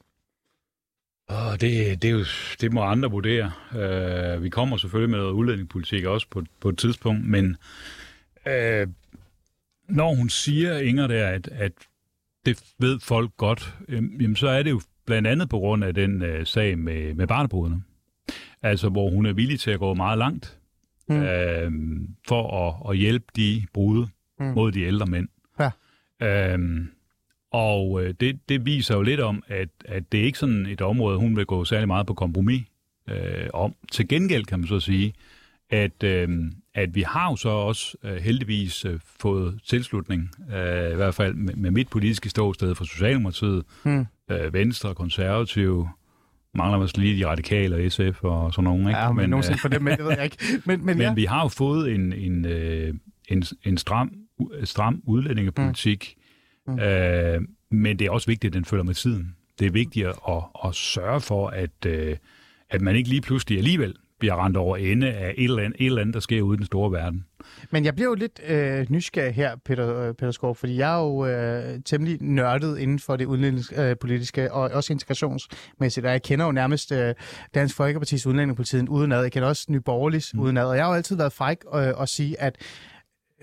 Åh, 1.31 1.53
det, 1.53 2.03
det, 2.03 2.05
er 2.05 2.13
jo, 2.13 2.25
det 2.61 2.73
må 2.73 2.83
andre 2.83 3.11
vurdere. 3.11 3.53
Uh, 3.71 4.43
vi 4.43 4.49
kommer 4.49 4.77
selvfølgelig 4.77 5.11
med 5.11 5.31
udlændingepolitik 5.31 6.05
også 6.05 6.27
på, 6.31 6.43
på 6.61 6.69
et 6.69 6.79
tidspunkt, 6.79 7.27
men 7.27 7.57
uh, 8.47 8.93
når 9.89 10.15
hun 10.15 10.29
siger, 10.29 10.79
Inger, 10.79 11.07
der, 11.07 11.27
at, 11.29 11.49
at 11.53 11.73
det 12.47 12.63
ved 12.79 13.01
folk 13.01 13.31
godt, 13.37 13.75
øhm, 13.89 14.17
jamen, 14.21 14.37
så 14.37 14.49
er 14.49 14.63
det 14.63 14.71
jo 14.71 14.81
blandt 15.07 15.29
andet 15.29 15.49
på 15.49 15.59
grund 15.59 15.85
af 15.85 15.95
den 15.95 16.23
uh, 16.23 16.45
sag 16.45 16.79
med, 16.79 17.15
med 17.15 17.27
barnebrudene. 17.27 17.83
Altså, 18.63 18.89
hvor 18.89 19.11
hun 19.11 19.27
er 19.27 19.33
villig 19.33 19.61
til 19.61 19.71
at 19.71 19.79
gå 19.79 19.95
meget 19.95 20.19
langt 20.19 20.59
Mm. 21.09 21.17
uh, 21.17 21.23
for 22.29 22.69
at, 22.69 22.91
at 22.91 22.99
hjælpe 22.99 23.27
de 23.37 23.63
brude 23.75 24.09
Mm. 24.41 24.47
mod 24.47 24.73
de 24.73 24.83
ældre 24.83 25.07
mænd. 25.07 25.29
Ja. 25.61 25.71
Øhm, 26.53 26.89
og 27.53 28.03
øh, 28.05 28.15
det, 28.21 28.39
det 28.49 28.67
viser 28.67 28.95
jo 28.95 29.03
lidt 29.03 29.21
om, 29.21 29.43
at, 29.47 29.69
at 29.85 30.13
det 30.13 30.21
er 30.21 30.25
ikke 30.25 30.39
sådan 30.39 30.67
et 30.67 30.81
område, 30.81 31.19
hun 31.19 31.37
vil 31.37 31.47
gå 31.47 31.65
særlig 31.65 31.87
meget 31.87 32.07
på 32.07 32.15
kompromis 32.15 32.63
øh, 33.09 33.47
om. 33.55 33.75
Til 33.93 34.09
gengæld 34.09 34.45
kan 34.45 34.59
man 34.59 34.69
så 34.69 34.81
sige, 34.81 35.15
at, 35.71 36.03
øh, 36.03 36.29
at 36.75 36.95
vi 36.95 37.03
har 37.03 37.31
jo 37.31 37.37
så 37.37 37.49
også 37.49 37.97
øh, 38.05 38.17
heldigvis 38.17 38.85
øh, 38.85 39.01
fået 39.21 39.61
tilslutning, 39.67 40.31
øh, 40.55 40.93
i 40.93 40.95
hvert 40.95 41.15
fald 41.15 41.35
med, 41.35 41.55
med 41.55 41.71
mit 41.71 41.89
politiske 41.89 42.29
ståsted 42.29 42.75
for 42.75 42.85
Socialdemokratiet, 42.85 43.65
Mm. 43.85 44.07
øh, 44.31 44.53
Venstre, 44.53 44.95
Konservative, 44.95 45.89
mangler 46.55 46.79
måske 46.79 46.99
lige 46.99 47.19
de 47.19 47.27
radikale 47.29 47.77
og 47.77 47.93
SF 47.93 48.25
og 48.25 48.53
sådan 48.55 48.65
nogen. 48.65 48.81
Ikke? 48.89 48.99
Ja, 48.99 49.09
men, 49.09 49.17
men 49.17 49.25
øh, 49.25 49.31
nogensinde 49.31 49.59
for 49.59 49.69
det 49.69 49.85
ved 49.85 50.11
jeg 50.11 50.25
ikke. 50.25 50.37
Men, 50.67 50.87
men, 50.87 50.87
men 50.87 50.99
ja. 51.01 51.15
vi 51.15 51.25
har 51.25 51.43
jo 51.43 51.49
fået 51.49 51.95
en, 51.95 52.13
en, 52.13 52.45
øh, 52.45 52.95
en, 53.29 53.45
en 53.65 53.79
stram, 53.79 54.13
stram 54.65 55.03
udlændingepolitik, 55.07 56.17
Mm. 56.67 56.73
mm. 56.73 56.81
øh, 56.81 57.41
men 57.71 57.99
det 57.99 58.07
er 58.07 58.11
også 58.11 58.27
vigtigt, 58.27 58.51
at 58.51 58.55
den 58.57 58.65
følger 58.65 58.85
med 58.85 58.95
tiden. 58.95 59.35
Det 59.59 59.67
er 59.67 59.71
vigtigt 59.71 60.07
at, 60.07 60.43
at 60.65 60.75
sørge 60.75 61.21
for, 61.21 61.49
at, 61.49 61.87
øh, 61.87 62.17
at 62.71 62.81
man 62.81 62.97
ikke 62.97 63.09
lige 63.09 63.21
pludselig 63.21 63.59
alligevel 63.59 63.95
bliver 64.19 64.45
rendt 64.45 64.57
over 64.57 64.77
ende 64.77 65.13
af 65.13 65.35
et 65.37 65.45
eller 65.45 65.63
andet, 65.63 65.81
et 65.81 65.87
eller 65.87 66.01
andet 66.01 66.15
der 66.15 66.21
sker 66.21 66.43
ude 66.43 66.55
i 66.55 66.59
den 66.59 66.67
store 66.67 66.93
verden. 66.93 67.25
Men 67.71 67.85
jeg 67.85 67.95
bliver 67.95 68.09
jo 68.09 68.15
lidt 68.15 68.41
øh, 68.49 68.87
nysgerrig 68.91 69.35
her, 69.35 69.57
Peter, 69.65 70.01
øh, 70.01 70.15
Peter 70.15 70.31
Skov, 70.31 70.55
fordi 70.55 70.77
jeg 70.77 70.95
er 70.95 71.03
jo 71.03 71.27
øh, 71.27 71.81
temmelig 71.85 72.19
nørdet 72.21 72.79
inden 72.79 72.99
for 72.99 73.17
det 73.17 73.25
udlændingspolitiske 73.25 74.43
øh, 74.43 74.49
og 74.53 74.71
også 74.71 74.93
integrationsmæssigt, 74.93 76.07
og 76.07 76.13
jeg 76.13 76.23
kender 76.23 76.47
jo 76.47 76.53
nærmest 76.53 76.93
øh, 76.93 77.15
Dansk 77.55 77.77
Folkepartis 77.77 78.27
udlændingepolitik 78.27 78.91
udenad. 78.91 79.23
Jeg 79.23 79.33
kender 79.33 79.49
også 79.49 79.67
Nye 79.69 79.81
Borgerliges 79.81 80.35
mm. 80.35 80.41
udenad, 80.41 80.65
og 80.65 80.77
jeg 80.77 80.85
har 80.85 80.91
jo 80.91 80.97
altid 80.97 81.17
været 81.17 81.33
fræk 81.33 81.59
øh, 81.75 81.93
at 82.01 82.09
sige, 82.09 82.41
at 82.41 82.57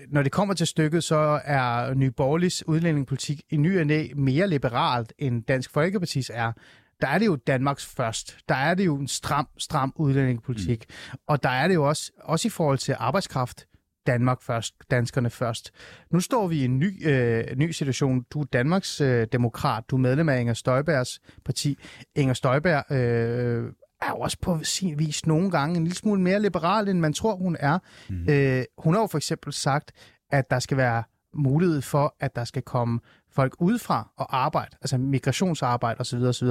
når 0.08 0.22
det 0.22 0.32
kommer 0.32 0.54
til 0.54 0.66
stykket, 0.66 1.04
så 1.04 1.40
er 1.44 1.94
Nye 1.94 2.10
Borgerliges 2.10 2.68
udlændingepolitik 2.68 3.40
i 3.50 3.56
ny 3.56 3.80
og 3.80 3.86
næ 3.86 4.06
mere 4.16 4.48
liberalt, 4.48 5.12
end 5.18 5.44
Dansk 5.44 5.70
Folkepartis 5.70 6.30
er. 6.34 6.52
Der 7.00 7.08
er 7.08 7.18
det 7.18 7.26
jo 7.26 7.36
Danmarks 7.36 7.86
først. 7.86 8.38
Der 8.48 8.54
er 8.54 8.74
det 8.74 8.86
jo 8.86 8.96
en 8.96 9.08
stram, 9.08 9.48
stram 9.58 9.92
udlændingepolitik. 9.96 10.84
Mm. 10.88 11.18
Og 11.26 11.42
der 11.42 11.48
er 11.48 11.68
det 11.68 11.74
jo 11.74 11.88
også, 11.88 12.12
også 12.22 12.48
i 12.48 12.50
forhold 12.50 12.78
til 12.78 12.96
arbejdskraft, 12.98 13.66
Danmark 14.06 14.42
først, 14.42 14.74
danskerne 14.90 15.30
først. 15.30 15.70
Nu 16.10 16.20
står 16.20 16.46
vi 16.46 16.60
i 16.60 16.64
en 16.64 16.78
ny, 16.78 17.08
øh, 17.08 17.44
ny 17.56 17.70
situation. 17.70 18.22
Du 18.30 18.40
er 18.40 18.44
Danmarks 18.44 19.00
øh, 19.00 19.26
demokrat, 19.32 19.84
du 19.90 19.96
er 19.96 20.00
medlem 20.00 20.28
af 20.28 20.40
Inger 20.40 20.54
Støjbergs 20.54 21.20
parti. 21.44 21.78
Inger 22.14 22.34
Støjberg 22.34 22.92
øh, 22.92 23.72
er 24.02 24.10
jo 24.10 24.16
også 24.16 24.38
på 24.42 24.58
sin 24.62 24.98
vis 24.98 25.26
nogle 25.26 25.50
gange 25.50 25.76
en 25.76 25.84
lille 25.84 25.96
smule 25.96 26.20
mere 26.20 26.42
liberal, 26.42 26.88
end 26.88 26.98
man 26.98 27.12
tror, 27.12 27.36
hun 27.36 27.56
er. 27.60 27.78
Mm. 28.10 28.28
Øh, 28.28 28.64
hun 28.78 28.94
har 28.94 29.00
jo 29.00 29.06
for 29.06 29.18
eksempel 29.18 29.52
sagt, 29.52 29.92
at 30.30 30.50
der 30.50 30.58
skal 30.58 30.76
være 30.76 31.02
mulighed 31.34 31.82
for, 31.82 32.14
at 32.20 32.36
der 32.36 32.44
skal 32.44 32.62
komme 32.62 33.00
folk 33.30 33.54
udefra 33.58 34.10
og 34.16 34.36
arbejde, 34.36 34.76
altså 34.80 34.98
migrationsarbejde 34.98 36.00
osv. 36.00 36.18
osv. 36.18 36.48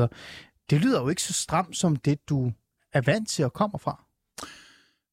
Det 0.69 0.81
lyder 0.81 1.01
jo 1.01 1.09
ikke 1.09 1.21
så 1.21 1.33
stramt 1.33 1.77
som 1.77 1.95
det, 1.95 2.29
du 2.29 2.51
er 2.93 3.01
vant 3.01 3.29
til 3.29 3.43
at 3.43 3.53
komme 3.53 3.79
fra. 3.79 4.03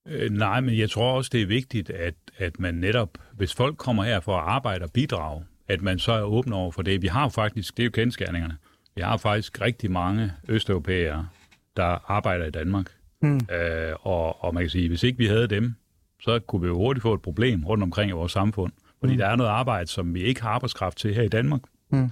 Øh, 0.07 0.31
nej, 0.31 0.61
men 0.61 0.79
jeg 0.79 0.91
tror 0.91 1.13
også, 1.13 1.31
det 1.33 1.43
er 1.43 1.47
vigtigt, 1.47 1.91
at, 1.91 2.15
at 2.37 2.61
man 2.61 2.75
netop, 2.75 3.19
hvis 3.33 3.55
folk 3.55 3.77
kommer 3.77 4.05
her 4.05 4.21
for 4.21 4.37
at 4.37 4.45
arbejde 4.49 4.85
og 4.85 4.93
bidrage, 4.93 5.45
at 5.69 5.83
man 5.83 5.99
så 5.99 6.13
er 6.13 6.23
åben 6.23 6.53
over 6.53 6.71
for 6.71 6.83
det. 6.83 7.03
Vi 7.03 7.07
har 7.07 7.23
jo 7.23 7.29
faktisk, 7.29 7.77
det 7.77 7.83
er 7.83 7.85
jo 7.85 7.91
kendskærningerne, 7.91 8.57
vi 8.95 9.03
har 9.03 9.17
faktisk 9.17 9.61
rigtig 9.61 9.91
mange 9.91 10.33
østeuropæere, 10.49 11.29
der 11.77 12.11
arbejder 12.11 12.47
i 12.47 12.51
Danmark. 12.51 12.87
Hmm. 13.21 13.41
Øh, 13.53 13.93
og, 14.01 14.45
og 14.45 14.55
man 14.55 14.63
kan 14.63 14.71
sige, 14.71 14.89
hvis 14.89 15.03
ikke 15.03 15.19
vi 15.19 15.27
havde 15.27 15.47
dem, 15.47 15.75
så 16.21 16.39
kunne 16.39 16.63
vi 16.63 16.69
jo 16.69 16.77
hurtigt 16.77 17.03
få 17.03 17.15
et 17.15 17.23
problem 17.23 17.65
rundt 17.65 17.83
omkring 17.83 18.11
i 18.11 18.13
vores 18.13 18.33
samfund. 18.33 18.73
Fordi 19.01 19.13
mm. 19.13 19.19
der 19.19 19.27
er 19.27 19.37
noget 19.37 19.51
arbejde, 19.51 19.87
som 19.87 20.15
vi 20.15 20.23
ikke 20.23 20.43
har 20.43 20.51
arbejdskraft 20.51 20.99
til 20.99 21.15
her 21.15 21.23
i 21.23 21.29
Danmark. 21.29 21.61
Mm. 21.91 22.11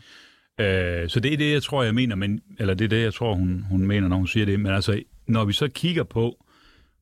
Øh, 0.61 1.09
så 1.09 1.21
det 1.21 1.33
er 1.33 1.37
det, 1.37 1.53
jeg 1.53 1.63
tror, 1.63 1.83
jeg 1.83 1.95
mener, 1.95 2.17
men, 2.17 2.41
eller 2.59 2.75
det 2.75 2.85
er 2.85 2.89
det, 2.89 3.03
jeg 3.03 3.15
tror, 3.15 3.35
hun, 3.35 3.67
hun 3.71 3.87
mener, 3.87 4.09
når 4.09 4.17
hun 4.17 4.27
siger 4.27 4.47
det. 4.47 4.61
Men 4.61 4.73
altså, 4.73 5.03
når 5.27 5.45
vi 5.45 5.53
så 5.53 5.69
kigger 5.69 6.05
på 6.05 6.45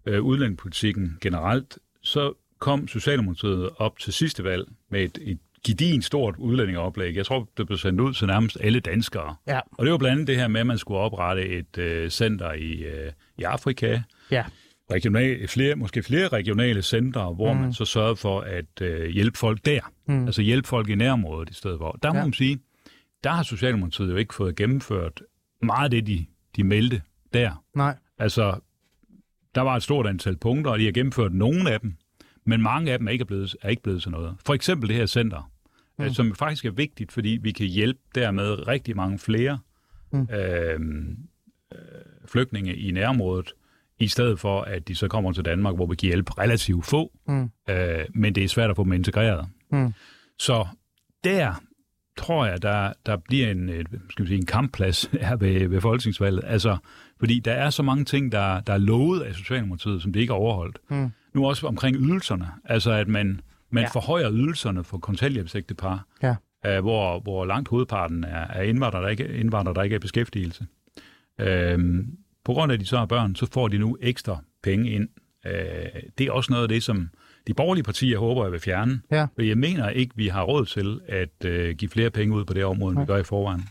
øh, 0.07 0.23
udlændingepolitikken 0.23 1.19
generelt, 1.21 1.79
så 2.03 2.33
kom 2.59 2.89
Socialdemokratiet 2.89 3.71
op 3.77 3.99
til 3.99 4.13
sidste 4.13 4.45
valg 4.45 4.69
med 4.91 5.03
et, 5.03 5.19
et 5.23 5.39
gedin 5.67 6.03
stort 6.03 6.35
udlændingeoplæg. 6.39 7.17
Jeg 7.17 7.27
tror, 7.27 7.49
det 7.57 7.67
blev 7.67 7.79
sendt 7.79 8.01
ud 8.01 8.15
til 8.15 8.27
nærmest 8.27 8.59
alle 8.61 8.81
danskere. 8.81 9.35
Ja. 9.47 9.61
Og 9.73 9.85
det 9.85 9.93
var 9.93 9.99
blandt 9.99 10.13
andet 10.13 10.27
det 10.27 10.37
her 10.37 10.49
med, 10.49 10.61
at 10.61 10.67
man 10.67 10.79
skulle 10.79 11.01
oprette 11.01 11.49
et 11.49 11.79
øh, 11.79 12.11
center 12.11 12.53
i, 12.53 12.73
øh, 12.73 13.13
i 13.39 13.43
Afrika, 13.43 14.01
Ja. 14.31 14.45
Regional, 14.91 15.49
flere, 15.49 15.77
måske 15.77 16.03
flere 16.03 16.29
regionale 16.29 16.83
centre, 16.83 17.35
hvor 17.35 17.53
mm. 17.53 17.61
man 17.61 17.73
så 17.73 17.85
sørgede 17.85 18.17
for 18.17 18.41
at 18.41 18.81
øh, 18.83 19.07
hjælpe 19.11 19.39
folk 19.39 19.65
der. 19.65 19.81
Mm. 20.07 20.25
Altså 20.27 20.43
hjælpe 20.43 20.69
folk 20.69 20.89
i 20.89 20.95
nærområdet 20.95 21.51
i 21.51 21.55
stedet 21.55 21.79
for. 21.79 21.99
Der 22.03 22.13
må 22.13 22.19
Ja. 22.19 22.25
man 22.25 22.33
sige, 22.33 22.59
der 23.25 23.31
har 23.31 23.43
Socialdemokratiet 23.43 24.11
jo 24.11 24.17
ikke 24.17 24.35
fået 24.35 24.57
gennemført 24.57 25.23
meget 25.63 25.85
af 25.85 25.91
det, 25.91 26.07
de, 26.07 26.27
de 26.57 26.65
meldte 26.65 27.03
der. 27.33 27.65
Nej. 27.75 27.97
Altså, 28.19 28.61
der 29.55 29.61
var 29.61 29.77
et 29.77 29.83
stort 29.83 30.07
antal 30.07 30.37
punkter, 30.37 30.71
og 30.71 30.79
de 30.79 30.85
har 30.85 30.93
gennemført 30.93 31.33
nogle 31.35 31.71
af 31.71 31.81
dem, 31.81 31.97
men 32.45 32.63
mange 32.63 32.93
af 32.93 32.99
dem 32.99 33.09
er 33.09 33.13
ikke 33.13 33.25
blevet, 33.25 33.57
er 33.63 33.69
ikke 33.69 33.83
blevet 33.83 34.03
til 34.03 34.11
noget. 34.11 34.37
For 34.47 34.55
eksempel 34.55 34.89
det 34.89 34.97
her 34.97 35.07
center, 35.07 35.51
mm. 35.99 36.11
som 36.11 36.35
faktisk 36.35 36.65
er 36.65 36.71
vigtigt, 36.71 37.13
fordi 37.13 37.39
vi 37.43 37.53
kan 37.53 37.67
hjælpe 37.67 38.01
dermed 38.15 38.69
rigtig 38.69 38.97
mange 38.97 39.19
flere 39.19 39.59
mm. 40.13 40.29
øh, 40.35 40.81
øh, 41.73 41.79
flygtninge 42.27 42.77
i 42.77 42.91
nærområdet, 42.91 43.53
i 43.99 44.09
stedet 44.09 44.41
for, 44.41 44.61
at 44.61 44.89
de 44.89 44.95
så 44.95 45.09
kommer 45.09 45.33
til 45.33 45.45
Danmark, 45.45 45.75
hvor 45.75 45.87
vi 45.87 45.97
kan 45.97 46.07
hjælpe 46.07 46.33
relativt 46.39 46.87
få, 46.87 47.11
Mm. 47.29 47.51
øh, 47.71 48.05
men 48.15 48.35
det 48.35 48.45
er 48.45 48.49
svært 48.49 48.71
at 48.71 48.77
få 48.77 48.85
dem 48.85 48.93
integreret. 48.93 49.47
Mm. 49.73 49.93
Så 50.39 50.67
der 51.25 51.55
tror 52.17 52.47
jeg, 52.47 52.63
der, 52.63 52.93
der 53.07 53.17
bliver 53.17 53.51
en, 53.51 53.69
et, 53.69 53.87
skal 54.11 54.23
vi 54.25 54.29
sige, 54.29 54.39
en 54.39 54.47
kampplads 54.47 55.03
her 55.23 55.37
ved, 55.37 55.69
ved 55.69 55.81
folketingsvalget. 55.81 56.43
Altså, 56.47 56.77
fordi 57.19 57.39
der 57.41 57.53
er 57.53 57.71
så 57.71 57.83
mange 57.83 58.05
ting, 58.05 58.33
der, 58.33 58.61
der 58.61 58.73
er 58.73 58.79
lovet 58.79 59.21
af 59.21 59.35
Socialdemokratiet, 59.35 60.03
som 60.03 60.13
det 60.13 60.21
ikke 60.21 60.31
er 60.31 60.35
overholdt. 60.37 60.79
Mm. 60.91 61.11
Nu 61.35 61.47
også 61.47 61.67
omkring 61.67 61.97
ydelserne. 61.97 62.47
Altså, 62.65 62.91
at 62.93 63.09
man, 63.09 63.41
man 63.71 63.83
Ja. 63.83 63.89
forhøjer 63.89 64.33
ydelserne 64.33 64.85
for 64.85 64.99
kontanthjælpsægtepar, 64.99 66.07
Ja. 66.23 66.35
øh, 66.67 66.81
hvor, 66.81 67.21
hvor 67.21 67.45
langt 67.45 67.69
hovedparten 67.69 68.25
er, 68.25 68.47
er 68.49 68.63
indvandrere, 68.63 69.03
der 69.03 69.09
ikke, 69.09 69.29
indvandrere, 69.29 69.75
der 69.75 69.83
ikke 69.83 69.95
er 69.95 69.99
i 69.99 70.01
beskæftigelse. 70.01 70.67
Øhm, 71.41 72.07
på 72.47 72.53
grund 72.53 72.73
af, 72.73 72.77
at 72.77 72.81
de 72.81 72.87
så 72.87 72.99
har 72.99 73.07
børn, 73.07 73.35
så 73.35 73.47
får 73.53 73.69
de 73.69 73.79
nu 73.79 73.97
ekstra 74.01 74.39
penge 74.63 74.91
ind. 74.91 75.09
Øh, 75.47 75.53
det 76.19 76.27
er 76.27 76.33
også 76.33 76.53
noget 76.53 76.63
af 76.63 76.69
det, 76.69 76.83
som 76.83 77.09
de 77.47 77.55
borgerlige 77.55 77.85
partier 77.85 78.19
håber, 78.19 78.45
jeg 78.45 78.53
vil 78.53 78.61
fjerne. 78.61 79.01
Ja. 79.11 79.27
For 79.35 79.43
jeg 79.43 79.59
mener 79.59 79.89
ikke, 79.89 80.17
vi 80.17 80.29
har 80.29 80.43
råd 80.43 80.67
til 80.67 81.01
at 81.09 81.45
øh, 81.45 81.77
give 81.77 81.89
flere 81.89 82.11
penge 82.11 82.35
ud 82.35 82.45
på 82.45 82.55
det 82.55 82.65
område, 82.65 82.93
end 82.93 83.01
vi 83.01 83.07
gør 83.07 83.17
i 83.17 83.23
forvejen. 83.23 83.69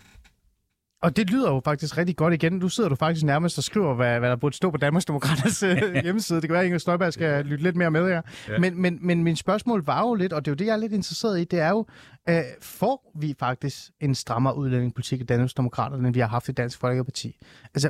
Og 1.02 1.16
det 1.16 1.30
lyder 1.30 1.52
jo 1.52 1.62
faktisk 1.66 1.98
rigtig 1.98 2.16
godt 2.16 2.34
igen. 2.34 2.54
Nu 2.54 2.70
sidder 2.70 2.90
du 2.90 2.96
faktisk 2.96 3.26
nærmest 3.26 3.58
og 3.58 3.64
skriver, 3.64 3.94
hvad, 3.94 4.20
hvad 4.20 4.30
der 4.30 4.36
burde 4.36 4.56
stå 4.56 4.72
på 4.72 4.78
Danmarksdemokraters 4.78 5.64
øh, 5.64 5.94
hjemmeside. 6.04 6.42
Det 6.42 6.50
kan 6.50 6.54
være, 6.54 6.62
at 6.62 6.66
Inger 6.66 6.78
Støjberg 6.78 7.14
skal 7.14 7.46
lytte 7.46 7.64
lidt 7.64 7.76
mere 7.76 7.92
med 7.92 8.08
her. 8.08 8.22
Ja. 8.50 8.60
Men, 8.60 8.82
men, 8.82 9.00
men 9.02 9.24
min 9.24 9.36
spørgsmål 9.36 9.86
var 9.86 10.02
jo 10.02 10.14
lidt, 10.14 10.34
og 10.34 10.46
det 10.46 10.52
er 10.52 10.54
jo 10.54 10.56
det, 10.56 10.66
jeg 10.66 10.74
er 10.74 10.78
lidt 10.78 10.94
interesseret 10.94 11.40
i, 11.40 11.44
det 11.44 11.60
er 11.60 11.70
jo, 11.70 11.86
øh, 12.30 12.42
får 12.62 13.12
vi 13.20 13.36
faktisk 13.40 13.92
en 14.02 14.16
strammere 14.16 14.58
udlændingepolitik 14.58 15.22
i 15.22 15.24
Danmarksdemokraterne, 15.24 16.08
end 16.08 16.14
vi 16.14 16.20
har 16.20 16.28
haft 16.28 16.50
i 16.50 16.52
Dansk 16.52 16.80
Folkeparti? 16.80 17.38
Altså, 17.74 17.90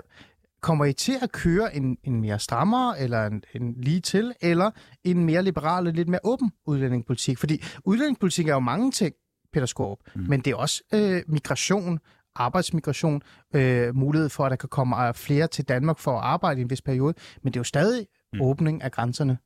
kommer 0.65 0.85
I 0.85 0.93
til 0.93 1.15
at 1.21 1.31
køre 1.31 1.75
en, 1.75 1.97
en 2.03 2.21
mere 2.21 2.39
strammere, 2.39 2.99
eller 2.99 3.25
en, 3.25 3.43
en 3.53 3.75
lige 3.77 3.99
til, 3.99 4.33
eller 4.41 4.71
en 5.03 5.25
mere 5.25 5.43
liberal 5.43 5.87
og 5.87 5.93
lidt 5.93 6.07
mere 6.07 6.19
åben 6.23 6.51
udlændingepolitik? 6.65 7.37
Fordi 7.37 7.63
udlændingepolitik 7.83 8.47
er 8.47 8.53
jo 8.53 8.59
mange 8.59 8.91
ting, 8.91 9.15
Peter 9.53 9.65
Skorp, 9.65 9.99
mm. 10.15 10.25
men 10.29 10.41
det 10.41 10.51
er 10.51 10.55
også 10.55 10.83
øh, 10.93 11.21
migration, 11.27 11.99
arbejdsmigration, 12.35 13.21
øh, 13.55 13.95
mulighed 13.95 14.29
for, 14.29 14.45
at 14.45 14.49
der 14.49 14.55
kan 14.55 14.69
komme 14.69 15.07
øh, 15.07 15.13
flere 15.13 15.47
til 15.47 15.65
Danmark 15.65 15.99
for 15.99 16.11
at 16.11 16.23
arbejde 16.23 16.59
i 16.59 16.63
en 16.63 16.69
vis 16.69 16.81
periode, 16.81 17.13
men 17.43 17.53
det 17.53 17.57
er 17.57 17.59
jo 17.59 17.63
stadig 17.63 18.07
mm. 18.33 18.41
åbning 18.41 18.83
af 18.83 18.91
grænserne. 18.91 19.37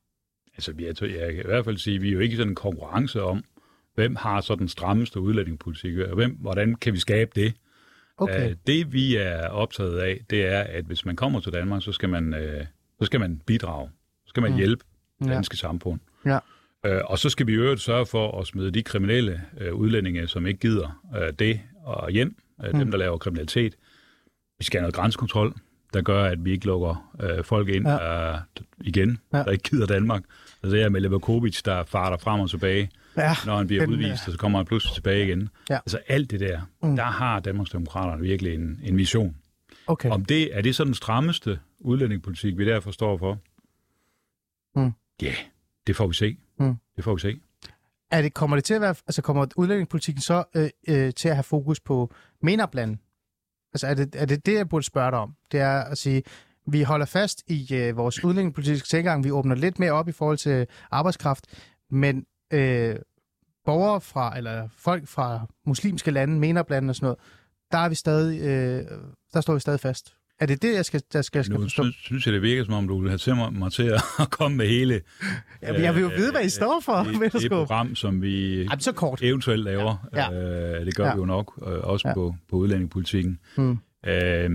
Altså, 0.54 0.74
jeg, 0.80 0.96
tror, 0.96 1.08
jeg 1.08 1.34
kan 1.36 1.44
i 1.44 1.48
hvert 1.48 1.66
fald 1.66 1.78
sige, 1.78 1.96
at 1.96 2.02
vi 2.02 2.10
er 2.10 2.14
jo 2.14 2.20
ikke 2.20 2.36
sådan 2.36 2.52
en 2.52 2.56
konkurrence 2.56 3.24
om, 3.24 3.44
hvem 3.96 4.16
har 4.16 4.42
så 4.42 4.56
den 4.56 4.68
strammeste 4.68 5.20
udlændingepolitik, 5.20 5.98
og 5.98 6.16
hvem, 6.16 6.38
hvordan 6.40 6.76
kan 6.76 6.94
vi 6.94 7.00
skabe 7.00 7.32
det? 7.36 7.54
Okay. 8.20 8.50
Uh, 8.52 8.56
det 8.68 8.94
vi 8.94 9.16
er 9.16 9.48
optaget 9.48 10.00
af, 10.00 10.22
det 10.30 10.46
er, 10.46 10.60
at 10.60 10.86
hvis 10.86 11.06
man 11.06 11.16
kommer 11.16 11.40
til 11.40 11.54
Danmark, 11.54 11.84
så 11.84 11.92
skal 11.92 12.10
man, 12.10 12.34
uh, 12.34 12.66
så 13.00 13.06
skal 13.06 13.20
man 13.20 13.42
bidrage. 13.46 13.90
Så 14.26 14.30
skal 14.30 14.42
man 14.44 14.52
Mm. 14.52 14.58
hjælpe 14.58 14.84
det 15.20 15.28
Ja. 15.28 15.34
danske 15.34 15.58
samfund. 15.58 16.00
Ja. 16.26 16.38
Uh, 16.88 17.02
og 17.12 17.20
så 17.20 17.30
skal 17.30 17.48
vi 17.48 17.52
i 17.52 17.56
øvrigt 17.56 17.82
sørge 17.82 18.06
for 18.06 18.40
at 18.42 18.48
smide 18.48 18.72
de 18.72 18.84
kriminelle 18.84 19.42
uh, 19.72 19.74
udlændinge, 19.80 20.28
som 20.28 20.48
ikke 20.48 20.60
gider 20.60 21.02
uh, 21.16 21.28
det, 21.40 21.60
og 21.84 22.12
hjem. 22.12 22.36
Uh, 22.58 22.66
Mm. 22.74 22.80
Dem, 22.80 22.92
der 22.92 22.98
laver 22.98 23.18
kriminalitet. 23.18 23.76
Vi 24.60 24.64
skal 24.66 24.80
have 24.80 24.84
noget 24.84 24.96
grænsekontrol, 24.96 25.54
der 25.94 26.02
gør, 26.02 26.24
at 26.24 26.46
vi 26.46 26.52
ikke 26.52 26.66
lukker 26.66 27.12
folk 27.44 27.70
ind 27.70 27.88
Ja. 27.88 28.36
igen, 28.82 29.18
Ja. 29.34 29.38
der 29.44 29.52
ikke 29.52 29.70
gider 29.70 29.86
Danmark. 29.86 30.24
Altså 30.64 30.76
det 30.76 30.84
er 30.86 30.90
med 30.90 31.02
Levakovic, 31.02 31.62
der 31.62 31.84
farter 31.84 32.18
frem 32.18 32.40
og 32.40 32.50
tilbage 32.50 32.90
Ja, 33.18 33.34
når 33.46 33.58
han 33.58 33.68
bliver 33.68 33.86
den, 33.86 33.94
udvist, 33.94 34.28
og 34.28 34.32
så 34.32 34.38
kommer 34.38 34.60
han 34.60 34.66
pludselig 34.66 34.94
tilbage 34.94 35.26
igen. 35.26 35.50
Ja. 35.70 35.76
Altså 35.76 36.00
alt 36.08 36.32
det 36.32 36.40
der, 36.40 36.62
Mm. 36.84 36.90
mm. 36.90 36.96
der 36.96 37.04
har 37.04 37.40
Danmarksdemokraterne 37.40 38.22
virkelig 38.22 38.54
en, 38.56 38.80
en 38.84 38.98
vision. 38.98 39.36
okay. 39.88 40.10
Om 40.10 40.26
det, 40.26 40.58
er 40.58 40.62
det 40.62 40.76
så 40.76 40.84
den 40.84 40.94
strammeste 40.94 41.60
udlændingepolitik, 41.80 42.58
vi 42.58 42.66
derfor 42.66 42.92
står 42.92 43.18
for? 43.18 43.38
Mm. 44.76 44.92
Ja, 45.22 45.34
det 45.88 45.96
får 45.96 46.08
vi 46.08 46.14
se. 46.14 46.38
Mm. 46.60 46.76
Det 46.96 47.04
får 47.04 47.14
vi 47.16 47.20
se. 47.20 47.40
Er 48.12 48.22
det, 48.22 48.34
kommer 48.34 48.58
det 48.58 48.64
til 48.64 48.74
at 48.74 48.82
være, 48.82 48.96
altså 49.08 49.22
kommer 49.22 49.46
udlændingepolitikken 49.56 50.22
så 50.22 50.44
øh, 50.56 50.70
øh, 50.88 51.14
til 51.14 51.30
at 51.30 51.36
have 51.36 51.44
fokus 51.44 51.80
på 51.80 52.14
MENAP-landen? 52.42 53.00
Altså 53.74 53.88
er 53.88 53.94
det, 53.94 54.16
er 54.16 54.26
det 54.26 54.46
det, 54.46 54.54
jeg 54.54 54.70
burde 54.70 54.86
spørge 54.86 55.12
dig 55.12 55.20
om? 55.20 55.36
Det 55.52 55.60
er 55.60 55.82
at 55.84 55.98
sige, 55.98 56.24
vi 56.68 56.82
holder 56.82 57.06
fast 57.06 57.44
i 57.48 57.76
øh, 57.76 57.98
vores 57.98 58.24
udlændingepolitiske 58.24 58.88
tilgang, 58.88 59.24
vi 59.24 59.32
åbner 59.32 59.56
lidt 59.56 59.80
mere 59.80 59.92
op 59.92 60.08
i 60.08 60.12
forhold 60.12 60.38
til 60.38 60.68
arbejdskraft, 60.92 61.46
men 61.92 62.26
øh, 62.54 62.96
borgere 63.66 64.02
fra, 64.02 64.38
eller 64.38 64.68
folk 64.78 65.08
fra 65.08 65.46
muslimske 65.66 66.12
lande, 66.12 66.40
MENAP-lande 66.40 66.92
og 66.92 66.96
sådan 66.96 67.06
noget, 67.06 67.18
der 67.72 67.78
er 67.78 67.90
vi 67.90 67.96
stadig, 67.96 68.42
øh, 68.42 68.86
der 69.34 69.42
står 69.42 69.54
vi 69.54 69.60
stadig 69.60 69.80
fast. 69.80 70.16
Er 70.40 70.46
det 70.46 70.62
det, 70.62 70.74
jeg 70.76 70.86
skal, 70.86 71.02
der 71.14 71.22
skal, 71.22 71.44
skal 71.44 71.56
Nu 71.56 71.62
forstå? 71.62 71.84
synes, 71.84 71.96
synes 71.96 72.26
jeg, 72.26 72.34
det 72.34 72.42
virker, 72.42 72.64
som 72.66 72.74
om 72.74 72.88
du 72.88 73.02
vil 73.02 73.10
have 73.26 73.36
mig, 73.36 73.54
mig 73.54 73.72
til 73.72 73.84
at 73.84 74.02
komme 74.38 74.58
med 74.58 74.68
hele 74.68 75.02
Jamen, 75.62 75.82
jeg 75.82 75.96
vil 75.96 76.02
jo 76.02 76.08
vide, 76.18 76.32
hvad 76.32 76.46
I 76.46 76.50
står 76.50 76.80
for, 76.86 76.96
det, 76.98 77.14
det 77.14 77.20
Vetterskov. 77.22 77.60
program, 77.68 77.96
som 77.96 78.22
vi 78.22 78.58
Jamen, 78.62 78.80
så 78.80 78.92
kort. 78.92 79.22
eventuelt 79.22 79.64
laver. 79.64 80.08
Ja. 80.14 80.32
Øh, 80.34 80.86
det 80.86 80.96
gør 80.96 81.06
Ja. 81.06 81.14
vi 81.14 81.20
jo 81.20 81.26
nok, 81.26 81.60
øh, 81.68 81.74
også 81.84 82.08
Ja. 82.08 82.14
på, 82.14 82.36
på 82.50 82.56
udlændingepolitikken. 82.56 83.40
Mm. 83.58 83.72
Øh, 84.06 84.50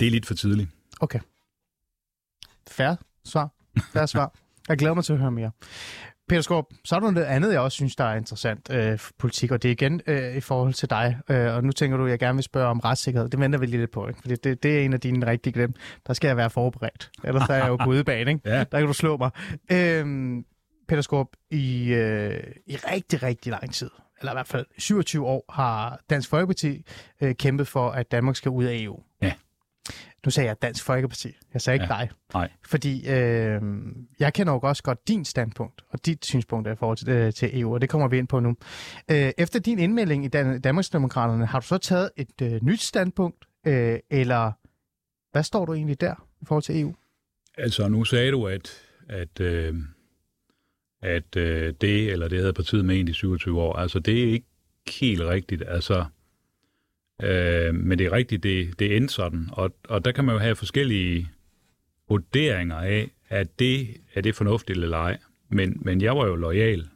det 0.00 0.06
er 0.06 0.10
lidt 0.10 0.26
for 0.26 0.34
tidligt. 0.34 0.68
Okay. 1.00 1.20
Færre 2.70 2.96
svar. 3.24 3.50
Færre 3.92 4.08
svar. 4.08 4.32
Jeg 4.68 4.78
glæder 4.78 4.94
mig 4.94 5.04
til 5.04 5.12
at 5.12 5.18
høre 5.18 5.30
mere. 5.30 5.50
Peter 6.30 6.42
Skorp, 6.42 6.64
så 6.84 6.96
er 6.96 7.00
der 7.00 7.10
noget 7.10 7.26
andet, 7.26 7.52
jeg 7.52 7.60
også 7.60 7.74
synes, 7.74 7.96
der 7.96 8.04
er 8.04 8.16
interessant 8.16 8.70
øh, 8.70 8.98
politik, 9.18 9.50
og 9.50 9.62
det 9.62 9.68
er 9.68 9.72
igen 9.72 10.00
øh, 10.06 10.36
i 10.36 10.40
forhold 10.40 10.74
til 10.74 10.90
dig. 10.90 11.18
Øh, 11.28 11.54
og 11.54 11.64
nu 11.64 11.72
tænker 11.72 11.96
du, 11.96 12.04
at 12.04 12.10
jeg 12.10 12.18
gerne 12.18 12.36
vil 12.36 12.42
spørge 12.42 12.68
om 12.68 12.80
retssikkerhed. 12.80 13.28
Det 13.28 13.40
venter 13.40 13.58
vi 13.58 13.66
lige 13.66 13.80
lidt 13.80 13.90
på, 13.90 14.08
ikke? 14.08 14.20
Fordi 14.20 14.34
det, 14.34 14.62
det 14.62 14.78
er 14.78 14.84
en 14.84 14.92
af 14.92 15.00
dine 15.00 15.26
rigtig 15.26 15.54
glem. 15.54 15.74
Der 16.06 16.12
skal 16.12 16.28
jeg 16.28 16.36
være 16.36 16.50
forberedt. 16.50 17.10
Ellers 17.24 17.48
er 17.48 17.54
jeg 17.54 17.68
jo 17.68 17.76
på 17.84 17.90
udebane, 17.90 18.30
ikke? 18.30 18.48
Ja. 18.50 18.64
Der 18.64 18.78
kan 18.78 18.86
du 18.86 18.92
slå 18.92 19.16
mig. 19.16 19.30
Øhm, 19.72 20.44
Peter 20.88 21.02
Skorp, 21.02 21.28
i, 21.50 21.92
øh, 21.92 22.42
i 22.66 22.76
rigtig, 22.76 23.22
rigtig 23.22 23.50
lang 23.50 23.74
tid, 23.74 23.90
eller 24.20 24.32
i 24.32 24.34
hvert 24.34 24.48
fald 24.48 24.66
27 24.78 25.26
år, 25.26 25.44
har 25.52 26.00
Dansk 26.10 26.28
Folkeparti 26.28 26.84
øh, 27.20 27.34
kæmpet 27.34 27.68
for, 27.68 27.90
at 27.90 28.10
Danmark 28.10 28.36
skal 28.36 28.50
ud 28.50 28.64
af 28.64 28.76
EU. 28.76 29.00
Ja. 29.22 29.32
Nu 30.24 30.30
sagde 30.30 30.48
jeg 30.48 30.62
Dansk 30.62 30.84
Folkeparti. 30.84 31.28
Jeg 31.54 31.60
sagde 31.62 31.74
ikke 31.74 31.94
Ja. 31.94 32.00
dig. 32.00 32.10
Nej. 32.34 32.50
Fordi 32.66 33.08
øh, 33.08 33.60
jeg 34.20 34.32
kender 34.34 34.52
jo 34.52 34.58
også 34.62 34.82
godt 34.82 35.08
din 35.08 35.24
standpunkt 35.24 35.84
og 35.88 36.06
dit 36.06 36.24
synspunkt 36.24 36.68
i 36.68 36.76
forhold 36.78 36.96
til, 36.98 37.08
øh, 37.08 37.32
til 37.32 37.60
EU, 37.60 37.74
og 37.74 37.80
det 37.80 37.88
kommer 37.88 38.08
vi 38.08 38.18
ind 38.18 38.28
på 38.28 38.40
nu. 38.40 38.56
Øh, 39.10 39.32
efter 39.38 39.58
din 39.60 39.78
indmelding 39.78 40.24
i 40.24 40.28
Dan- 40.28 40.60
Danmarksdemokraterne, 40.60 41.46
har 41.46 41.60
du 41.60 41.66
så 41.66 41.78
taget 41.78 42.10
et 42.16 42.42
øh, 42.42 42.58
nyt 42.62 42.80
standpunkt, 42.82 43.44
øh, 43.66 43.98
eller 44.10 44.52
hvad 45.32 45.42
står 45.42 45.64
du 45.66 45.74
egentlig 45.74 46.00
der 46.00 46.26
i 46.42 46.44
forhold 46.46 46.62
til 46.62 46.80
EU? 46.80 46.94
Altså, 47.58 47.88
nu 47.88 48.04
sagde 48.04 48.30
du, 48.30 48.46
at, 48.46 48.70
at, 49.08 49.40
øh, 49.40 49.74
at 51.02 51.36
øh, 51.36 51.74
det, 51.80 52.12
eller 52.12 52.28
det 52.28 52.38
havde 52.38 52.52
partiet 52.52 52.84
ment 52.84 53.08
i 53.08 53.12
27 53.12 53.60
år, 53.60 53.76
altså 53.76 53.98
det 53.98 54.22
er 54.24 54.32
ikke 54.32 54.46
helt 55.00 55.20
rigtigt. 55.22 55.62
Altså, 55.66 56.04
øh, 57.24 57.74
men 57.74 57.98
det 57.98 58.06
er 58.06 58.12
rigtigt, 58.12 58.42
det, 58.42 58.78
det 58.78 58.96
endte 58.96 59.14
sådan. 59.14 59.48
Og, 59.52 59.74
og 59.84 60.04
der 60.04 60.12
kan 60.12 60.24
man 60.24 60.32
jo 60.34 60.38
have 60.38 60.56
forskellige 60.56 61.28
vurderinger 62.08 62.76
af, 62.76 63.10
at 63.28 63.58
det 63.58 63.88
er 64.14 64.20
det 64.20 64.34
fornuftigt 64.34 64.78
eller 64.78 64.98
ej. 64.98 65.18
Men, 65.48 65.76
men 65.80 66.00
jeg 66.00 66.16
var 66.16 66.26
jo 66.26 66.34
lojal, 66.34 66.88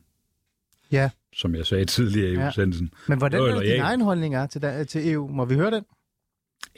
Ja, 0.93 1.11
som 1.37 1.55
jeg 1.55 1.67
sagde 1.67 1.85
tidligere 1.85 2.31
i 2.31 2.35
Ja. 2.35 2.49
udsendelsen. 2.49 2.91
men 3.09 3.19
hvordan 3.19 3.41
er 3.43 3.61
din 3.61 3.81
egen 3.81 4.01
holdning 4.01 4.35
er 4.35 4.47
til, 4.47 4.87
til 4.89 5.13
EU? 5.13 5.29
Må 5.29 5.45
vi 5.45 5.55
høre 5.55 5.71
den? 5.71 5.85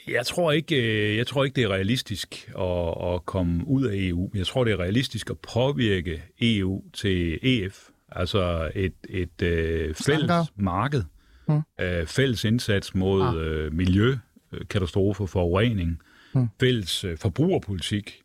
Jeg 0.07 0.25
tror 0.25 0.51
ikke, 0.51 1.09
øh, 1.11 1.17
jeg 1.17 1.27
tror 1.27 1.43
ikke 1.43 1.55
det 1.55 1.63
er 1.63 1.67
realistisk 1.69 2.51
at, 2.59 3.13
at 3.13 3.25
komme 3.25 3.67
ud 3.67 3.85
af 3.85 3.93
EU. 3.95 4.31
Jeg 4.35 4.45
tror, 4.47 4.63
det 4.63 4.73
er 4.73 4.79
realistisk 4.79 5.29
at 5.29 5.39
påvirke 5.53 6.23
EU 6.41 6.83
til 6.93 7.39
EF, 7.41 7.89
altså 8.11 8.71
et, 8.75 8.93
et 9.09 9.41
øh, 9.41 9.79
fælles 9.85 9.97
Slankere. 9.97 10.45
marked, 10.55 11.03
Mm. 11.47 11.61
øh, 11.79 12.05
fælles 12.05 12.43
indsats 12.43 12.95
mod 12.95 13.21
Ah. 13.21 13.35
øh, 13.35 13.73
miljøkatastrofer, 13.73 15.25
forurening, 15.25 16.01
Mm. 16.33 16.47
fælles 16.59 17.03
øh, 17.03 17.17
forbrugerpolitik, 17.17 18.21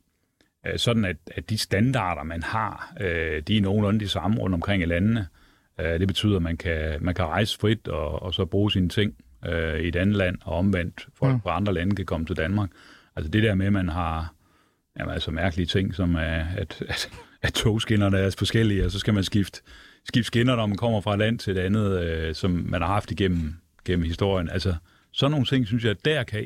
øh, 0.66 0.78
sådan 0.78 1.04
at, 1.04 1.16
at 1.34 1.50
de 1.50 1.58
standarder, 1.58 2.22
man 2.22 2.42
har, 2.42 2.92
øh, 3.00 3.42
de 3.42 3.56
er 3.56 3.60
nogenlunde 3.60 4.00
de 4.00 4.08
samme 4.08 4.38
rundt 4.40 4.54
omkring 4.54 4.82
i 4.82 4.86
landene. 4.86 5.26
Øh, 5.80 6.00
det 6.00 6.08
betyder, 6.08 6.36
at 6.36 6.42
man 6.42 6.56
kan, 6.56 6.96
man 7.00 7.14
kan 7.14 7.24
rejse 7.24 7.58
frit 7.58 7.88
og, 7.88 8.22
og 8.22 8.34
så 8.34 8.44
bruge 8.44 8.70
sine 8.72 8.88
ting 8.88 9.14
øh, 9.46 9.80
i 9.80 9.88
et 9.88 9.96
andet 9.96 10.16
land, 10.16 10.36
og 10.44 10.56
omvendt 10.56 11.08
folk 11.14 11.30
Mm. 11.30 11.34
mm. 11.34 11.40
fra 11.42 11.56
andre 11.56 11.74
lande 11.74 11.96
kan 11.96 12.06
komme 12.06 12.26
til 12.26 12.36
Danmark. 12.36 12.70
Altså 13.16 13.30
det 13.30 13.42
der 13.42 13.54
med, 13.54 13.66
at 13.66 13.72
man 13.72 13.88
har 13.88 14.34
jamen, 14.98 15.14
altså 15.14 15.30
mærkelige 15.30 15.66
ting, 15.66 15.94
som 15.94 16.14
er, 16.14 16.44
at, 16.56 16.82
at, 16.88 17.10
at 17.42 17.52
togskinnerne 17.52 18.18
er 18.18 18.34
forskellige, 18.38 18.84
og 18.84 18.90
så 18.90 18.98
skal 18.98 19.14
man 19.14 19.24
skifte, 19.24 19.60
skifte 20.08 20.26
skinner, 20.26 20.56
når 20.56 20.66
man 20.66 20.76
kommer 20.76 21.00
fra 21.00 21.12
et 21.12 21.18
land 21.18 21.38
til 21.38 21.56
et 21.56 21.60
andet, 21.60 22.00
øh, 22.04 22.34
som 22.34 22.50
man 22.50 22.80
har 22.80 22.88
haft 22.88 23.10
igennem 23.10 23.54
gennem 23.84 24.04
historien. 24.06 24.48
Altså 24.50 24.74
sådan 25.12 25.30
nogle 25.30 25.46
ting, 25.46 25.66
synes 25.66 25.84
jeg, 25.84 26.04
der 26.04 26.22
kan 26.22 26.44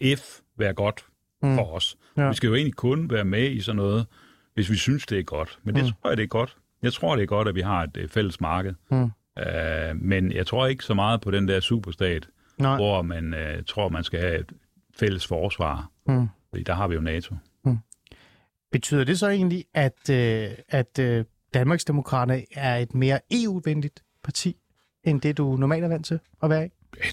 EF 0.00 0.40
være 0.58 0.72
godt 0.74 1.04
Mm. 1.42 1.54
for 1.54 1.64
os. 1.74 1.96
Ja. 2.16 2.28
Vi 2.28 2.34
skal 2.34 2.46
jo 2.48 2.54
egentlig 2.54 2.74
kun 2.74 3.10
være 3.10 3.24
med 3.24 3.50
i 3.50 3.60
sådan 3.60 3.76
noget, 3.76 4.06
hvis 4.54 4.70
vi 4.70 4.76
synes, 4.76 5.06
det 5.06 5.18
er 5.18 5.22
godt. 5.22 5.58
Men 5.62 5.74
det 5.74 5.82
Mm. 5.82 5.86
mm. 5.86 5.92
tror 6.02 6.10
jeg, 6.10 6.16
det 6.16 6.22
er 6.22 6.26
godt. 6.26 6.56
Jeg 6.82 6.92
tror, 6.92 7.16
det 7.16 7.22
er 7.22 7.26
godt, 7.26 7.48
at 7.48 7.54
vi 7.54 7.60
har 7.60 7.82
et 7.82 7.96
øh, 7.96 8.08
fælles 8.08 8.40
marked. 8.40 8.74
Mm. 8.90 9.02
Uh, 9.02 9.10
men 9.94 10.32
jeg 10.32 10.46
tror 10.46 10.66
ikke 10.66 10.84
så 10.84 10.94
meget 10.94 11.20
på 11.20 11.30
den 11.30 11.48
der 11.48 11.60
superstat, 11.60 12.28
Nej. 12.58 12.76
hvor 12.76 13.02
man 13.02 13.34
uh, 13.34 13.64
tror, 13.66 13.88
man 13.88 14.04
skal 14.04 14.20
have 14.20 14.38
et 14.40 14.52
fælles 14.98 15.26
forsvar. 15.26 15.90
Mm. 16.06 16.28
Fordi 16.50 16.62
der 16.62 16.74
har 16.74 16.88
vi 16.88 16.94
jo 16.94 17.00
NATO. 17.00 17.34
Betyder 18.72 19.04
det 19.04 19.18
så 19.18 19.28
egentlig, 19.28 19.64
at, 19.74 20.10
øh, 20.10 20.48
at 20.68 20.98
øh, 21.00 21.24
Danmarksdemokraterne 21.56 22.44
er 22.52 22.76
et 22.76 22.94
mere 22.94 23.20
EU-venligt 23.30 24.02
parti, 24.24 24.56
end 25.04 25.20
det 25.20 25.36
du 25.38 25.56
normalt 25.56 25.84
er 25.84 25.88
vant 25.88 26.06
til 26.06 26.18
at 26.42 26.50
være 26.50 26.66
i? 26.66 26.70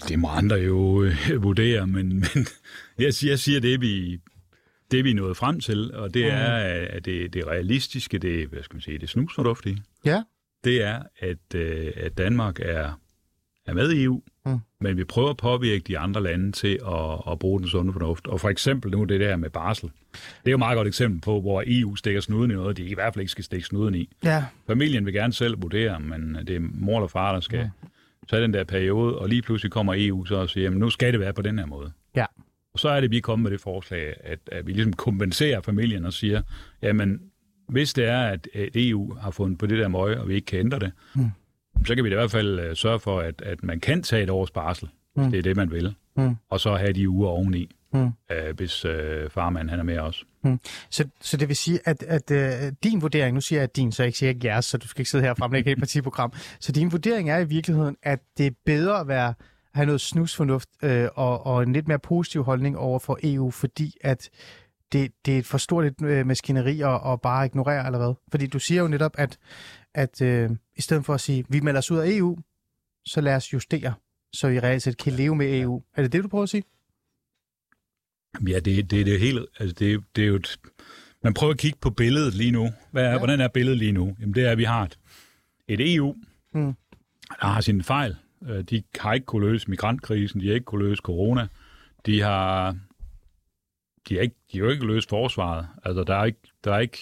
Det 0.08 0.18
må 0.18 0.28
andre 0.28 0.56
jo 0.56 1.02
øh, 1.02 1.42
vurdere, 1.42 1.86
men, 1.86 2.08
men 2.08 2.46
jeg, 2.98 3.14
siger, 3.14 3.30
jeg 3.30 3.38
siger 3.38 3.60
det, 3.60 3.80
vi, 3.80 4.20
det, 4.90 5.04
vi 5.04 5.10
er 5.10 5.14
nået 5.14 5.36
frem 5.36 5.60
til, 5.60 5.94
og 5.94 6.14
det 6.14 6.26
er, 6.32 6.46
at 6.96 7.04
det, 7.04 7.32
det 7.34 7.46
realistiske, 7.46 8.18
det, 8.18 8.48
hvad 8.48 8.62
skal 8.62 8.74
man 8.74 8.80
sige, 8.80 8.98
det 8.98 9.08
snusfornuftige, 9.08 9.82
Ja. 10.04 10.22
det 10.64 10.82
er, 10.82 11.02
at, 11.18 11.54
øh, 11.54 11.92
at 11.96 12.18
Danmark 12.18 12.60
er, 12.60 13.00
er 13.66 13.72
med 13.72 13.92
i 13.92 14.04
EU, 14.04 14.22
Mm. 14.46 14.58
men 14.80 14.96
vi 14.96 15.04
prøver 15.04 15.30
at 15.30 15.36
påvirke 15.36 15.84
de 15.86 15.98
andre 15.98 16.22
lande 16.22 16.52
til 16.52 16.78
at, 16.86 17.32
at 17.32 17.38
bruge 17.38 17.60
den 17.60 17.68
sunde 17.68 17.92
fornuft. 17.92 18.26
Og 18.26 18.40
for 18.40 18.48
eksempel 18.48 18.90
nu 18.90 19.04
det 19.04 19.20
der 19.20 19.36
med 19.36 19.50
barsel. 19.50 19.90
Det 20.12 20.18
er 20.46 20.50
jo 20.50 20.56
et 20.56 20.58
meget 20.58 20.76
godt 20.76 20.88
eksempel 20.88 21.20
på, 21.20 21.40
hvor 21.40 21.62
EU 21.66 21.96
stikker 21.96 22.20
snuden 22.20 22.50
i 22.50 22.54
noget, 22.54 22.76
de 22.76 22.82
i 22.84 22.94
hvert 22.94 23.14
fald 23.14 23.20
ikke 23.20 23.30
skal 23.32 23.44
stikke 23.44 23.66
snuden 23.66 23.94
i. 23.94 24.08
Ja. 24.24 24.44
Familien 24.66 25.06
vil 25.06 25.14
gerne 25.14 25.32
selv 25.32 25.62
vurdere, 25.62 26.00
men 26.00 26.34
det 26.46 26.56
er 26.56 26.60
mor 26.60 26.98
eller 26.98 27.08
far, 27.08 27.32
der 27.32 27.40
skal 27.40 27.70
tage 28.30 28.42
den 28.42 28.54
der 28.54 28.64
periode, 28.64 29.18
og 29.18 29.28
lige 29.28 29.42
pludselig 29.42 29.72
kommer 29.72 29.94
EU 29.96 30.24
så 30.24 30.34
og 30.36 30.50
siger, 30.50 30.64
jamen 30.64 30.78
nu 30.78 30.90
skal 30.90 31.12
det 31.12 31.20
være 31.20 31.32
på 31.32 31.42
den 31.42 31.58
her 31.58 31.66
måde. 31.66 31.92
Ja. 32.16 32.24
Og 32.74 32.78
så 32.80 32.88
er 32.88 33.00
det, 33.00 33.10
vi 33.10 33.16
er 33.16 33.20
kommet 33.20 33.42
med 33.42 33.50
det 33.50 33.60
forslag, 33.60 34.14
at, 34.20 34.38
at 34.52 34.66
vi 34.66 34.72
ligesom 34.72 34.92
kompenserer 34.92 35.60
familien 35.60 36.04
og 36.04 36.12
siger, 36.12 36.42
jamen 36.82 37.20
hvis 37.68 37.92
det 37.94 38.04
er, 38.04 38.22
at, 38.22 38.48
at 38.54 38.68
EU 38.74 39.14
har 39.14 39.30
fundet 39.30 39.58
på 39.58 39.66
det 39.66 39.78
der 39.78 39.88
møg, 39.88 40.18
og 40.18 40.28
vi 40.28 40.34
ikke 40.34 40.46
kan 40.46 40.58
ændre 40.58 40.78
det, 40.78 40.92
Mm. 41.14 41.30
Så 41.84 41.94
kan 41.94 42.04
vi 42.04 42.10
i 42.10 42.14
hvert 42.14 42.30
fald 42.30 42.58
øh, 42.60 42.76
sørge 42.76 43.00
for, 43.00 43.20
at, 43.20 43.42
at 43.42 43.62
man 43.62 43.80
kan 43.80 44.02
tage 44.02 44.22
et 44.22 44.30
års 44.30 44.50
barsel, 44.50 44.88
Mm. 45.16 45.22
hvis 45.22 45.30
det 45.32 45.38
er 45.38 45.42
det, 45.42 45.56
man 45.56 45.70
vil, 45.70 45.94
Mm. 46.16 46.36
og 46.50 46.60
så 46.60 46.74
have 46.76 46.92
de 46.92 47.08
uger 47.08 47.28
oveni, 47.28 47.70
Mm. 47.92 48.10
øh, 48.32 48.56
hvis 48.56 48.84
øh, 48.84 49.30
farmand 49.30 49.70
han 49.70 49.78
er 49.78 49.82
med 49.82 49.98
os. 49.98 50.24
Så, 50.90 51.04
så 51.20 51.36
det 51.36 51.48
vil 51.48 51.56
sige, 51.56 51.80
at, 51.84 52.02
at 52.02 52.30
øh, 52.30 52.72
din 52.84 53.02
vurdering, 53.02 53.34
nu 53.34 53.40
siger 53.40 53.58
jeg 53.58 53.62
at 53.64 53.76
din, 53.76 53.92
så 53.92 54.02
jeg 54.02 54.06
ikke 54.06 54.18
siger 54.18 54.30
ikke 54.30 54.46
jeres, 54.46 54.64
så 54.64 54.78
du 54.78 54.88
skal 54.88 55.00
ikke 55.00 55.10
sidde 55.10 55.24
her 55.24 55.30
og 55.30 55.36
fremlægge 55.36 55.70
et 55.72 55.78
partiprogram. 55.78 56.32
Så 56.60 56.72
din 56.72 56.92
vurdering 56.92 57.30
er 57.30 57.38
i 57.38 57.44
virkeligheden, 57.44 57.96
at 58.02 58.18
det 58.38 58.46
er 58.46 58.50
bedre 58.66 59.00
at 59.00 59.08
være 59.08 59.34
have 59.74 59.86
noget 59.86 60.00
snusfornuft 60.00 60.68
øh, 60.82 61.08
og, 61.14 61.46
og 61.46 61.62
en 61.62 61.72
lidt 61.72 61.88
mere 61.88 61.98
positiv 61.98 62.42
holdning 62.44 62.78
over 62.78 62.98
for 62.98 63.18
EU, 63.22 63.50
fordi 63.50 63.96
at 64.00 64.30
det, 64.92 65.10
det 65.26 65.34
er 65.34 65.38
et 65.38 65.46
for 65.46 65.58
stort 65.58 65.84
øh, 66.02 66.26
maskineri 66.26 66.80
at, 66.80 67.00
at 67.12 67.20
bare 67.20 67.46
ignorere, 67.46 67.86
eller 67.86 67.98
hvad? 67.98 68.14
Fordi 68.30 68.46
du 68.46 68.58
siger 68.58 68.82
jo 68.82 68.88
netop, 68.88 69.12
at, 69.18 69.38
at 69.94 70.22
øh, 70.22 70.50
i 70.76 70.82
stedet 70.82 71.04
for 71.04 71.14
at 71.14 71.20
sige, 71.20 71.44
vi 71.48 71.60
melder 71.60 71.78
os 71.78 71.90
ud 71.90 71.98
af 71.98 72.08
EU, 72.08 72.38
så 73.04 73.20
lad 73.20 73.36
os 73.36 73.52
justere, 73.52 73.94
så 74.32 74.48
vi 74.48 74.60
reelt 74.60 74.82
set 74.82 74.96
kan 74.96 75.12
leve 75.12 75.36
med 75.36 75.60
EU. 75.60 75.82
Er 75.94 76.02
det 76.02 76.12
det, 76.12 76.22
du 76.22 76.28
prøver 76.28 76.42
at 76.42 76.48
sige? 76.48 76.64
Ja, 78.48 78.54
det, 78.60 78.90
det, 78.90 79.06
det 79.06 79.14
er 79.14 79.18
helt... 79.18 79.46
Altså, 79.58 79.74
det, 79.78 80.04
det 80.16 80.24
er 80.24 80.28
jo 80.28 80.34
et, 80.36 80.58
man 81.22 81.34
prøver 81.34 81.52
at 81.52 81.58
kigge 81.58 81.78
på 81.80 81.90
billedet 81.90 82.34
lige 82.34 82.50
nu. 82.50 82.70
Hvad 82.90 83.04
er, 83.04 83.10
ja. 83.10 83.18
Hvordan 83.18 83.40
er 83.40 83.48
billedet 83.48 83.78
lige 83.78 83.92
nu? 83.92 84.16
Jamen, 84.20 84.34
det 84.34 84.46
er, 84.46 84.50
at 84.50 84.58
vi 84.58 84.64
har 84.64 84.82
et, 84.84 84.98
et 85.68 85.94
EU, 85.94 86.14
Mm. 86.54 86.74
der 87.40 87.46
har 87.46 87.60
sine 87.60 87.82
fejl. 87.82 88.16
Øh, 88.48 88.62
De 88.64 88.82
har 88.98 89.12
ikke 89.12 89.24
kunne 89.26 89.46
løse 89.50 89.70
migrantkrisen, 89.70 90.40
de 90.40 90.46
har 90.46 90.54
ikke 90.54 90.64
kunne 90.64 90.88
løse 90.88 91.00
corona, 91.04 91.46
de 92.06 92.20
har, 92.20 92.76
de 94.08 94.14
har, 94.14 94.22
ikke, 94.22 94.36
de 94.52 94.58
har 94.58 94.70
ikke 94.70 94.86
løst 94.86 95.08
forsvaret. 95.08 95.68
Altså, 95.84 96.04
der 96.04 96.14
er 96.16 96.24
ikke, 96.24 96.38
der 96.64 96.74
er 96.74 96.78
ikke, 96.78 96.98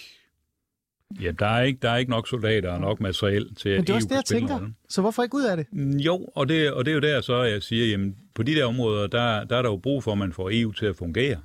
ja, 1.21 1.31
der 1.31 1.45
er 1.47 1.61
ikke, 1.63 1.79
der 1.81 1.89
er 1.89 1.97
ikke 1.97 2.11
nok 2.11 2.27
soldater 2.27 2.71
og 2.71 2.79
nok 2.79 2.99
materiel 2.99 3.55
til, 3.55 3.69
at 3.69 3.77
Men 3.77 3.87
det 3.87 3.89
er 3.89 3.95
også 3.95 4.07
EU 4.07 4.09
det, 4.09 4.15
jeg 4.15 4.25
tænker. 4.25 4.55
rolle. 4.55 4.73
Så 4.89 5.01
hvorfor 5.01 5.23
ikke 5.23 5.35
ud 5.37 5.43
af 5.43 5.57
det? 5.57 5.65
Mm, 5.71 5.97
Jo, 5.97 6.25
og 6.35 6.49
det, 6.49 6.71
og 6.71 6.85
det 6.85 6.91
er 6.91 6.95
jo 6.95 7.01
der 7.01 7.21
så, 7.21 7.43
jeg 7.43 7.63
siger, 7.63 7.85
jamen, 7.85 8.15
på 8.35 8.43
de 8.43 8.55
der 8.55 8.65
områder, 8.65 9.07
der, 9.07 9.43
der 9.43 9.57
er 9.57 9.61
der 9.61 9.69
jo 9.69 9.77
brug 9.77 10.03
for, 10.03 10.11
at 10.11 10.17
man 10.17 10.33
får 10.33 10.49
EU 10.53 10.71
til 10.71 10.85
at 10.85 10.95
fungere 10.95 11.37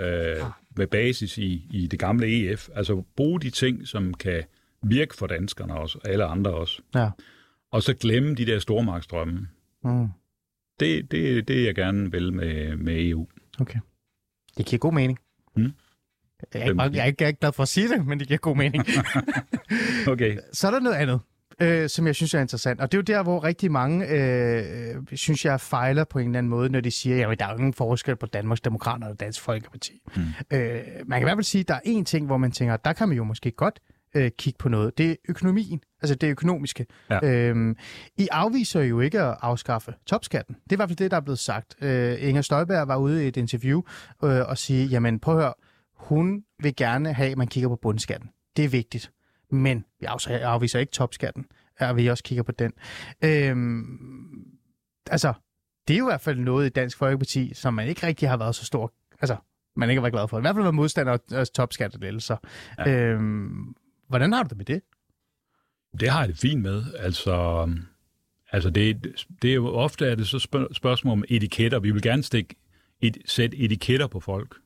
øh, 0.00 0.36
med 0.76 0.86
basis 0.86 1.38
i, 1.38 1.66
i 1.70 1.86
det 1.86 1.98
gamle 1.98 2.26
EF. 2.52 2.68
Altså 2.74 3.02
bruge 3.16 3.40
de 3.40 3.50
ting, 3.50 3.86
som 3.88 4.14
kan 4.14 4.42
virke 4.82 5.14
for 5.16 5.26
danskerne 5.26 5.74
også, 5.74 5.98
og 6.04 6.10
alle 6.10 6.24
andre 6.24 6.50
også. 6.54 6.82
Ja. 6.94 7.10
Og 7.70 7.82
så 7.82 7.94
glemme 7.94 8.34
de 8.34 8.46
der 8.46 8.58
stormagtsdrømme. 8.58 9.48
Mm. 9.84 10.08
Det, 10.80 11.10
det, 11.10 11.48
det 11.48 11.60
er 11.60 11.64
jeg 11.64 11.74
gerne 11.74 12.10
vil 12.12 12.32
med, 12.32 12.76
med 12.76 12.94
E 12.96 13.08
EU. 13.08 13.26
Okay. 13.60 13.78
Det 14.58 14.66
giver 14.66 14.78
god 14.78 14.92
mening. 14.92 15.18
Mm. 15.56 15.72
Jeg, 16.54 16.62
er 16.62 16.68
ikke, 16.68 16.82
jeg, 16.82 17.02
er 17.02 17.04
ikke, 17.06 17.16
jeg 17.18 17.24
er 17.24 17.28
ikke 17.28 17.40
glad 17.40 17.52
for 17.52 17.62
at 17.62 17.68
sige 17.68 17.88
det, 17.88 18.06
men 18.06 18.18
det 18.20 18.26
giver 18.26 18.38
god 18.38 18.56
mening. 18.56 18.84
Okay. 20.08 20.38
Så 20.52 20.66
er 20.66 20.70
der 20.70 20.80
noget 20.80 20.96
andet, 20.96 21.20
øh, 21.60 21.88
som 21.88 22.06
jeg 22.06 22.14
synes 22.14 22.34
er 22.34 22.40
interessant. 22.40 22.80
Og 22.80 22.92
det 22.92 22.98
er 22.98 22.98
jo 22.98 23.18
der, 23.18 23.22
hvor 23.22 23.44
rigtig 23.44 23.72
mange, 23.72 24.06
øh, 24.08 24.96
synes 25.12 25.44
jeg, 25.44 25.60
fejler 25.60 26.04
på 26.04 26.18
en 26.18 26.26
eller 26.26 26.38
anden 26.38 26.50
måde, 26.50 26.68
når 26.68 26.80
de 26.80 26.90
siger, 26.90 27.28
at 27.28 27.38
der 27.38 27.46
er 27.46 27.50
jo 27.50 27.56
ingen 27.56 27.74
forskel 27.74 28.16
på 28.16 28.26
Danmarks 28.26 28.60
Demokrater 28.60 29.08
og 29.08 29.20
Dansk 29.20 29.40
Folkeparti. 29.40 30.00
Mm. 30.16 30.22
Øh, 30.50 30.82
man 31.06 31.20
kan 31.20 31.22
i 31.22 31.24
hvert 31.26 31.36
fald 31.36 31.44
sige, 31.44 31.60
at 31.60 31.68
der 31.68 31.74
er 31.74 31.80
én 32.00 32.04
ting, 32.04 32.26
hvor 32.26 32.36
man 32.36 32.52
tænker, 32.52 32.76
der 32.76 32.92
kan 32.92 33.08
man 33.08 33.16
jo 33.16 33.24
måske 33.24 33.50
godt 33.50 33.80
øh, 34.14 34.30
kigge 34.38 34.58
på 34.58 34.68
noget. 34.68 34.98
Det 34.98 35.10
er 35.10 35.14
økonomien, 35.28 35.80
altså 36.02 36.14
det 36.14 36.28
økonomiske. 36.28 36.86
Ja. 37.10 37.26
Øhm, 37.26 37.76
I 38.16 38.28
afviser 38.30 38.80
jo 38.80 39.00
ikke 39.00 39.20
at 39.20 39.36
afskaffe 39.42 39.94
topskatten. 40.06 40.54
Det 40.54 40.72
er 40.72 40.76
i 40.76 40.76
hvert 40.76 40.88
fald 40.88 40.96
det, 40.96 41.10
der 41.10 41.16
er 41.16 41.20
blevet 41.20 41.38
sagt. 41.38 41.74
Øh, 41.80 42.28
Inger 42.28 42.42
Støjberg 42.42 42.88
var 42.88 42.96
ude 42.96 43.24
i 43.24 43.28
et 43.28 43.36
interview 43.36 43.82
øh, 44.24 44.48
og 44.48 44.58
sige, 44.58 44.86
jamen 44.86 45.20
prøv 45.20 45.36
at 45.36 45.42
høre, 45.42 45.54
hun 45.96 46.44
vil 46.62 46.76
gerne 46.76 47.12
have, 47.12 47.30
at 47.30 47.38
man 47.38 47.46
kigger 47.48 47.68
på 47.68 47.76
bundskatten. 47.76 48.30
Det 48.56 48.64
er 48.64 48.68
vigtigt. 48.68 49.12
Men 49.50 49.84
vi 50.00 50.06
afviser- 50.06 50.78
ikke 50.78 50.92
topskatten, 50.92 51.46
og 51.80 51.96
vi 51.96 52.06
også 52.06 52.24
kigger 52.24 52.42
på 52.42 52.52
den. 52.52 52.72
Øhm, 53.24 53.84
altså, 55.10 55.32
det 55.88 55.94
er 55.94 55.98
jo 55.98 56.06
i 56.06 56.10
hvert 56.10 56.20
fald 56.20 56.38
noget 56.38 56.66
i 56.66 56.68
Dansk 56.68 56.98
Folkeparti, 56.98 57.54
som 57.54 57.74
man 57.74 57.88
ikke 57.88 58.06
rigtig 58.06 58.28
har 58.28 58.36
været 58.36 58.54
så 58.54 58.64
stor... 58.64 58.92
Altså, 59.20 59.36
man 59.76 59.90
ikke 59.90 60.00
har 60.00 60.02
været 60.02 60.12
glad 60.12 60.28
for. 60.28 60.38
I 60.38 60.40
hvert 60.40 60.54
fald 60.54 60.62
været 60.62 60.74
modstander 60.74 61.18
af 61.32 61.46
topskattelettelser. 61.46 62.36
Ja. 62.78 62.90
Øhm, 63.00 63.74
hvordan 64.08 64.32
har 64.32 64.42
du 64.42 64.48
det 64.48 64.56
med 64.56 64.64
det? 64.64 64.82
Det 66.00 66.08
har 66.10 66.20
jeg 66.20 66.28
det 66.28 66.38
fint 66.38 66.62
med. 66.62 66.84
Altså, 66.98 67.68
altså 68.52 68.70
det, 68.70 69.06
det 69.42 69.50
er 69.50 69.54
jo 69.54 69.66
ofte 69.68 70.06
er 70.06 70.14
det 70.14 70.26
så 70.28 70.38
spørg- 70.38 70.74
spørgsmål 70.74 71.12
om 71.12 71.24
etiketter. 71.28 71.78
Vi 71.80 71.90
vil 71.90 72.02
gerne 72.02 72.22
stikke 72.22 72.54
et, 73.00 73.18
sætte 73.26 73.56
etiketter 73.56 74.06
på 74.06 74.20
folk. 74.20 74.56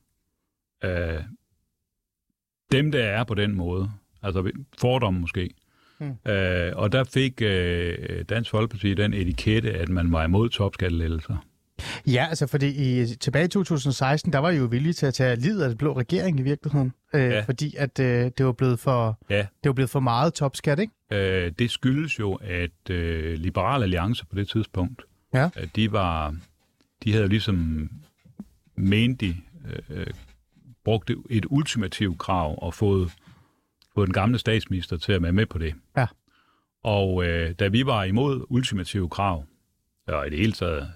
Uh, 0.85 1.23
dem, 2.71 2.91
der 2.91 3.03
er 3.03 3.23
på 3.23 3.33
den 3.33 3.55
måde. 3.55 3.91
Altså 4.23 4.51
fordomme 4.77 5.19
måske. 5.19 5.49
Mm. 5.99 6.07
Uh, 6.09 6.13
og 6.73 6.91
der 6.91 7.03
fik 7.03 7.41
uh, 7.41 8.21
Dansk 8.29 8.51
Folkeparti 8.51 8.93
den 8.93 9.13
etikette, 9.13 9.73
at 9.73 9.89
man 9.89 10.11
var 10.11 10.23
imod 10.23 10.49
topskattelettelser. 10.49 11.45
Ja, 12.07 12.25
altså 12.29 12.47
fordi 12.47 13.01
i, 13.01 13.05
tilbage 13.05 13.45
i 13.45 13.47
2016, 13.47 14.33
der 14.33 14.39
var 14.39 14.49
I 14.49 14.57
jo 14.57 14.65
villige 14.65 14.93
til 14.93 15.05
at 15.05 15.13
tage 15.13 15.35
livet 15.35 15.61
af 15.63 15.69
den 15.69 15.77
blå 15.77 15.97
regering 15.97 16.39
i 16.39 16.43
virkeligheden. 16.43 16.93
Øh, 17.13 17.21
Ja. 17.21 17.41
Fordi 17.41 17.75
at 17.77 17.99
øh, 17.99 18.31
det 18.37 18.45
var 18.45 18.51
blevet 18.51 18.79
for 18.79 19.19
Ja, 19.29 19.37
det 19.37 19.69
var 19.69 19.73
blevet 19.73 19.89
for 19.89 19.99
meget 19.99 20.33
topskat, 20.33 20.79
ikke? 20.79 20.93
Øh, 21.11 21.51
det 21.59 21.71
skyldes 21.71 22.19
jo, 22.19 22.33
at 22.41 22.89
øh, 22.89 23.33
Liberal 23.37 23.83
Alliance 23.83 24.25
på 24.25 24.35
det 24.35 24.47
tidspunkt, 24.49 25.01
Ja. 25.33 25.49
at 25.55 25.75
de 25.75 25.91
var, 25.91 26.35
de 27.03 27.13
havde 27.13 27.27
ligesom 27.27 27.89
ment 28.75 29.21
de 29.21 29.35
øh, 29.89 30.07
brugte 30.83 31.15
et 31.29 31.45
ultimativt 31.49 32.19
krav 32.19 32.63
og 32.63 32.73
fået, 32.73 33.11
fået 33.95 34.07
den 34.07 34.13
gamle 34.13 34.39
statsminister 34.39 34.97
til 34.97 35.11
at 35.11 35.21
være 35.21 35.31
med 35.31 35.45
på 35.45 35.57
det. 35.57 35.73
Ja. 35.97 36.07
Og 36.83 37.25
øh, 37.25 37.51
da 37.51 37.67
vi 37.67 37.85
var 37.85 38.03
imod 38.03 38.45
ultimative 38.49 39.09
krav, 39.09 39.45
og 40.07 40.27
i 40.27 40.29
det 40.29 40.39
hele 40.39 40.51
taget 40.51 40.91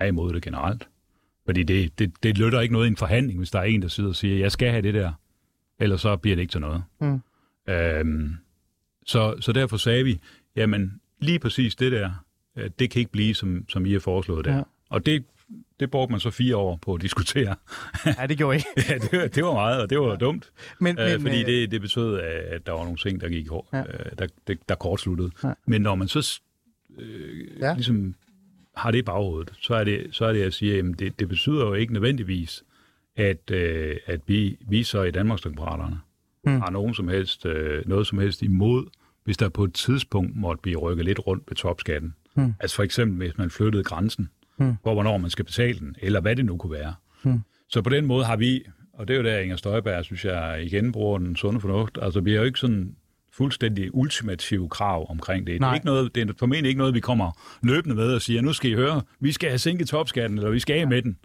er 0.00 0.06
imod 0.06 0.32
det 0.32 0.42
generelt, 0.42 0.88
fordi 1.44 1.62
det, 1.62 1.98
det, 1.98 2.12
det 2.22 2.38
lytter 2.38 2.60
ikke 2.60 2.72
noget 2.72 2.86
i 2.86 2.90
en 2.90 2.96
forhandling, 2.96 3.38
hvis 3.38 3.50
der 3.50 3.58
er 3.58 3.64
en, 3.64 3.82
der 3.82 3.88
sidder 3.88 4.10
og 4.10 4.16
siger, 4.16 4.38
jeg 4.38 4.52
skal 4.52 4.70
have 4.70 4.82
det 4.82 4.94
der, 4.94 5.12
ellers 5.78 6.00
så 6.00 6.16
bliver 6.16 6.36
det 6.36 6.42
ikke 6.42 6.52
til 6.52 6.60
noget. 6.60 6.82
Mm. 7.00 7.20
Øhm, 7.68 8.36
så, 9.06 9.36
så 9.40 9.52
derfor 9.52 9.76
sagde 9.76 10.04
vi, 10.04 10.20
jamen 10.56 11.00
lige 11.20 11.38
præcis 11.38 11.76
det 11.76 11.92
der, 11.92 12.10
øh, 12.56 12.70
det 12.78 12.90
kan 12.90 13.00
ikke 13.00 13.12
blive, 13.12 13.34
som, 13.34 13.68
som 13.68 13.86
I 13.86 13.92
har 13.92 14.00
foreslået 14.00 14.44
der. 14.44 14.56
Ja. 14.56 14.62
Og 14.88 15.06
det, 15.06 15.24
det 15.80 15.90
brugte 15.90 16.10
man 16.12 16.20
så 16.20 16.30
fire 16.30 16.56
år 16.56 16.76
på 16.82 16.94
at 16.94 17.02
diskutere. 17.02 17.56
Ja, 18.18 18.26
det 18.26 18.38
gjorde 18.38 18.58
I. 18.58 18.60
ja, 18.88 18.98
det, 18.98 19.18
var- 19.20 19.26
det 19.26 19.44
var 19.44 19.52
meget, 19.52 19.82
og 19.82 19.90
det 19.90 20.00
var 20.00 20.16
dumt. 20.16 20.50
Men, 20.80 20.98
Øh, 20.98 21.20
fordi 21.20 21.40
øh, 21.40 21.46
det, 21.46 21.70
det 21.70 21.80
betød, 21.80 22.18
at 22.20 22.66
der 22.66 22.72
var 22.72 22.82
nogle 22.82 22.96
ting, 22.96 23.20
der 23.20 23.28
gik 23.28 23.48
hår, 23.48 23.68
Ja. 23.72 23.78
ja. 23.78 23.84
øh, 23.84 24.12
der, 24.18 24.26
det, 24.46 24.58
der 24.68 24.74
kortsluttede. 24.74 25.30
Ja. 25.42 25.48
Ja. 25.48 25.54
Men 25.66 25.82
når 25.82 25.94
man 25.94 26.08
så 26.08 26.40
øh, 26.98 27.60
Ja. 27.60 27.66
ja. 27.68 27.74
ligesom 27.74 28.14
har 28.76 28.90
det 28.90 28.98
i 28.98 29.02
baghovedet, 29.02 29.52
så 29.60 29.74
er 29.74 29.84
det, 29.84 30.06
så 30.10 30.24
er 30.24 30.32
det 30.32 30.42
at 30.42 30.54
sige, 30.54 30.78
at 30.78 30.84
det, 30.98 31.18
det 31.20 31.28
betyder 31.28 31.66
jo 31.66 31.74
ikke 31.74 31.92
nødvendigvis, 31.92 32.64
at, 33.16 33.50
øh, 33.50 33.96
at 34.06 34.20
vi, 34.26 34.56
vi 34.68 34.82
så 34.82 35.02
i 35.02 35.10
Danmarksdemokraterne 35.10 35.98
hmm. 36.44 36.60
har 36.60 36.70
nogen 36.70 36.94
som 36.94 37.08
helst, 37.08 37.46
øh, 37.46 37.88
noget 37.88 38.06
som 38.06 38.18
helst 38.18 38.42
imod, 38.42 38.86
hvis 39.24 39.36
der 39.36 39.48
på 39.48 39.64
et 39.64 39.74
tidspunkt 39.74 40.36
måtte 40.36 40.62
blive 40.62 40.78
rykket 40.78 41.04
lidt 41.04 41.26
rundt 41.26 41.44
ved 41.48 41.56
topskatten. 41.56 42.14
Hmm. 42.34 42.54
Altså 42.60 42.76
for 42.76 42.82
eksempel, 42.82 43.16
hvis 43.26 43.38
man 43.38 43.50
flyttede 43.50 43.84
grænsen, 43.84 44.28
Hmm. 44.58 44.74
for 44.84 44.92
hvornår 44.94 45.16
man 45.18 45.30
skal 45.30 45.44
betale 45.44 45.78
den, 45.78 45.96
eller 45.98 46.20
hvad 46.20 46.36
det 46.36 46.44
nu 46.44 46.56
kunne 46.56 46.72
være. 46.72 46.94
Hmm. 47.22 47.40
Så 47.68 47.82
på 47.82 47.90
den 47.90 48.06
måde 48.06 48.24
har 48.24 48.36
vi, 48.36 48.64
og 48.92 49.08
det 49.08 49.14
er 49.14 49.18
jo 49.18 49.24
der, 49.24 49.38
Inger 49.38 49.56
Støjberg, 49.56 50.04
synes 50.04 50.24
jeg, 50.24 50.62
igen 50.64 50.92
bruger 50.92 51.18
den 51.18 51.36
sunde 51.36 51.60
fornuft, 51.60 51.98
altså 52.02 52.20
vi 52.20 52.30
har 52.32 52.38
jo 52.38 52.44
ikke 52.44 52.58
sådan 52.58 52.96
fuldstændig 53.32 53.94
ultimative 53.94 54.68
krav 54.68 55.10
omkring 55.10 55.46
det. 55.46 55.52
Det 55.52 55.60
Nej. 55.60 55.70
er, 55.70 55.74
ikke 55.74 55.86
noget, 55.86 56.14
det 56.14 56.30
er 56.30 56.34
formentlig 56.38 56.68
ikke 56.68 56.78
noget, 56.78 56.94
vi 56.94 57.00
kommer 57.00 57.30
løbende 57.62 57.94
med 57.96 58.14
og 58.14 58.22
siger, 58.22 58.42
nu 58.42 58.52
skal 58.52 58.70
I 58.70 58.74
høre, 58.74 59.02
vi 59.20 59.32
skal 59.32 59.48
have 59.48 59.58
sænket 59.58 59.88
topskatten, 59.88 60.38
eller 60.38 60.50
vi 60.50 60.58
skal 60.60 60.78
af 60.80 60.86
med 60.86 61.02
den. 61.02 61.18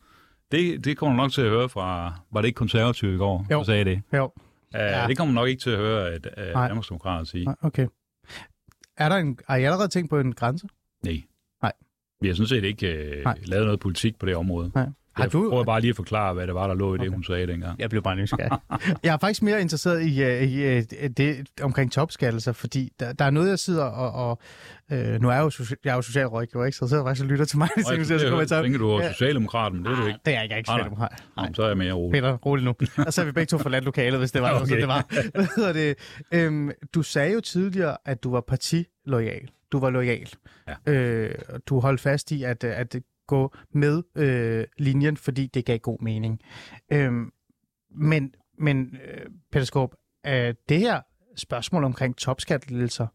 Det, 0.51 0.85
det 0.85 0.97
kommer 0.97 1.15
nok 1.17 1.31
til 1.31 1.41
at 1.41 1.49
høre 1.49 1.69
fra, 1.69 2.13
var 2.31 2.41
det 2.41 2.47
ikke 2.47 2.57
konservative 2.57 3.15
i 3.15 3.17
går, 3.17 3.47
Jo. 3.51 3.57
der 3.57 3.63
sagde 3.63 3.85
det? 3.85 4.01
Jo, 4.13 4.31
Uh, 4.75 4.79
Ja. 4.79 5.07
Det 5.07 5.17
kommer 5.17 5.33
nok 5.33 5.47
ikke 5.49 5.61
til 5.61 5.69
at 5.69 5.77
høre, 5.77 6.07
at 6.09 6.27
uh, 6.37 6.43
Nej. 6.53 6.67
Danmarksdemokraterne 6.67 7.25
sige. 7.25 7.45
Nej, 7.45 7.55
okay. 7.61 7.87
Er 8.97 9.09
der 9.09 9.15
en, 9.15 9.37
har 9.47 9.55
I 9.55 9.63
allerede 9.63 9.87
tænkt 9.87 10.09
på 10.09 10.19
en 10.19 10.33
grænse? 10.33 10.67
Nej. 11.05 11.21
Vi 12.21 12.27
har 12.27 12.35
sådan 12.35 12.47
set 12.47 12.63
ikke 12.63 13.21
Nej. 13.23 13.37
lavet 13.45 13.65
noget 13.65 13.79
politik 13.79 14.19
på 14.19 14.25
det 14.25 14.35
område. 14.35 14.71
Nej. 14.75 14.85
Har 15.15 15.23
Jeg 15.23 15.31
prøver 15.31 15.63
bare 15.63 15.81
lige 15.81 15.89
at 15.89 15.95
forklare, 15.95 16.33
hvad 16.33 16.47
det 16.47 16.55
var, 16.55 16.67
der 16.67 16.73
lå 16.75 16.89
i 16.93 16.97
det, 16.97 17.01
Okay. 17.01 17.09
hun 17.13 17.23
sagde 17.23 17.47
dengang. 17.47 17.79
Jeg 17.79 17.89
blev 17.89 18.01
bare 18.03 18.15
nysgerrig. 18.15 18.51
jeg 19.03 19.13
er 19.13 19.17
faktisk 19.21 19.41
mere 19.43 19.61
interesseret 19.61 20.01
i, 20.01 20.23
uh, 20.23 20.51
i 20.51 20.77
uh, 20.77 20.83
det 21.17 21.47
omkring 21.61 21.91
topskattelser, 21.91 22.51
fordi 22.51 22.89
der, 22.99 23.13
der 23.13 23.25
er 23.25 23.29
noget, 23.29 23.49
jeg 23.49 23.59
sidder 23.59 23.83
og... 23.85 24.29
og 24.29 24.39
uh, 24.91 25.21
nu 25.21 25.29
er 25.29 25.33
jeg 25.33 25.41
jo, 25.43 25.49
socia- 25.49 25.75
jeg 25.83 25.91
er 25.91 25.95
jo 25.95 26.01
socialrådgiver, 26.01 26.65
ikke? 26.65 26.77
Så 26.77 26.85
jeg 26.85 26.89
sidder 26.89 27.03
faktisk 27.05 27.23
og 27.23 27.29
lytter 27.29 27.45
til 27.45 27.57
mig. 27.57 27.69
Og 27.77 27.83
så, 27.83 27.93
jeg, 27.93 28.21
kommer 28.29 28.39
jeg 28.41 28.47
til 28.47 28.55
at- 28.55 28.63
tænker, 28.63 28.79
du 28.79 28.99
Ja. 28.99 29.11
socialdemokrat, 29.11 29.73
men 29.73 29.85
det 29.85 29.91
er 29.91 29.95
du 30.01 30.07
ikke. 30.07 30.19
Det 30.25 30.31
er 30.33 30.41
jeg 30.41 30.43
ikke, 30.43 30.53
jeg 30.53 30.55
er 30.55 30.57
ikke 30.57 30.69
Nej, 30.69 30.77
nej. 30.77 30.83
socialdemokrat. 30.83 31.23
Nå, 31.37 31.53
så 31.53 31.63
er 31.63 31.67
jeg 31.67 31.77
mere 31.77 31.93
rolig. 31.93 32.21
Peter, 32.21 32.37
rolig 32.37 32.65
nu. 32.65 32.73
Og 33.07 33.13
så 33.13 33.21
er 33.21 33.25
vi 33.25 33.31
begge 33.31 33.45
to 33.49 33.57
forladt 33.57 33.83
lokalet, 33.85 34.19
hvis 34.19 34.31
det 34.31 34.41
var 34.41 34.53
okay. 34.61 34.67
Så 34.67 34.75
det 34.75 34.87
var. 34.87 35.05
Hvad 35.35 35.47
hedder 35.55 35.73
det? 35.73 35.95
Øhm, 36.31 36.71
du 36.95 37.01
sagde 37.03 37.33
jo 37.33 37.39
tidligere, 37.41 37.97
at 38.05 38.23
du 38.23 38.31
var 38.31 38.41
partilojal. 38.47 39.49
Du 39.71 39.79
var 39.79 39.89
lojal. 39.89 40.29
Ja. 40.67 40.93
Øh, 40.93 41.35
og 41.49 41.61
du 41.67 41.79
holdt 41.79 42.01
fast 42.01 42.31
i 42.31 42.43
at, 42.43 42.63
at 42.63 42.95
gå 43.27 43.53
med 43.73 44.03
øh, 44.15 44.65
linjen, 44.77 45.17
fordi 45.17 45.47
det 45.47 45.65
gav 45.65 45.77
god 45.77 45.97
mening. 46.01 46.41
Øhm, 46.93 47.31
men, 47.91 48.35
men 48.57 48.97
øh, 49.07 49.25
Peter 49.51 49.65
Skåb, 49.65 49.95
er 50.23 50.53
det 50.69 50.79
her 50.79 51.01
spørgsmål 51.35 51.83
omkring 51.83 52.17
topskattelettelser, 52.17 53.07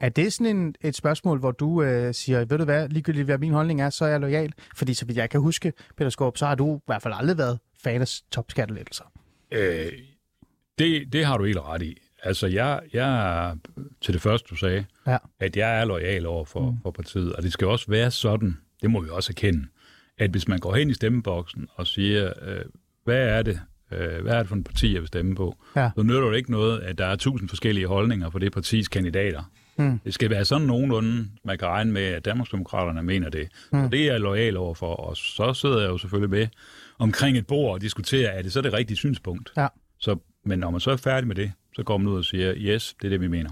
er 0.00 0.08
det 0.08 0.32
sådan 0.32 0.56
en, 0.56 0.74
et 0.80 0.94
spørgsmål, 0.94 1.38
hvor 1.38 1.50
du 1.50 1.82
øh, 1.82 2.14
siger, 2.14 2.44
ved 2.44 2.58
du 2.58 2.64
hvad, 2.64 2.88
ligegyldigt 2.88 3.24
hvad 3.24 3.38
min 3.38 3.52
holdning 3.52 3.80
er, 3.80 3.90
så 3.90 4.04
er 4.04 4.08
jeg 4.08 4.20
lojal? 4.20 4.52
Fordi 4.76 4.94
så 4.94 5.06
vidt 5.06 5.18
jeg 5.18 5.30
kan 5.30 5.40
huske, 5.40 5.72
Peter 5.96 6.10
Skåb, 6.10 6.36
så 6.36 6.46
har 6.46 6.54
du 6.54 6.76
i 6.76 6.80
hvert 6.86 7.02
fald 7.02 7.14
aldrig 7.16 7.38
været 7.38 7.58
fan 7.82 8.00
af 8.00 8.08
topskattelettelser. 8.30 9.04
Øh, 9.50 9.92
det, 10.78 11.12
det 11.12 11.24
har 11.24 11.38
du 11.38 11.44
helt 11.44 11.58
ret 11.58 11.82
i. 11.82 11.98
Altså, 12.24 12.46
jeg, 12.46 12.80
jeg 12.92 13.54
til 14.00 14.14
det 14.14 14.22
første, 14.22 14.46
du 14.50 14.56
sagde, 14.56 14.84
Ja. 15.06 15.18
at 15.40 15.56
jeg 15.56 15.80
er 15.80 15.84
lojal 15.84 16.26
over 16.26 16.44
for, 16.44 16.70
mm. 16.70 16.76
for 16.82 16.90
partiet, 16.90 17.32
og 17.32 17.42
det 17.42 17.52
skal 17.52 17.66
også 17.66 17.86
være 17.88 18.10
sådan, 18.10 18.58
det 18.82 18.90
må 18.90 19.00
vi 19.00 19.08
også 19.10 19.30
erkende, 19.32 19.66
at 20.18 20.30
hvis 20.30 20.48
man 20.48 20.58
går 20.58 20.74
hen 20.74 20.90
i 20.90 20.94
stemmeboksen 20.94 21.68
og 21.74 21.86
siger, 21.86 22.32
øh, 22.42 22.64
hvad 23.04 23.28
er 23.28 23.42
det, 23.42 23.60
øh, 23.92 24.22
hvad 24.22 24.32
er 24.34 24.38
det 24.38 24.48
for 24.48 24.54
en 24.54 24.64
parti, 24.64 24.92
jeg 24.94 25.00
vil 25.00 25.08
stemme 25.08 25.34
på, 25.34 25.56
Ja. 25.76 25.90
så 25.96 26.02
nytter 26.02 26.30
det 26.30 26.36
ikke 26.36 26.50
noget, 26.50 26.80
at 26.80 26.98
der 26.98 27.06
er 27.06 27.16
tusind 27.16 27.48
forskellige 27.48 27.86
holdninger 27.86 28.30
for 28.30 28.38
det 28.38 28.52
partis 28.52 28.88
kandidater. 28.88 29.50
Mm. 29.78 29.98
Det 30.04 30.14
skal 30.14 30.30
være 30.30 30.44
sådan 30.44 30.66
nogenlunde, 30.66 31.26
man 31.44 31.58
kan 31.58 31.68
regne 31.68 31.92
med, 31.92 32.02
at 32.02 32.24
Danmarksdemokraterne 32.24 33.02
mener 33.02 33.30
det. 33.30 33.48
Mm. 33.72 33.82
Så 33.84 33.88
det 33.92 34.00
er 34.08 34.12
jeg 34.12 34.20
lojal 34.20 34.56
overfor, 34.56 34.94
og 34.94 35.16
så 35.16 35.54
sidder 35.54 35.80
jeg 35.80 35.88
jo 35.88 35.98
selvfølgelig 35.98 36.30
med 36.30 36.46
omkring 36.98 37.38
et 37.38 37.46
bord 37.46 37.74
og 37.74 37.80
diskuterer, 37.80 38.30
er 38.30 38.42
det 38.42 38.52
så 38.52 38.60
det 38.60 38.72
rigtige 38.72 38.96
synspunkt? 38.96 39.52
Ja. 39.56 39.66
Så, 39.98 40.16
men 40.44 40.58
når 40.58 40.70
man 40.70 40.80
så 40.80 40.90
er 40.90 40.96
færdig 40.96 41.26
med 41.28 41.36
det, 41.36 41.52
så 41.74 41.82
går 41.82 41.96
man 41.98 42.08
ud 42.08 42.16
og 42.18 42.24
siger, 42.24 42.54
yes, 42.56 42.94
det 42.94 43.04
er 43.04 43.08
det, 43.10 43.20
vi 43.20 43.28
mener. 43.28 43.50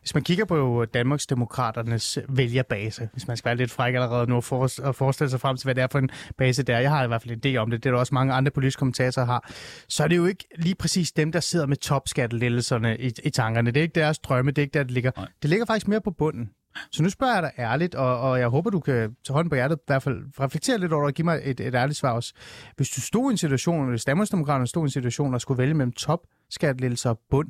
Hvis 0.00 0.14
man 0.14 0.22
kigger 0.24 0.44
på 0.44 0.84
Danmarks 0.94 1.26
Demokraternes 1.26 2.18
vælgerbase, 2.28 3.08
hvis 3.12 3.28
man 3.28 3.36
skal 3.36 3.48
være 3.48 3.56
lidt 3.56 3.70
fræk 3.70 3.94
allerede 3.94 4.30
nu 4.30 4.36
og 4.36 4.44
for- 4.44 4.80
og 4.82 4.94
forestille 4.94 5.30
sig 5.30 5.40
frem 5.40 5.56
til, 5.56 5.66
hvad 5.66 5.74
det 5.74 5.82
er 5.82 5.88
for 5.90 5.98
en 5.98 6.10
base 6.38 6.62
der, 6.62 6.78
jeg 6.78 6.90
har 6.90 7.04
i 7.04 7.06
hvert 7.06 7.22
fald 7.22 7.44
en 7.46 7.54
idé 7.54 7.56
om 7.58 7.70
det, 7.70 7.82
det 7.84 7.88
er 7.88 7.92
der 7.92 7.98
også 7.98 8.14
mange 8.14 8.32
andre 8.34 8.50
politiske 8.50 8.78
kommentatorer 8.78 9.26
har, 9.26 9.50
så 9.88 10.04
er 10.04 10.08
det 10.08 10.16
jo 10.16 10.26
ikke 10.26 10.44
lige 10.58 10.74
præcis 10.74 11.12
dem, 11.12 11.32
der 11.32 11.40
sidder 11.40 11.66
med 11.66 11.76
topskattelettelserne 11.76 12.98
i, 12.98 13.10
i 13.24 13.30
tankerne. 13.30 13.70
Det 13.70 13.76
er 13.80 13.82
ikke 13.82 14.00
deres 14.00 14.18
drømme, 14.18 14.50
det 14.50 14.58
er 14.58 14.62
ikke 14.62 14.74
der, 14.78 14.82
det 14.82 14.92
ligger. 14.92 15.10
Nej. 15.16 15.26
Det 15.42 15.50
ligger 15.50 15.66
faktisk 15.66 15.88
mere 15.88 16.00
på 16.00 16.10
bunden. 16.10 16.50
Så 16.92 17.02
nu 17.02 17.10
spørger 17.10 17.34
jeg 17.34 17.42
dig 17.42 17.52
ærligt, 17.58 17.94
og, 17.94 18.20
og 18.20 18.38
jeg 18.40 18.48
håber, 18.48 18.70
du 18.70 18.80
kan 18.80 18.94
tage 18.94 19.34
hånden 19.34 19.48
på 19.48 19.54
hjertet, 19.54 19.76
i 19.76 19.82
hvert 19.86 20.02
fald 20.02 20.40
reflektere 20.40 20.78
lidt 20.78 20.92
over 20.92 21.02
det 21.02 21.06
og 21.06 21.14
give 21.14 21.24
mig 21.24 21.40
et, 21.44 21.60
et 21.60 21.74
ærligt 21.74 21.98
svar 21.98 22.12
også. 22.12 22.32
Hvis 22.76 22.90
du 22.90 23.00
stod 23.00 23.30
i 23.30 23.32
en 23.32 23.36
situation, 23.38 23.88
hvis 23.90 24.04
Danmarksdemokraterne 24.04 24.66
stod 24.66 24.82
i 24.82 24.84
en 24.84 24.90
situation 24.90 25.34
og 25.34 25.40
skulle 25.40 25.58
vælge 25.58 25.74
mellem 25.74 25.92
topskattelettelser 25.92 27.10
og 27.10 27.20
bund, 27.30 27.48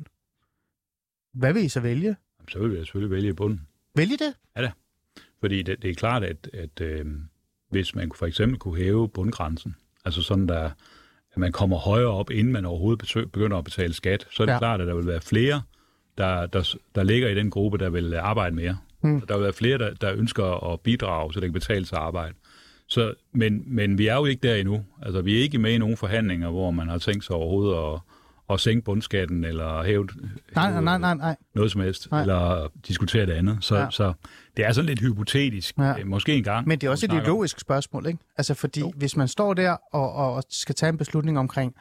hvad 1.33 1.53
vil 1.53 1.63
I 1.63 1.69
så 1.69 1.79
vælge? 1.79 2.15
Så 2.49 2.59
vil 2.59 2.71
jeg 2.77 2.85
selvfølgelig 2.85 3.11
vælge 3.11 3.33
bunden. 3.33 3.67
Vælge 3.95 4.17
det? 4.17 4.33
Fordi 5.39 5.61
det, 5.63 5.81
det 5.81 5.89
er 5.89 5.95
klart, 5.95 6.23
at, 6.23 6.49
at 6.53 6.81
øh, 6.81 7.05
hvis 7.69 7.95
man 7.95 8.11
for 8.15 8.25
eksempel 8.25 8.59
kunne 8.59 8.77
hæve 8.77 9.09
bundgrænsen, 9.09 9.75
altså 10.05 10.21
sådan 10.21 10.47
der, 10.47 10.69
at 11.31 11.37
man 11.37 11.51
kommer 11.51 11.77
højere 11.77 12.07
op, 12.07 12.29
inden 12.31 12.53
man 12.53 12.65
overhovedet 12.65 13.31
begynder 13.31 13.57
at 13.57 13.63
betale 13.63 13.93
skat, 13.93 14.27
så 14.31 14.43
er 14.43 14.45
det 14.45 14.51
Ja. 14.51 14.53
ja. 14.55 14.59
klart, 14.59 14.81
at 14.81 14.87
der 14.87 14.95
vil 14.95 15.07
være 15.07 15.21
flere, 15.21 15.61
der, 16.17 16.45
der, 16.45 16.75
der 16.95 17.03
ligger 17.03 17.29
i 17.29 17.35
den 17.35 17.49
gruppe, 17.49 17.77
der 17.77 17.89
vil 17.89 18.13
arbejde 18.13 18.55
mere. 18.55 18.77
Mm. 19.07 19.21
Der 19.21 19.33
vil 19.35 19.43
være 19.43 19.53
flere, 19.53 19.77
der, 19.77 19.93
der 19.93 20.13
ønsker 20.13 20.73
at 20.73 20.79
bidrage, 20.79 21.33
så 21.33 21.39
det 21.39 21.47
kan 21.47 21.53
betale 21.53 21.85
sig 21.85 21.97
arbejde. 21.97 22.33
Så, 22.87 23.13
men, 23.33 23.63
men 23.65 23.97
vi 23.97 24.07
er 24.07 24.15
jo 24.15 24.25
ikke 24.25 24.47
der 24.47 24.55
endnu. 24.55 24.83
Altså, 25.01 25.21
vi 25.21 25.37
er 25.37 25.41
ikke 25.41 25.57
med 25.57 25.71
i 25.71 25.77
nogen 25.77 25.97
forhandlinger, 25.97 26.49
hvor 26.49 26.71
man 26.71 26.87
har 26.89 26.97
tænkt 26.97 27.25
sig 27.25 27.35
overhovedet 27.35 27.93
at, 27.93 27.99
at 28.53 28.59
sænke 28.59 28.81
bundskatten, 28.85 29.43
eller 29.43 29.83
hæve, 29.83 30.07
Nej, 30.55 30.81
nej, 30.81 30.97
nej, 30.97 31.13
nej. 31.15 31.35
noget 31.55 31.71
som 31.71 31.81
helst, 31.81 32.11
Nej. 32.11 32.21
Eller 32.21 32.67
diskutere 32.87 33.25
det 33.25 33.33
andet. 33.33 33.57
Så, 33.61 33.77
Ja. 33.77 33.87
så 33.91 34.13
det 34.57 34.65
er 34.65 34.71
sådan 34.71 34.85
lidt 34.85 34.99
hypotetisk, 34.99 35.77
Ja. 35.77 35.83
ja. 35.97 36.03
måske 36.05 36.35
en 36.35 36.43
gang. 36.43 36.67
Men 36.67 36.79
det 36.79 36.87
er 36.87 36.91
også 36.91 37.05
et 37.05 37.13
ideologisk 37.13 37.59
spørgsmål, 37.59 38.05
ikke? 38.05 38.19
Altså 38.37 38.53
fordi, 38.53 38.79
jo. 38.79 38.93
hvis 38.95 39.17
man 39.17 39.27
står 39.27 39.53
der 39.53 39.77
og, 39.93 40.13
og 40.13 40.43
skal 40.49 40.75
tage 40.75 40.89
en 40.89 40.97
beslutning 40.97 41.39
omkring 41.39 41.75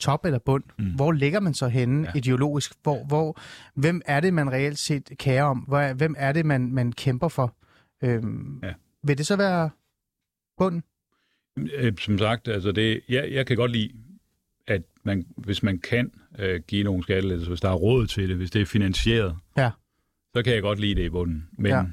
top 0.00 0.24
eller 0.24 0.38
bund, 0.38 0.64
mm. 0.78 0.94
hvor 0.94 1.12
ligger 1.12 1.40
man 1.40 1.54
så 1.54 1.68
henne 1.68 2.06
ja. 2.14 2.18
Ideologisk? 2.18 2.72
Hvor, 2.82 3.04
hvor, 3.04 3.40
hvem 3.74 4.02
er 4.06 4.20
det, 4.20 4.34
man 4.34 4.52
reelt 4.52 4.78
set 4.78 5.12
kærer 5.18 5.42
om? 5.44 5.58
Hvor, 5.58 5.92
hvem 5.92 6.14
er 6.18 6.32
det, 6.32 6.46
man, 6.46 6.72
man 6.72 6.92
kæmper 6.92 7.28
for? 7.28 7.56
Øhm, 8.04 8.60
ja. 8.62 8.72
Vil 9.04 9.18
det 9.18 9.26
så 9.26 9.36
være 9.36 9.70
bunden? 10.58 10.82
Øh, 11.74 11.92
Som 11.98 12.18
sagt, 12.18 12.48
altså 12.48 12.72
det, 12.72 13.00
jeg, 13.08 13.32
jeg 13.32 13.46
kan 13.46 13.56
godt 13.56 13.70
lide, 13.70 13.90
at 14.66 14.82
man, 15.04 15.26
hvis 15.36 15.62
man 15.62 15.78
kan 15.78 16.10
øh, 16.38 16.60
give 16.68 16.84
nogle 16.84 17.02
skattelettelser, 17.02 17.50
hvis 17.50 17.60
der 17.60 17.68
er 17.68 17.74
råd 17.74 18.06
til 18.06 18.28
det, 18.28 18.36
hvis 18.36 18.50
det 18.50 18.62
er 18.62 18.66
finansieret, 18.66 19.36
Ja. 19.56 19.70
så 20.36 20.42
kan 20.42 20.52
jeg 20.54 20.62
godt 20.62 20.78
lide 20.78 20.94
det 20.94 21.02
i 21.06 21.08
bunden. 21.10 21.48
Men, 21.52 21.70
ja. 21.72 21.84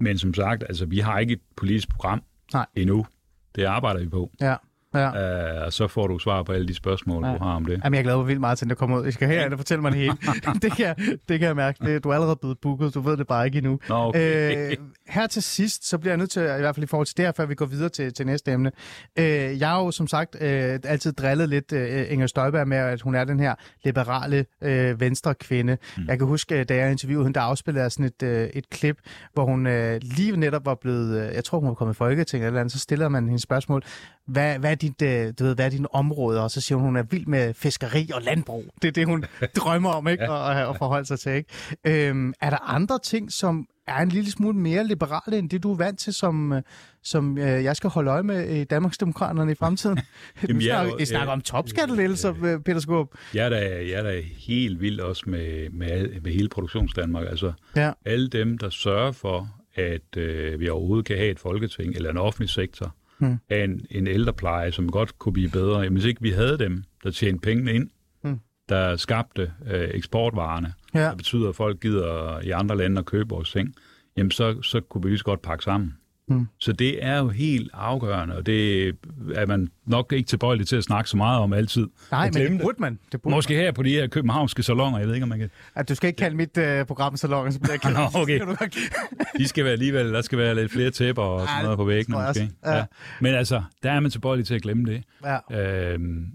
men 0.00 0.18
som 0.18 0.34
sagt, 0.34 0.62
altså 0.68 0.86
vi 0.86 0.98
har 0.98 1.18
ikke 1.18 1.32
et 1.32 1.40
politisk 1.56 1.88
program 1.88 2.22
Nej. 2.52 2.66
endnu. 2.76 3.06
Det 3.54 3.64
arbejder 3.64 4.00
vi 4.00 4.08
på. 4.08 4.30
Ja. 4.40 4.56
Ja. 4.94 5.56
Uh, 5.60 5.66
og 5.66 5.72
så 5.72 5.88
får 5.88 6.06
du 6.06 6.18
svar 6.18 6.42
på 6.42 6.52
alle 6.52 6.68
de 6.68 6.74
spørgsmål, 6.74 7.24
Ja. 7.24 7.32
du 7.32 7.38
har 7.44 7.52
om 7.54 7.64
det. 7.64 7.80
Jamen, 7.84 7.94
jeg 7.96 8.04
glæder 8.04 8.18
mig 8.18 8.26
vildt 8.26 8.40
meget 8.40 8.58
til, 8.58 8.64
at 8.64 8.70
det 8.70 8.78
kommer 8.78 8.98
ud. 8.98 9.04
Jeg 9.04 9.12
skal 9.12 9.28
herinde 9.28 9.54
og 9.54 9.58
fortælle 9.58 9.82
mig 9.82 9.92
det 9.92 10.00
hele. 10.00 10.12
det, 10.62 10.72
kan, 10.72 10.86
jeg- 10.86 10.96
det 11.28 11.38
kan 11.38 11.48
jeg 11.48 11.56
mærke. 11.56 11.84
Det, 11.86 12.04
du 12.04 12.08
er 12.08 12.14
allerede 12.14 12.36
blevet 12.36 12.58
booket. 12.62 12.94
Du 12.94 13.00
ved 13.00 13.16
det 13.16 13.26
bare 13.26 13.46
ikke 13.46 13.58
endnu. 13.58 13.78
Nå, 13.88 13.94
okay. 14.08 14.70
Øh, 14.70 14.76
her 15.08 15.26
til 15.26 15.42
sidst, 15.42 15.88
så 15.88 15.98
bliver 15.98 16.12
jeg 16.12 16.18
nødt 16.18 16.30
til, 16.30 16.42
i 16.42 16.44
hvert 16.44 16.74
fald 16.74 16.84
i 16.84 16.86
forhold 16.86 17.06
til 17.06 17.16
det 17.16 17.24
her, 17.24 17.32
før 17.36 17.46
vi 17.46 17.54
går 17.54 17.66
videre 17.66 17.88
til, 17.88 18.12
til 18.14 18.26
næste 18.26 18.52
emne. 18.52 18.72
Øh, 19.18 19.24
jeg 19.60 19.68
har 19.68 19.80
jo 19.84 19.90
som 19.90 20.06
sagt 20.06 20.36
øh, 20.40 20.78
altid 20.84 21.12
drillet 21.12 21.48
lidt 21.48 21.72
øh, 21.72 22.04
Inger 22.12 22.26
Støjberg 22.26 22.68
med, 22.68 22.76
at 22.76 23.00
hun 23.00 23.14
er 23.14 23.24
den 23.24 23.40
her 23.40 23.54
liberale 23.84 24.46
øh, 24.62 25.00
venstre 25.00 25.34
kvinde. 25.34 25.76
Mm. 25.96 26.02
Jeg 26.08 26.18
kan 26.18 26.26
huske, 26.26 26.58
øh, 26.60 26.64
da 26.68 26.76
jeg 26.76 26.90
interviewede 26.90 27.24
hende, 27.26 27.34
der 27.38 27.44
afspillede 27.44 27.90
sådan 27.90 28.06
et, 28.06 28.22
øh, 28.22 28.48
et 28.54 28.70
klip, 28.70 28.96
hvor 29.32 29.44
hun 29.44 29.66
øh, 29.66 30.00
lige 30.02 30.36
netop 30.36 30.66
var 30.66 30.74
blevet, 30.74 31.28
øh, 31.28 31.34
jeg 31.34 31.44
tror 31.44 31.58
hun 31.58 31.68
var 31.68 31.74
kommet 31.74 31.94
i 31.94 31.96
Folketinget 31.96 32.46
eller 32.46 32.60
andet, 32.60 32.72
så 32.72 32.78
stiller 32.78 33.08
man 33.08 33.24
hende 33.24 33.40
spørgsmål, 33.42 33.82
hvad, 34.26 34.58
hvad, 34.58 34.70
er 34.70 34.74
dit, 34.88 35.02
øh, 35.02 35.32
du 35.38 35.44
ved, 35.44 35.54
hvad 35.54 35.66
er 35.66 35.70
dine 35.70 35.94
områder? 35.94 36.40
Og 36.40 36.50
så 36.50 36.60
siger 36.60 36.76
hun, 36.76 36.84
hun 36.84 36.96
er 36.96 37.02
vild 37.02 37.26
med 37.26 37.54
fiskeri 37.54 38.10
og 38.14 38.22
landbrug. 38.22 38.64
Det 38.82 38.88
er 38.88 38.92
det, 38.92 39.06
hun 39.06 39.24
drømmer 39.56 39.90
om 39.90 40.08
ikke? 40.08 40.24
At, 40.30 40.68
at 40.68 40.76
forholde 40.78 41.06
sig 41.06 41.18
til. 41.20 41.32
Ikke? 41.32 42.08
Øhm, 42.08 42.34
er 42.40 42.50
der 42.50 42.70
andre 42.70 42.98
ting, 42.98 43.32
som 43.32 43.66
er 43.86 43.96
en 44.02 44.08
lille 44.08 44.30
smule 44.30 44.58
mere 44.58 44.86
liberale 44.86 45.38
end 45.38 45.50
det, 45.50 45.62
du 45.62 45.72
er 45.72 45.76
vant 45.76 45.98
til, 45.98 46.14
som, 46.14 46.52
øh, 46.52 46.62
som 47.02 47.38
øh, 47.38 47.64
jeg 47.64 47.76
skal 47.76 47.90
holde 47.90 48.10
øje 48.10 48.22
med 48.22 48.48
i 48.48 48.64
Danmarksdemokraterne 48.64 49.52
i 49.52 49.54
fremtiden? 49.54 49.98
Jamen, 50.42 50.58
vi 50.60 50.66
jeg 50.68 50.70
er 50.72 50.76
snakker, 50.76 50.92
jo- 50.92 50.98
I 50.98 51.04
snakker 51.04 51.26
jeg- 51.26 51.32
om 51.32 51.40
topskattelettelser, 51.40 52.34
øh, 52.44 52.60
Peter 52.60 52.80
Skåb. 52.80 53.14
Jeg 53.34 53.44
er 53.44 53.48
da, 53.48 53.56
jeg 53.70 53.90
er 53.90 54.02
da 54.02 54.20
helt 54.36 54.80
vild 54.80 55.00
også 55.00 55.22
med, 55.26 55.70
med, 55.70 56.20
med 56.20 56.32
hele 56.32 56.48
produktionsdanmark. 56.48 57.26
Altså, 57.28 57.52
Ja. 57.76 57.92
alle 58.04 58.28
dem, 58.28 58.58
der 58.58 58.70
sørger 58.70 59.12
for, 59.12 59.48
at 59.74 60.16
øh, 60.16 60.60
vi 60.60 60.68
overhovedet 60.68 61.06
kan 61.06 61.16
have 61.16 61.30
et 61.30 61.38
folketing 61.40 61.94
eller 61.96 62.10
en 62.10 62.18
offentlig 62.18 62.50
sektor, 62.50 62.94
Hmm. 63.18 63.36
af 63.50 63.64
en, 63.64 63.86
en 63.90 64.06
ældrepleje, 64.06 64.72
som 64.72 64.90
godt 64.90 65.18
kunne 65.18 65.32
blive 65.32 65.50
bedre. 65.50 65.80
Jamen, 65.80 65.92
hvis 65.96 66.04
ikke 66.04 66.22
vi 66.22 66.30
havde 66.30 66.58
dem, 66.58 66.84
der 67.04 67.10
tjente 67.10 67.40
pengene 67.40 67.72
ind, 67.72 67.90
Hmm. 68.22 68.40
der 68.68 68.96
skabte 68.96 69.52
øh, 69.66 69.88
eksportvarerne, 69.94 70.72
Ja. 70.94 71.00
der 71.00 71.14
betyder, 71.16 71.48
at 71.48 71.56
folk 71.56 71.80
gider 71.80 72.40
i 72.40 72.50
andre 72.50 72.76
lande 72.76 72.98
at 72.98 73.04
købe 73.04 73.28
vores 73.28 73.50
ting, 73.52 73.74
jamen 74.16 74.30
så, 74.30 74.62
så 74.62 74.80
kunne 74.80 75.02
vi 75.02 75.08
lige 75.08 75.18
så 75.18 75.24
godt 75.24 75.42
pakke 75.42 75.64
sammen. 75.64 75.96
Hmm. 76.28 76.48
Så 76.60 76.72
det 76.72 77.04
er 77.04 77.18
jo 77.18 77.28
helt 77.28 77.70
afgørende, 77.74 78.36
og 78.36 78.46
det 78.46 78.88
er 79.34 79.46
man 79.46 79.68
nok 79.86 80.12
ikke 80.12 80.26
tilbøjelig 80.26 80.68
til 80.68 80.76
at 80.76 80.84
snakke 80.84 81.10
så 81.10 81.16
meget 81.16 81.40
om 81.40 81.52
altid. 81.52 81.86
Nej, 82.10 82.30
men 82.30 82.52
det 82.52 82.60
burde 82.60 82.76
man. 82.80 82.98
Det 83.12 83.22
burde 83.22 83.34
Måske 83.36 83.54
her 83.54 83.72
på 83.72 83.82
de 83.82 83.90
her 83.90 84.06
københavnske 84.06 84.62
salonger, 84.62 84.98
jeg 84.98 85.08
ved 85.08 85.14
ikke, 85.14 85.22
om 85.22 85.28
man 85.28 85.38
kan... 85.38 85.50
man. 85.74 85.80
At 85.80 85.88
du 85.88 85.94
skal 85.94 86.08
ikke 86.08 86.18
kalde 86.18 86.36
mit 86.36 86.58
øh, 86.58 86.86
program 86.86 87.16
salon, 87.16 87.52
så 87.52 87.60
bliver 87.60 87.72
jeg 87.72 87.80
ked. 87.80 87.90
af 87.96 88.26
det. 88.26 88.40
Nå, 88.46 88.54
okay. 88.56 88.68
De 89.38 89.48
skal 89.48 89.64
være 89.64 89.72
alligevel, 89.72 90.12
der 90.12 90.22
skal 90.22 90.38
være 90.38 90.54
lidt 90.54 90.72
flere 90.72 90.90
tæpper 90.90 91.22
og 91.22 91.40
Ja, 91.40 91.46
sådan 91.46 91.56
det 91.58 91.64
noget 91.64 91.78
på 91.78 91.84
væggene 91.84 92.26
måske. 92.26 92.50
Ja. 92.64 92.76
Ja. 92.76 92.84
Men 93.20 93.34
altså, 93.34 93.62
der 93.82 93.92
er 93.92 94.00
man 94.00 94.10
tilbøjelig 94.10 94.46
til 94.46 94.54
at 94.54 94.62
glemme 94.62 94.92
det. 94.92 95.04
Ja. 95.24 95.92
Øhm, 95.92 96.26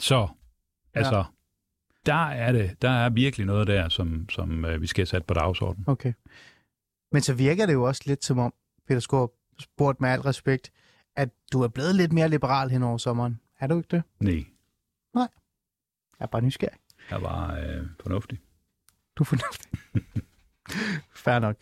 så, 0.00 0.28
altså, 0.94 1.24
der 2.06 2.28
er 2.28 2.52
det, 2.52 2.82
der 2.82 2.90
er 2.90 3.10
virkelig 3.10 3.46
noget 3.46 3.66
der, 3.66 3.88
som, 3.88 4.28
som 4.30 4.64
øh, 4.64 4.82
vi 4.82 4.86
skal 4.86 5.00
have 5.00 5.06
sat 5.06 5.24
på 5.24 5.34
dagsordenen. 5.34 5.84
Okay. 5.88 6.12
Men 7.12 7.22
så 7.22 7.34
virker 7.34 7.66
det 7.66 7.72
jo 7.72 7.82
også 7.82 8.02
lidt 8.06 8.24
som 8.24 8.38
om, 8.38 8.52
Peter 8.88 9.00
Skåb, 9.00 9.30
spurgt 9.60 10.00
med 10.00 10.08
al 10.10 10.20
respekt, 10.20 10.70
at 11.16 11.28
du 11.52 11.62
er 11.62 11.68
blevet 11.68 11.94
lidt 11.94 12.12
mere 12.12 12.28
liberal 12.28 12.70
hen 12.70 12.82
over 12.82 12.98
sommeren. 12.98 13.40
Er 13.60 13.66
du 13.66 13.76
ikke 13.76 13.88
det? 13.90 14.02
Nej, 14.20 15.28
Jeg 16.18 16.24
er 16.24 16.26
bare 16.26 16.42
nysgerrig. 16.42 16.78
jeg 17.10 17.22
var 17.22 17.54
øh, 17.56 17.86
fornuftig. 18.02 18.38
Du 19.16 19.22
er 19.22 19.24
fornuftig. 19.24 19.70
Fair 21.14 21.38
nok. 21.38 21.56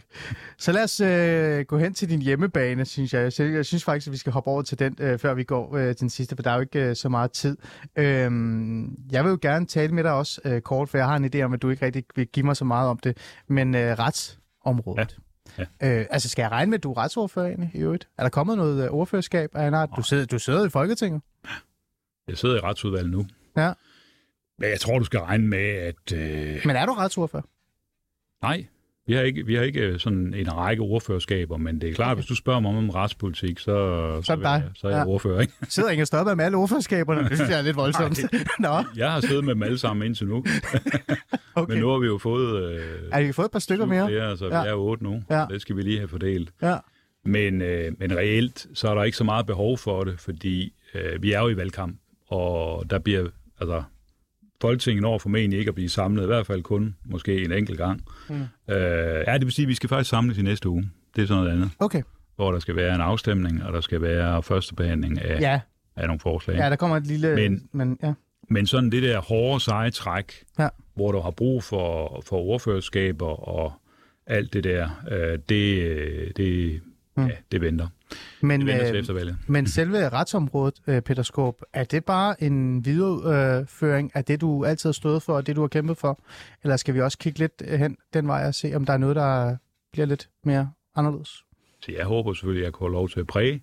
Så 0.58 0.72
lad 0.72 0.82
os 0.84 1.00
øh, 1.00 1.64
gå 1.66 1.78
hen 1.78 1.94
til 1.94 2.08
din 2.10 2.22
hjemmebane, 2.22 2.84
synes 2.84 3.14
jeg. 3.14 3.32
Jeg, 3.38 3.52
jeg 3.52 3.66
synes 3.66 3.84
faktisk, 3.84 4.06
at 4.06 4.12
vi 4.12 4.16
skal 4.16 4.32
hoppe 4.32 4.50
over 4.50 4.62
til 4.62 4.78
den, 4.78 4.96
øh, 5.00 5.18
før 5.18 5.34
vi 5.34 5.44
går 5.44 5.76
øh, 5.76 5.86
til 5.86 6.00
den 6.00 6.10
sidste, 6.10 6.36
for 6.36 6.42
der 6.42 6.50
er 6.50 6.54
jo 6.54 6.60
ikke 6.60 6.88
øh, 6.88 6.96
så 6.96 7.08
meget 7.08 7.32
tid. 7.32 7.56
Øhm, 7.96 8.96
jeg 9.12 9.24
vil 9.24 9.30
jo 9.30 9.38
gerne 9.42 9.66
tale 9.66 9.94
med 9.94 10.04
dig 10.04 10.12
også 10.12 10.40
øh, 10.44 10.60
kort, 10.60 10.88
for 10.88 10.98
jeg 10.98 11.06
har 11.06 11.16
en 11.16 11.30
idé 11.34 11.40
om, 11.42 11.52
at 11.52 11.62
du 11.62 11.70
ikke 11.70 11.86
rigtig 11.86 12.04
vil 12.16 12.26
give 12.26 12.46
mig 12.46 12.56
så 12.56 12.64
meget 12.64 12.88
om 12.88 12.98
det. 12.98 13.18
Men 13.48 13.74
øh, 13.74 13.98
retsområdet. 13.98 14.98
Ja. 15.18 15.22
Øh, 15.58 16.06
altså, 16.10 16.28
skal 16.28 16.42
jeg 16.42 16.50
regne 16.50 16.70
med, 16.70 16.78
at 16.78 16.82
du 16.82 16.90
er 16.92 16.96
retsordfører 16.98 17.46
egentlig, 17.46 17.70
i 17.74 17.78
øvrigt? 17.78 18.08
Er 18.18 18.22
der 18.22 18.30
kommet 18.30 18.56
noget 18.56 18.84
øh, 18.84 18.90
ordførerskab 18.90 19.50
af 19.54 19.68
en 19.68 19.74
art? 19.74 19.90
Du 19.96 20.02
sidder, 20.02 20.26
du 20.26 20.38
sidder 20.38 20.66
i 20.66 20.68
Folketinget. 20.68 21.22
Jeg 22.28 22.38
sidder 22.38 22.56
i 22.56 22.60
retsudvalget 22.60 23.10
nu. 23.10 23.26
Ja. 23.56 23.72
Men 24.58 24.70
jeg 24.70 24.80
tror, 24.80 24.98
du 24.98 25.04
skal 25.04 25.20
regne 25.20 25.46
med, 25.46 25.58
at... 25.68 26.12
Øh, 26.14 26.60
Men 26.66 26.76
er 26.76 26.86
du 26.86 26.92
retsordfører? 26.92 27.42
nej, 28.42 28.66
vi 29.06 29.12
har, 29.14 29.22
ikke, 29.22 29.46
vi 29.46 29.54
har 29.54 29.62
ikke 29.62 29.80
øh, 29.80 29.98
sådan 29.98 30.34
en 30.34 30.56
række 30.56 30.82
ordførerskaber, 30.82 31.56
men 31.56 31.80
det 31.80 31.88
er 31.90 31.94
klart, 31.94 32.08
okay. 32.12 32.14
hvis 32.16 32.26
du 32.26 32.34
spørger 32.34 32.60
mig 32.60 32.70
om 32.76 32.90
retspolitik, 32.90 33.58
så, 33.58 33.64
Så 34.22 34.32
er 34.32 34.36
vil 34.36 34.42
jeg- 34.44 34.62
så 34.74 34.86
er 34.86 34.90
jeg 34.90 34.98
Ja. 34.98 35.06
ordfører, 35.06 35.40
ikke? 35.40 35.52
Sidder 35.68 35.90
Inger 35.90 36.04
Støjberg 36.04 36.36
med 36.36 36.44
alle 36.44 36.56
ordførerskaberne? 36.56 37.28
Det 37.28 37.36
synes 37.36 37.50
jeg 37.50 37.58
er 37.58 37.62
lidt 37.62 37.76
voldsomt. 37.76 38.20
Nå, 38.60 38.84
Jeg 38.96 39.12
har 39.12 39.20
siddet 39.20 39.44
med 39.44 39.54
dem 39.54 39.62
alle 39.62 39.78
sammen 39.78 40.06
indtil 40.06 40.26
nu, 40.26 40.36
okay. 41.54 41.72
men 41.72 41.82
nu 41.82 41.88
har 41.88 41.98
vi 41.98 42.06
jo 42.06 42.18
fået... 42.18 42.62
Øh, 42.72 42.80
Er 43.12 43.18
I 43.18 43.32
fået 43.32 43.46
et 43.46 43.52
par 43.52 43.58
stykker 43.58 43.86
mere? 43.86 44.08
Flere, 44.08 44.36
så 44.36 44.46
Ja. 44.46 44.62
vi 44.62 44.68
er 44.68 44.74
otte 44.74 45.04
nu. 45.04 45.22
Ja. 45.30 45.46
Det 45.50 45.60
skal 45.60 45.76
vi 45.76 45.82
lige 45.82 45.98
have 45.98 46.08
fordelt. 46.08 46.50
Ja. 46.62 46.76
Men, 47.24 47.62
øh, 47.62 47.92
men 47.98 48.16
reelt, 48.16 48.66
så 48.74 48.88
er 48.88 48.94
der 48.94 49.02
ikke 49.04 49.16
så 49.16 49.24
meget 49.24 49.46
behov 49.46 49.78
for 49.78 50.04
det, 50.04 50.20
fordi 50.20 50.72
øh, 50.94 51.22
vi 51.22 51.32
er 51.32 51.40
jo 51.40 51.48
i 51.48 51.56
valgkamp, 51.56 51.96
og 52.28 52.90
der 52.90 52.98
bliver, 52.98 53.26
altså, 53.60 53.82
Folketinget 54.62 55.02
når 55.02 55.18
formentlig 55.18 55.58
ikke 55.58 55.68
at 55.68 55.74
blive 55.74 55.88
samlet, 55.88 56.22
i 56.22 56.26
hvert 56.26 56.46
fald 56.46 56.62
kun 56.62 56.96
måske 57.04 57.44
en 57.44 57.52
enkelt 57.52 57.78
gang. 57.78 58.02
Mm. 58.28 58.34
Øh, 58.34 59.24
ja, 59.26 59.34
det 59.34 59.42
vil 59.44 59.52
sige, 59.52 59.64
at 59.64 59.68
vi 59.68 59.74
skal 59.74 59.88
faktisk 59.88 60.10
samles 60.10 60.38
i 60.38 60.42
næste 60.42 60.68
uge. 60.68 60.90
Det 61.16 61.22
er 61.22 61.26
sådan 61.26 61.42
noget 61.42 61.56
andet. 61.56 61.70
Okay. 61.78 62.02
hvor 62.36 62.52
der 62.52 62.58
skal 62.58 62.76
være 62.76 62.94
en 62.94 63.00
afstemning, 63.00 63.64
og 63.64 63.72
der 63.72 63.80
skal 63.80 64.02
være 64.02 64.42
første 64.42 64.74
behandling 64.74 65.22
af, 65.22 65.40
Ja, 65.40 65.60
af 65.96 66.06
nogle 66.06 66.20
forslag. 66.20 66.56
ja, 66.56 66.70
der 66.70 66.76
kommer 66.76 66.96
et 66.96 67.06
lille... 67.06 67.34
Men- 67.34 67.68
men 67.72 67.98
ja. 68.02 68.12
Men 68.50 68.66
sådan 68.66 68.90
det 68.92 69.02
der 69.02 69.20
hårde, 69.20 69.60
seje 69.60 69.90
træk, 69.90 70.32
Ja. 70.58 70.68
hvor 70.94 71.12
du 71.12 71.20
har 71.20 71.30
brug 71.30 71.62
for, 71.64 72.22
for 72.26 72.36
ordførerskaber 72.36 73.48
og 73.48 73.72
alt 74.26 74.52
det 74.52 74.64
der, 74.64 74.88
øh, 75.10 75.38
det, 75.48 75.82
øh, 75.82 76.30
det, 76.36 76.80
Mm. 77.16 77.26
ja, 77.26 77.32
det 77.52 77.60
venter. 77.60 77.86
Men, 78.40 78.60
Det 78.60 78.66
venter 78.68 78.90
øh, 78.92 78.98
eftervalget. 78.98 79.36
men 79.46 79.66
selve 79.66 80.08
retsområdet, 80.08 80.74
øh, 80.86 81.00
Peter 81.02 81.22
Skåb, 81.22 81.62
er 81.72 81.84
det 81.84 82.04
bare 82.04 82.42
en 82.42 82.84
videreføring 82.84 84.10
af 84.14 84.24
det, 84.24 84.40
du 84.40 84.64
altid 84.64 84.88
har 84.88 84.92
stået 84.92 85.22
for, 85.22 85.32
og 85.36 85.46
det, 85.46 85.56
du 85.56 85.60
har 85.60 85.68
kæmpet 85.68 85.96
for? 85.98 86.18
Eller 86.62 86.76
skal 86.76 86.94
vi 86.94 87.00
også 87.00 87.18
kigge 87.18 87.38
lidt 87.38 87.62
hen 87.78 87.96
den 88.14 88.26
vej 88.28 88.46
og 88.46 88.54
se, 88.54 88.74
om 88.74 88.84
der 88.86 88.92
er 88.92 88.98
noget, 88.98 89.16
der 89.16 89.56
bliver 89.92 90.06
lidt 90.06 90.28
mere 90.44 90.70
anderledes? 90.96 91.44
Så 91.82 91.92
jeg 91.98 92.04
håber 92.04 92.32
selvfølgelig, 92.32 92.62
at 92.62 92.64
jeg 92.64 92.72
kan 92.72 92.78
få 92.78 92.88
lov 92.88 93.08
til 93.08 93.20
at 93.20 93.26
præge, 93.26 93.62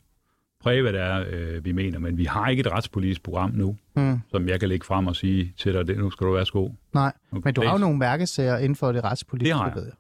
præge 0.62 0.82
hvad 0.82 0.94
det 0.94 1.02
er, 1.02 1.26
øh, 1.30 1.66
vi 1.66 1.72
mener. 1.72 2.00
Men 2.00 2.18
vi 2.18 2.26
har 2.26 2.48
ikke 2.50 2.62
et 2.62 2.72
retspolitisk 2.72 3.24
program 3.24 3.52
nu, 3.54 3.78
Mm, 3.96 4.20
som 4.32 4.48
jeg 4.48 4.60
kan 4.60 4.70
lægge 4.70 4.86
frem 4.86 5.08
og 5.08 5.16
sige 5.16 5.54
til 5.58 5.74
dig, 5.74 5.88
det, 5.88 5.98
nu 5.98 6.10
skal 6.12 6.28
du 6.28 6.32
være 6.34 6.46
sko. 6.46 6.76
nej, 6.94 7.14
men 7.32 7.54
du 7.54 7.62
har 7.62 7.72
jo 7.72 7.78
nogle 7.78 7.98
mærkesager 7.98 8.58
inden 8.58 8.76
for 8.76 8.92
det 8.92 9.04
retspolitiske, 9.04 9.54
Det 9.54 9.62
har 9.62 9.72
jeg. 9.76 9.92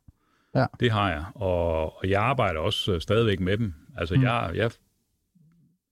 Jeg. 0.53 0.67
Det 0.79 0.91
har 0.91 1.09
jeg, 1.09 1.23
og, 1.35 1.83
og 1.97 2.09
jeg 2.09 2.21
arbejder 2.21 2.59
også 2.59 2.93
øh, 2.93 3.01
stadigvæk 3.01 3.39
med 3.39 3.57
dem. 3.57 3.73
Altså, 3.97 4.15
Mm. 4.15 4.19
mm. 4.21 4.25
jeg, 4.25 4.51
jeg, 4.55 4.71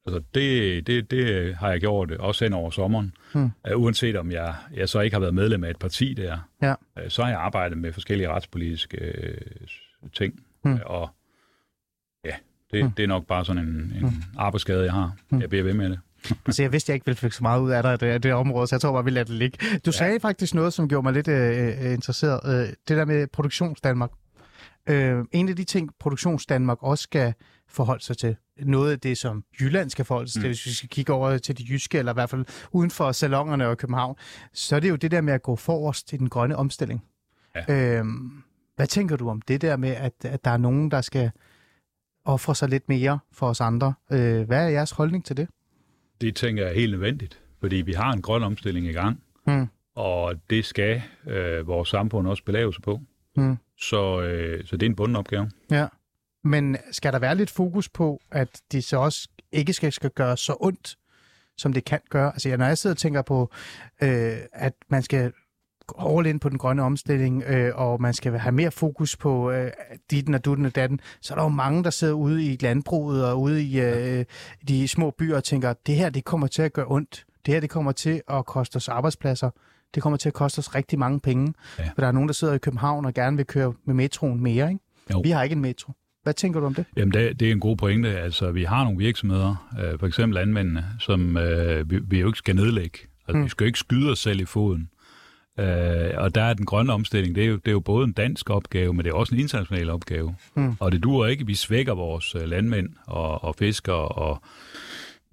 altså 0.05 0.21
det, 0.33 0.87
det, 0.87 1.11
det 1.11 1.55
har 1.55 1.69
jeg 1.71 1.79
gjort, 1.79 2.11
øh, 2.11 2.17
også 2.19 2.45
hen 2.45 2.53
over 2.53 2.69
sommeren. 2.71 3.13
Mm. 3.33 3.43
Uh, 3.43 3.81
uanset 3.81 4.15
om 4.15 4.31
jeg, 4.31 4.55
jeg 4.73 4.89
så 4.89 4.99
ikke 4.99 5.15
har 5.15 5.19
været 5.19 5.33
medlem 5.35 5.63
af 5.63 5.69
et 5.69 5.79
parti 5.79 6.13
der, 6.13 6.37
Ja. 6.61 6.71
uh, 6.71 7.07
så 7.09 7.23
har 7.23 7.29
jeg 7.29 7.39
arbejdet 7.39 7.77
med 7.77 7.93
forskellige 7.93 8.29
retspolitiske 8.29 8.97
øh, 8.97 9.37
ting. 10.13 10.43
Mm. 10.65 10.73
Uh, 10.73 10.79
og 10.85 11.09
ja, 12.25 12.35
det, 12.71 12.85
Mm. 12.85 12.91
det 12.91 13.03
er 13.03 13.07
nok 13.07 13.25
bare 13.27 13.45
sådan 13.45 13.63
en, 13.63 13.93
en 14.03 14.23
arbejdsskade, 14.37 14.83
jeg 14.83 14.93
har. 14.93 15.15
Mm. 15.29 15.41
Jeg 15.41 15.49
bliver 15.49 15.63
ved 15.63 15.73
med 15.73 15.89
det. 15.89 15.99
Altså, 16.45 16.63
jeg 16.63 16.71
vidste, 16.71 16.89
jeg 16.89 16.93
ikke 16.95 17.05
ville 17.05 17.17
fik 17.17 17.31
så 17.31 17.43
meget 17.43 17.61
ud 17.61 17.71
af 17.71 17.83
dig, 17.83 17.99
det, 17.99 18.23
det 18.23 18.33
område, 18.33 18.67
så 18.67 18.75
jeg 18.75 18.81
tror 18.81 18.91
bare, 18.93 19.03
vi 19.03 19.09
lader 19.09 19.25
det 19.25 19.33
ligge. 19.35 19.57
Du 19.71 19.79
ja. 19.85 19.91
sagde 19.91 20.19
faktisk 20.19 20.53
noget, 20.55 20.73
som 20.73 20.89
gjorde 20.89 21.03
mig 21.03 21.13
lidt 21.13 21.27
øh, 21.27 21.85
øh, 21.85 21.93
interesseret. 21.93 22.39
Øh, 22.45 22.67
det 22.87 22.97
der 22.97 23.05
med 23.05 23.27
Produktionsdanmark. 23.27 24.11
Øh, 24.89 25.25
en 25.31 25.49
af 25.49 25.55
de 25.55 25.63
ting, 25.63 25.89
Produktionsdanmark 25.99 26.77
også 26.83 27.01
skal 27.03 27.33
forholde 27.67 28.03
sig 28.03 28.17
til, 28.17 28.35
noget 28.59 28.91
af 28.91 28.99
det, 28.99 29.17
som 29.17 29.43
Jylland 29.61 29.89
skal 29.89 30.05
forholde 30.05 30.31
sig 30.31 30.41
til, 30.41 30.47
Mm. 30.47 30.49
hvis 30.49 30.65
vi 30.65 30.71
skal 30.71 30.89
kigge 30.89 31.13
over 31.13 31.38
til 31.38 31.57
de 31.57 31.63
jyske, 31.69 31.97
eller 31.99 32.11
i 32.11 32.13
hvert 32.13 32.29
fald 32.29 32.45
uden 32.71 32.91
for 32.91 33.11
salongerne 33.11 33.67
og 33.67 33.77
København, 33.77 34.15
så 34.53 34.75
er 34.75 34.79
det 34.79 34.89
jo 34.89 34.95
det 34.95 35.11
der 35.11 35.21
med 35.21 35.33
at 35.33 35.41
gå 35.41 35.55
forrest 35.55 36.13
i 36.13 36.17
den 36.17 36.29
grønne 36.29 36.55
omstilling. 36.55 37.03
Ja. 37.69 37.99
Øh, 37.99 38.05
hvad 38.75 38.88
tænker 38.88 39.15
du 39.15 39.29
om 39.29 39.41
det 39.41 39.61
der 39.61 39.77
med, 39.77 39.89
at, 39.89 40.13
at 40.25 40.45
der 40.45 40.51
er 40.51 40.57
nogen, 40.57 40.91
der 40.91 41.01
skal 41.01 41.31
ofre 42.25 42.55
sig 42.55 42.69
lidt 42.69 42.89
mere 42.89 43.19
for 43.31 43.47
os 43.47 43.61
andre? 43.61 43.93
Øh, 44.11 44.41
hvad 44.41 44.65
er 44.65 44.69
jeres 44.69 44.91
holdning 44.91 45.25
til 45.25 45.38
det? 45.38 45.47
Det 46.21 46.35
tænker 46.35 46.63
jeg 46.63 46.71
er 46.71 46.75
helt 46.75 46.91
nødvendigt, 46.91 47.39
fordi 47.59 47.75
vi 47.75 47.93
har 47.93 48.11
en 48.13 48.21
grøn 48.21 48.43
omstilling 48.43 48.85
i 48.88 48.91
gang, 48.91 49.23
Mm. 49.47 49.67
og 49.95 50.33
det 50.49 50.65
skal 50.65 51.01
øh, 51.27 51.67
vores 51.67 51.89
samfund 51.89 52.27
også 52.27 52.43
belave 52.43 52.73
sig 52.73 52.83
på. 52.83 52.99
Mm. 53.38 53.57
Så, 53.80 54.21
øh, 54.21 54.65
så 54.65 54.78
det 54.78 54.86
er 54.86 54.89
en 54.89 54.95
bunden 54.95 55.15
opgave. 55.15 55.51
Ja. 55.71 55.88
Men 56.43 56.78
skal 56.91 57.13
der 57.13 57.19
være 57.19 57.36
lidt 57.36 57.49
fokus 57.49 57.89
på, 57.89 58.21
at 58.32 58.61
de 58.71 58.82
så 58.82 58.97
også 58.97 59.30
ikke 59.51 59.73
skal, 59.73 59.91
skal 59.91 60.09
gøre 60.09 60.38
så 60.38 60.55
ondt, 60.59 60.97
som 61.57 61.73
det 61.73 61.86
kan 61.86 61.99
gøre? 62.09 62.32
Altså, 62.34 62.57
når 62.57 62.65
jeg 62.65 62.78
sidder 62.78 62.93
og 62.93 62.97
tænker 62.97 63.21
på, 63.21 63.51
øh, 64.03 64.38
at 64.53 64.73
man 64.89 65.03
skal 65.03 65.32
all 65.99 66.25
in 66.25 66.39
på 66.39 66.49
den 66.49 66.57
grønne 66.57 66.84
omstilling, 66.84 67.43
øh, 67.43 67.71
og 67.75 68.01
man 68.01 68.13
skal 68.13 68.38
have 68.39 68.51
mere 68.51 68.71
fokus 68.71 69.17
på 69.17 69.51
øh, 69.51 69.71
ditten 70.11 70.34
og 70.34 70.45
dutten 70.45 70.65
og 70.65 70.75
datten, 70.75 70.99
så 71.21 71.34
er 71.34 71.36
der 71.36 71.43
jo 71.43 71.49
mange, 71.49 71.84
der 71.84 71.89
sidder 71.89 72.13
ude 72.13 72.45
i 72.45 72.57
landbruget 72.61 73.25
og 73.25 73.41
ude 73.41 73.63
i 73.63 73.82
øh, 73.82 74.25
de 74.67 74.88
små 74.88 75.11
byer 75.11 75.36
og 75.36 75.43
tænker, 75.43 75.73
det 75.73 75.95
her, 75.95 76.09
det 76.09 76.25
kommer 76.25 76.47
til 76.47 76.61
at 76.61 76.73
gøre 76.73 76.86
ondt. 76.89 77.25
Det 77.45 77.53
her, 77.53 77.61
det 77.61 77.69
kommer 77.69 77.91
til 77.91 78.21
at 78.30 78.45
koste 78.45 78.75
os 78.75 78.89
arbejdspladser. 78.89 79.49
Det 79.97 80.03
kommer 80.03 80.17
til 80.17 80.29
at 80.29 80.33
koste 80.33 80.59
os 80.59 80.75
rigtig 80.75 80.99
mange 80.99 81.19
penge. 81.19 81.53
Ja. 81.79 81.83
For 81.83 82.01
der 82.01 82.07
er 82.07 82.11
nogen, 82.11 82.27
der 82.29 82.33
sidder 82.33 82.53
i 82.53 82.57
København 82.57 83.05
og 83.05 83.13
gerne 83.13 83.37
vil 83.37 83.45
køre 83.45 83.73
med 83.85 83.93
metroen 83.95 84.43
mere, 84.43 84.69
ikke? 84.69 84.83
Jo. 85.13 85.19
Vi 85.19 85.29
har 85.29 85.43
ikke 85.43 85.53
en 85.53 85.61
metro. 85.61 85.93
Hvad 86.23 86.33
tænker 86.33 86.59
du 86.59 86.65
om 86.65 86.73
det? 86.73 86.85
Jamen, 86.97 87.13
det, 87.13 87.39
det 87.39 87.47
er 87.47 87.51
en 87.51 87.59
god 87.59 87.77
pointe. 87.77 88.19
Altså, 88.19 88.51
vi 88.51 88.63
har 88.63 88.83
nogle 88.83 88.97
virksomheder, 88.97 89.69
øh, 89.79 89.99
for 89.99 90.07
eksempel 90.07 90.35
landmændene, 90.35 90.85
som 90.99 91.37
øh, 91.37 91.91
vi, 91.91 91.99
vi 92.07 92.19
jo 92.19 92.27
ikke 92.27 92.37
skal 92.37 92.55
nedlægge. 92.55 92.99
Altså, 93.27 93.37
Mm. 93.37 93.43
vi 93.43 93.49
skal 93.49 93.63
jo 93.63 93.67
ikke 93.67 93.79
skyde 93.79 94.11
os 94.11 94.19
selv 94.19 94.39
i 94.41 94.45
foden. 94.45 94.89
Øh, 95.59 96.09
og 96.17 96.35
der 96.35 96.43
er 96.43 96.53
den 96.53 96.65
grønne 96.65 96.93
omstilling, 96.93 97.35
det 97.35 97.43
er, 97.43 97.47
jo, 97.47 97.55
det 97.55 97.67
er 97.67 97.71
jo 97.71 97.79
både 97.79 98.03
en 98.03 98.11
dansk 98.13 98.49
opgave, 98.49 98.93
men 98.93 99.05
det 99.05 99.11
er 99.11 99.15
også 99.15 99.35
en 99.35 99.41
international 99.41 99.89
opgave. 99.89 100.35
Mm. 100.55 100.75
Og 100.79 100.91
det 100.91 101.03
duer 101.03 101.27
ikke, 101.27 101.41
at 101.41 101.47
vi 101.47 101.55
svækker 101.55 101.93
vores 101.93 102.35
øh, 102.35 102.41
landmænd 102.41 102.89
og, 103.05 103.43
og 103.43 103.55
fiskere 103.55 104.07
og 104.07 104.41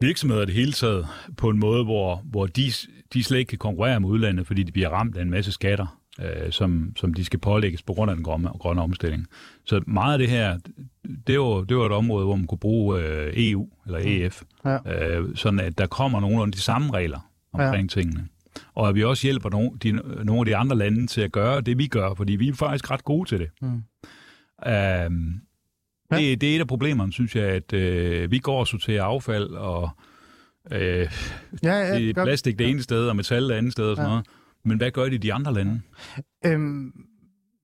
virksomheder 0.01 0.43
i 0.43 0.47
det 0.47 0.55
hele 0.55 0.73
taget 0.73 1.07
på 1.37 1.49
en 1.49 1.59
måde, 1.59 1.85
hvor, 1.85 2.23
hvor 2.25 2.47
de, 2.47 2.73
de 3.15 3.25
slet 3.25 3.39
ikke 3.39 3.49
kan 3.49 3.59
konkurrere 3.59 4.01
med 4.01 4.09
udlandet, 4.09 4.47
fordi 4.47 4.63
de 4.63 4.73
bliver 4.73 4.89
ramt 4.89 5.17
af 5.17 5.23
en 5.23 5.31
masse 5.31 5.53
skatter, 5.53 6.01
øh, 6.21 6.51
som, 6.53 6.93
som 6.97 7.15
de 7.15 7.25
skal 7.25 7.39
pålægges 7.39 7.83
på 7.83 7.93
grund 7.93 8.11
af 8.11 8.17
den 8.17 8.25
grønne, 8.25 8.49
grønne 8.49 8.83
omstilling. 8.83 9.27
Så 9.65 9.81
meget 9.87 10.13
af 10.13 10.19
det 10.19 10.29
her, 10.29 10.59
det 11.27 11.41
var, 11.41 11.65
det 11.65 11.77
var 11.77 11.87
et 11.87 11.93
område, 11.93 12.25
hvor 12.25 12.37
man 12.37 12.47
kunne 12.47 12.59
bruge 12.59 13.01
øh, 13.01 13.33
EU 13.37 13.69
eller 13.87 13.99
EF, 14.03 14.43
Ja. 14.65 15.19
øh, 15.19 15.37
sådan 15.37 15.61
at 15.61 15.79
der 15.79 15.87
kommer 15.87 16.21
nogenlunde 16.21 16.53
de 16.53 16.61
samme 16.61 16.93
regler 16.93 17.31
omkring 17.53 17.83
ja. 17.97 18.01
tingene. 18.01 18.29
Og 18.75 18.89
at 18.89 18.95
vi 18.95 19.05
også 19.05 19.27
hjælper 19.27 19.51
nogle, 19.51 19.71
de, 19.83 19.93
nogle 20.25 20.41
af 20.41 20.45
de 20.47 20.57
andre 20.57 20.77
lande 20.77 21.07
til 21.07 21.21
at 21.21 21.33
gøre 21.33 21.61
det, 21.61 21.79
vi 21.79 21.87
gør, 21.87 22.15
fordi 22.15 22.33
vi 22.37 22.49
er 22.49 22.55
faktisk 22.55 22.91
ret 22.91 23.05
gode 23.05 23.29
til 23.29 23.39
det. 23.39 23.51
Mm. 23.63 23.83
Ja. 26.11 26.19
det, 26.19 26.41
det 26.41 26.51
er 26.53 26.57
et 26.57 26.61
af 26.61 26.67
problemerne, 26.67 27.13
synes 27.13 27.37
jeg, 27.37 27.45
at 27.45 27.73
øh, 27.73 28.31
vi 28.31 28.39
går 28.39 28.61
og 28.61 28.67
sorterer 28.67 29.05
affald, 29.05 29.47
og 29.49 29.91
øh, 30.73 30.81
Ja, 31.63 31.73
ja, 31.73 31.95
det 31.99 32.19
er 32.19 32.25
plastik 32.25 32.59
det 32.59 32.71
ene 32.71 32.83
sted, 32.83 33.09
og 33.09 33.17
metal 33.17 33.49
det 33.49 33.55
andet 33.55 33.73
sted 33.73 33.85
og 33.85 33.97
sådan 33.97 34.09
Ja. 34.09 34.13
noget. 34.15 34.27
Men 34.65 34.77
hvad 34.79 34.91
gør 34.91 35.05
de 35.05 35.15
i 35.15 35.19
de 35.19 35.33
andre 35.33 35.55
lande? 35.55 35.81
Øhm, 36.47 36.93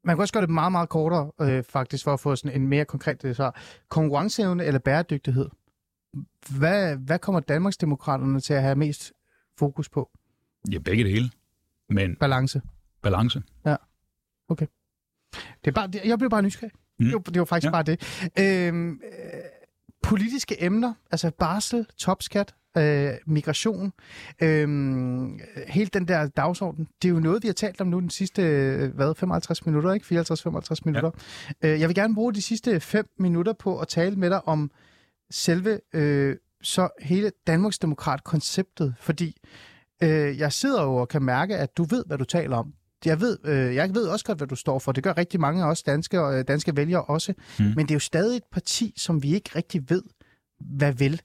man 0.04 0.16
kan 0.16 0.20
også 0.20 0.32
gøre 0.32 0.40
det 0.42 0.50
meget, 0.50 0.72
meget 0.72 0.88
kortere, 0.88 1.30
øh, 1.40 1.64
faktisk, 1.64 2.04
for 2.04 2.12
at 2.12 2.20
få 2.20 2.36
sådan 2.36 2.60
en 2.60 2.68
mere 2.68 2.84
konkret 2.84 3.24
øh, 3.24 3.34
svar. 3.34 3.60
Konkurrenceevne 3.88 4.64
eller 4.64 4.78
bæredygtighed? 4.78 5.48
Hvad, 6.58 6.96
hvad 6.96 7.18
kommer 7.18 7.40
Danmarksdemokraterne 7.40 8.40
til 8.40 8.54
at 8.54 8.62
have 8.62 8.74
mest 8.76 9.12
fokus 9.58 9.88
på? 9.88 10.10
Ja, 10.72 10.78
begge 10.78 11.04
det 11.04 11.12
hele. 11.12 11.30
Men 11.88 12.16
Balance. 12.16 12.60
balance. 13.02 13.42
Det 15.64 15.70
er 15.70 15.72
bare, 15.72 15.90
jeg 16.04 16.18
blev 16.18 16.30
bare 16.30 16.42
nysgerrig. 16.42 16.72
Mm. 16.98 17.04
Det, 17.06 17.14
var, 17.14 17.20
det 17.20 17.38
var 17.38 17.44
faktisk 17.44 17.72
ja. 17.72 17.76
Ja. 17.78 17.82
bare 17.82 17.96
det. 18.36 18.68
Øhm, 18.68 18.90
øh, 18.92 19.00
politiske 20.02 20.62
emner, 20.64 20.94
altså 21.10 21.30
barsel, 21.38 21.86
topskat, 21.98 22.54
øh, 22.76 23.12
migration, 23.26 23.92
øh, 24.42 24.68
hele 25.68 25.90
den 25.92 26.08
der 26.08 26.26
dagsorden, 26.26 26.88
det 27.02 27.08
er 27.08 27.12
jo 27.12 27.20
noget, 27.20 27.42
vi 27.42 27.48
har 27.48 27.52
talt 27.52 27.80
om 27.80 27.86
nu 27.86 28.00
den 28.00 28.10
sidste, 28.10 28.42
øh, 28.42 28.94
hvad, 28.94 29.14
55 29.14 29.66
minutter, 29.66 29.92
ikke? 29.92 30.06
54-55 30.06 30.80
minutter. 30.84 31.10
Ja. 31.62 31.68
Øh, 31.68 31.80
jeg 31.80 31.88
vil 31.88 31.94
gerne 31.94 32.14
bruge 32.14 32.34
de 32.34 32.42
sidste 32.42 32.80
5 32.80 33.06
minutter 33.18 33.52
på 33.52 33.78
at 33.78 33.88
tale 33.88 34.16
med 34.16 34.30
dig 34.30 34.48
om 34.48 34.70
selve, 35.30 35.80
øh, 35.94 36.36
så 36.62 36.88
hele 37.00 37.32
Danmarksdemokrat-konceptet, 37.46 38.94
fordi 39.00 39.36
øh, 40.02 40.38
jeg 40.38 40.52
sidder 40.52 40.82
jo 40.82 40.94
og 40.96 41.08
kan 41.08 41.22
mærke, 41.22 41.56
at 41.56 41.76
du 41.76 41.84
ved, 41.84 42.04
hvad 42.06 42.18
du 42.18 42.24
taler 42.24 42.56
om. 42.56 42.74
Jeg 43.04 43.20
ved, 43.20 43.38
øh, 43.44 43.74
jeg 43.74 43.94
ved 43.94 44.06
også 44.06 44.24
godt, 44.24 44.38
hvad 44.38 44.48
du 44.48 44.54
står 44.54 44.78
for. 44.78 44.92
Det 44.92 45.04
gør 45.04 45.16
rigtig 45.16 45.40
mange 45.40 45.64
af 45.64 45.68
os 45.70 45.82
danske, 45.82 46.18
øh, 46.18 46.44
danske 46.48 46.76
vælgere 46.76 47.04
også. 47.04 47.34
Mm. 47.58 47.64
Men 47.64 47.78
det 47.78 47.90
er 47.90 47.94
jo 47.94 48.00
stadig 48.00 48.36
et 48.36 48.42
parti, 48.52 48.94
som 48.96 49.22
vi 49.22 49.34
ikke 49.34 49.50
rigtig 49.56 49.90
ved, 49.90 50.02
hvad 50.60 50.92
vil. 50.92 51.20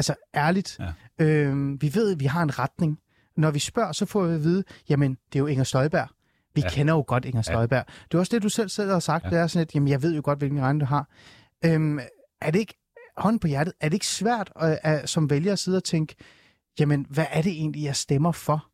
Altså 0.00 0.14
ærligt. 0.34 0.78
Ja. 1.18 1.24
Øh, 1.24 1.82
vi 1.82 1.94
ved, 1.94 2.12
at 2.12 2.20
vi 2.20 2.24
har 2.24 2.42
en 2.42 2.58
retning. 2.58 2.98
Når 3.36 3.50
vi 3.50 3.58
spørger, 3.58 3.92
så 3.92 4.06
får 4.06 4.26
vi 4.26 4.34
at 4.34 4.44
vide, 4.44 4.64
jamen, 4.88 5.14
det 5.32 5.38
er 5.38 5.40
jo 5.40 5.46
Inger 5.46 5.64
Støjberg. 5.64 6.08
Vi 6.54 6.60
ja. 6.60 6.70
Kender 6.70 6.94
jo 6.94 7.04
godt 7.06 7.24
Inger 7.24 7.42
Støjberg. 7.42 7.84
Ja. 7.88 7.92
Det 8.04 8.14
er 8.14 8.18
også 8.18 8.36
det, 8.36 8.42
du 8.42 8.48
selv, 8.48 8.68
selv 8.68 8.90
har 8.90 8.98
sagt. 9.00 9.24
Ja. 9.24 9.30
Det 9.30 9.38
er 9.38 9.46
sådan 9.46 9.62
et, 9.62 9.74
jamen, 9.74 9.88
jeg 9.88 10.02
ved 10.02 10.14
jo 10.14 10.20
godt, 10.24 10.38
hvilken 10.38 10.60
regning 10.60 10.80
du 10.80 10.86
har. 10.86 11.08
Øhm, 11.64 11.98
er 12.40 12.50
det 12.50 12.58
ikke, 12.58 12.74
hånden 13.16 13.38
på 13.40 13.46
hjertet, 13.46 13.74
er 13.80 13.88
det 13.88 13.94
ikke 13.94 14.06
svært 14.06 14.52
at, 14.56 14.78
at, 14.82 15.08
som 15.08 15.30
vælger 15.30 15.52
at 15.52 15.58
sidde 15.58 15.76
og 15.76 15.84
tænke, 15.84 16.14
jamen, 16.78 17.06
hvad 17.10 17.26
er 17.30 17.42
det 17.42 17.52
egentlig, 17.52 17.84
jeg 17.84 17.96
stemmer 17.96 18.32
for? 18.32 18.66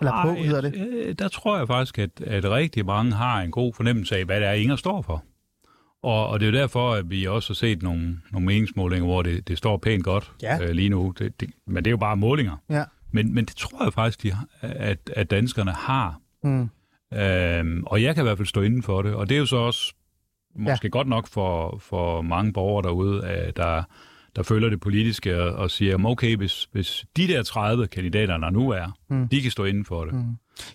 Eller 0.00 0.22
på, 0.22 0.28
Ej, 0.28 0.42
hedder 0.42 0.60
det. 0.60 0.74
øh, 0.76 1.14
Der 1.18 1.28
tror 1.28 1.58
jeg 1.58 1.66
faktisk, 1.66 1.98
at, 1.98 2.20
at 2.20 2.44
rigtig 2.44 2.86
mange 2.86 3.12
har 3.12 3.40
en 3.42 3.50
god 3.50 3.74
fornemmelse 3.74 4.16
af, 4.16 4.24
hvad 4.24 4.40
det 4.40 4.48
er, 4.48 4.52
Inger 4.52 4.76
står 4.76 5.02
for. 5.02 5.24
Og, 6.02 6.28
og 6.28 6.40
det 6.40 6.48
er 6.48 6.52
jo 6.52 6.58
derfor, 6.58 6.92
at 6.94 7.10
vi 7.10 7.24
også 7.26 7.48
har 7.50 7.54
set 7.54 7.82
nogle, 7.82 8.20
nogle 8.32 8.46
meningsmålinger, 8.46 9.06
hvor 9.06 9.22
det, 9.22 9.48
det 9.48 9.58
står 9.58 9.76
pænt 9.76 10.04
godt 10.04 10.32
Ja. 10.42 10.58
øh, 10.62 10.70
lige 10.70 10.88
nu. 10.88 11.14
Det, 11.18 11.40
det, 11.40 11.50
men 11.66 11.76
det 11.76 11.86
er 11.86 11.90
jo 11.90 11.96
bare 11.96 12.16
målinger. 12.16 12.56
Ja. 12.70 12.84
Men, 13.12 13.34
men 13.34 13.44
det 13.44 13.56
tror 13.56 13.84
jeg 13.84 13.92
faktisk, 13.92 14.22
de, 14.22 14.32
har- 14.32 14.46
at, 14.60 15.10
at 15.16 15.30
danskerne 15.30 15.70
har. 15.72 16.18
Mm. 16.44 16.68
Øhm, 17.18 17.84
og 17.86 18.02
jeg 18.02 18.14
kan 18.14 18.22
i 18.22 18.26
hvert 18.26 18.38
fald 18.38 18.48
stå 18.48 18.60
inden 18.62 18.82
for 18.82 19.02
det. 19.02 19.14
Og 19.14 19.28
det 19.28 19.34
er 19.34 19.38
jo 19.38 19.46
så 19.46 19.56
også 19.56 19.94
måske 20.56 20.84
ja. 20.86 20.88
godt 20.88 21.08
nok 21.08 21.26
for, 21.28 21.78
for 21.78 22.22
mange 22.22 22.52
borgere 22.52 22.82
derude, 22.82 23.26
at 23.26 23.56
der, 23.56 23.82
der 24.36 24.42
følger 24.42 24.68
det 24.68 24.80
politiske 24.80 25.42
og, 25.42 25.52
og 25.56 25.70
siger, 25.70 26.04
okay, 26.04 26.36
hvis, 26.36 26.68
hvis 26.72 27.04
de 27.16 27.28
der 27.28 27.42
30 27.42 27.86
kandidater, 27.86 28.36
der 28.36 28.50
nu 28.50 28.70
er, 28.70 28.96
mm. 29.10 29.28
de 29.28 29.40
kan 29.40 29.50
stå 29.50 29.64
inden 29.64 29.84
for 29.84 30.04
det, 30.04 30.14
mm. 30.14 30.24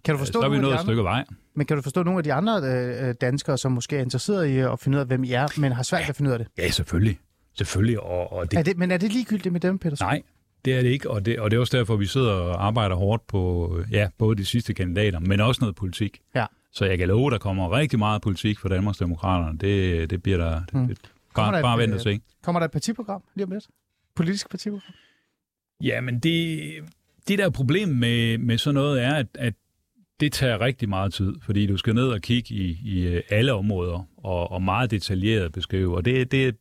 Kan 0.03 0.13
du 0.13 0.17
forstå 0.17 0.41
så 0.41 0.45
er 0.45 0.49
vi 0.49 0.57
nået 0.57 0.73
et 0.73 0.79
stykke 0.79 1.03
vej. 1.03 1.25
men 1.55 1.65
kan 1.65 1.77
du 1.77 1.83
forstå 1.83 2.03
nogle 2.03 2.17
af 2.17 2.23
de 2.23 2.33
andre 2.33 2.61
øh, 2.63 3.07
øh, 3.09 3.15
danskere, 3.21 3.57
som 3.57 3.71
måske 3.71 3.97
er 3.97 4.01
interesseret 4.01 4.47
i 4.47 4.57
at 4.57 4.79
finde 4.79 4.95
ud 4.95 4.99
af, 4.99 5.07
hvem 5.07 5.23
I 5.23 5.31
er, 5.31 5.59
men 5.59 5.71
har 5.71 5.83
svært 5.83 6.01
ved 6.01 6.09
at 6.09 6.15
finde 6.15 6.29
ud 6.29 6.33
af 6.33 6.39
det? 6.39 6.47
Ja, 6.57 6.69
selvfølgelig. 6.69 7.19
Selvfølgelig, 7.57 7.99
og, 7.99 8.33
og 8.33 8.51
det, 8.51 8.59
Er 8.59 8.63
det 8.63 8.77
men 8.77 8.91
er 8.91 8.97
det 8.97 9.13
ligegyldigt 9.13 9.51
med 9.51 9.59
dem, 9.59 9.77
Peter? 9.77 9.97
Nej, 9.99 10.21
det 10.65 10.73
er 10.73 10.81
det 10.81 10.89
ikke, 10.89 11.09
og 11.09 11.25
det, 11.25 11.39
og 11.39 11.51
det 11.51 11.57
er 11.57 11.61
også 11.61 11.77
derfor, 11.77 11.95
vi 11.95 12.05
sidder 12.05 12.31
og 12.31 12.67
arbejder 12.67 12.95
hårdt 12.95 13.27
på 13.27 13.71
ja, 13.91 14.07
både 14.17 14.37
de 14.37 14.45
sidste 14.45 14.73
kandidater, 14.73 15.19
men 15.19 15.39
også 15.39 15.61
noget 15.61 15.75
politik. 15.75 16.19
Ja. 16.35 16.45
Så 16.71 16.85
jeg 16.85 16.97
kan 16.97 17.07
love, 17.07 17.31
der 17.31 17.37
kommer 17.37 17.71
rigtig 17.71 17.99
meget 17.99 18.21
politik 18.21 18.59
for 18.59 18.69
Danmarksdemokraterne. 18.69 19.57
Det, 19.57 20.09
det 20.09 20.23
bliver 20.23 20.37
der... 20.37 20.61
Mm. 20.73 20.87
Det, 20.87 20.97
Kommer 21.35 21.51
der 21.51 21.61
bare, 21.61 21.73
et, 21.73 21.77
bare 21.77 21.79
vent 21.87 21.93
og 21.93 22.01
se. 22.01 22.19
Kommer 22.43 22.59
der 22.59 22.65
et 22.65 22.71
partiprogram 22.71 23.23
lige 23.35 23.45
om 23.45 23.51
lidt? 23.51 23.67
Politisk 24.15 24.49
partiprogram? 24.49 24.93
Ja, 25.83 26.01
men 26.01 26.19
det, 26.19 26.59
det 27.27 27.39
der 27.39 27.49
problem 27.49 27.89
med, 27.89 28.37
med 28.37 28.57
sådan 28.57 28.75
noget 28.75 29.03
er, 29.03 29.13
at, 29.15 29.27
at 29.33 29.53
det 30.19 30.33
tager 30.33 30.61
rigtig 30.61 30.89
meget 30.89 31.13
tid, 31.13 31.33
fordi 31.41 31.67
du 31.67 31.77
skal 31.77 31.95
ned 31.95 32.07
og 32.07 32.21
kigge 32.21 32.55
i, 32.55 32.79
i 32.83 33.07
øh, 33.07 33.21
alle 33.29 33.53
områder 33.53 34.07
og, 34.17 34.51
og 34.51 34.61
meget 34.61 34.91
detaljeret 34.91 35.51
beskrive. 35.51 35.95
Og 35.95 36.05
det, 36.05 36.31
det 36.31 36.55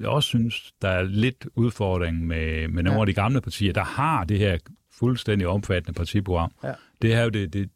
jeg 0.00 0.08
også 0.08 0.26
synes, 0.26 0.72
der 0.82 0.88
er 0.88 1.02
lidt 1.02 1.46
udfordring 1.54 2.26
med, 2.26 2.68
med 2.68 2.82
nogle 2.82 2.96
Ja. 2.96 3.00
af 3.00 3.06
de 3.06 3.12
gamle 3.14 3.40
partier, 3.40 3.72
der 3.72 3.84
har 3.84 4.24
det 4.24 4.38
her 4.38 4.58
fuldstændig 4.92 5.46
omfattende 5.48 5.96
partiprogram. 5.96 6.52
Ja. 6.64 6.72
Det 7.02 7.16
her, 7.16 7.28
det, 7.30 7.52
det, 7.52 7.70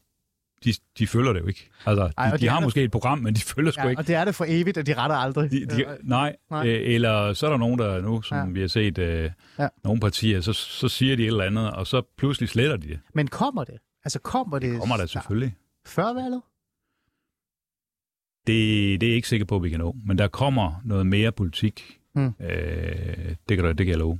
de, 0.64 0.74
de 0.98 1.06
følger 1.06 1.32
det 1.32 1.40
jo 1.40 1.46
ikke. 1.46 1.70
Altså, 1.86 2.04
de, 2.06 2.12
Ej, 2.18 2.30
de 2.30 2.38
det 2.38 2.46
er 2.46 2.50
har 2.50 2.58
der- 2.60 2.66
måske 2.66 2.82
et 2.82 2.90
program, 2.90 3.18
men 3.18 3.34
de 3.34 3.40
følger 3.40 3.72
sgu 3.72 3.82
Ja, 3.82 3.88
ikke. 3.88 4.00
og 4.00 4.06
det 4.06 4.14
er 4.14 4.24
det 4.24 4.34
for 4.34 4.44
evigt, 4.48 4.78
og 4.78 4.86
de 4.86 4.94
retter 4.94 5.16
aldrig. 5.16 5.50
De, 5.50 5.66
de, 5.66 5.82
Øh, 5.84 5.96
nej, 6.02 6.36
nej. 6.50 6.66
øh, 6.68 6.94
eller 6.94 7.32
så 7.32 7.46
er 7.46 7.50
der 7.50 7.56
nogen, 7.56 7.78
der 7.78 8.00
nu, 8.00 8.22
som 8.22 8.38
Ja. 8.38 8.44
vi 8.52 8.60
har 8.60 8.68
set, 8.68 8.98
øh, 8.98 9.30
Ja. 9.58 9.68
nogle 9.84 10.00
partier, 10.00 10.40
så, 10.40 10.52
så 10.52 10.88
siger 10.88 11.16
de 11.16 11.22
et 11.22 11.26
eller 11.26 11.44
andet, 11.44 11.70
og 11.70 11.86
så 11.86 12.02
pludselig 12.18 12.48
sletter 12.48 12.76
de 12.76 12.88
det. 12.88 13.00
Men 13.14 13.28
kommer 13.28 13.64
det? 13.64 13.74
Altså 14.04 14.18
kommer 14.18 14.58
det? 14.58 14.78
Kommer 14.80 14.96
der 14.96 15.06
selvfølgelig. 15.06 15.54
Før 15.86 16.12
valget? 16.12 16.42
Det, 18.46 19.00
det 19.00 19.06
er 19.06 19.10
jeg 19.10 19.16
ikke 19.16 19.28
sikker 19.28 19.46
på, 19.46 19.56
at 19.56 19.62
vi 19.62 19.70
kan 19.70 19.78
nå. 19.80 19.96
Men 20.06 20.18
der 20.18 20.28
kommer 20.28 20.80
noget 20.84 21.06
mere 21.06 21.32
politik. 21.32 21.98
Mm. 22.14 22.32
Øh, 22.40 23.34
det, 23.48 23.56
kan, 23.56 23.58
du- 23.58 23.68
det 23.68 23.76
kan 23.76 23.88
jeg 23.88 23.98
love. 23.98 24.18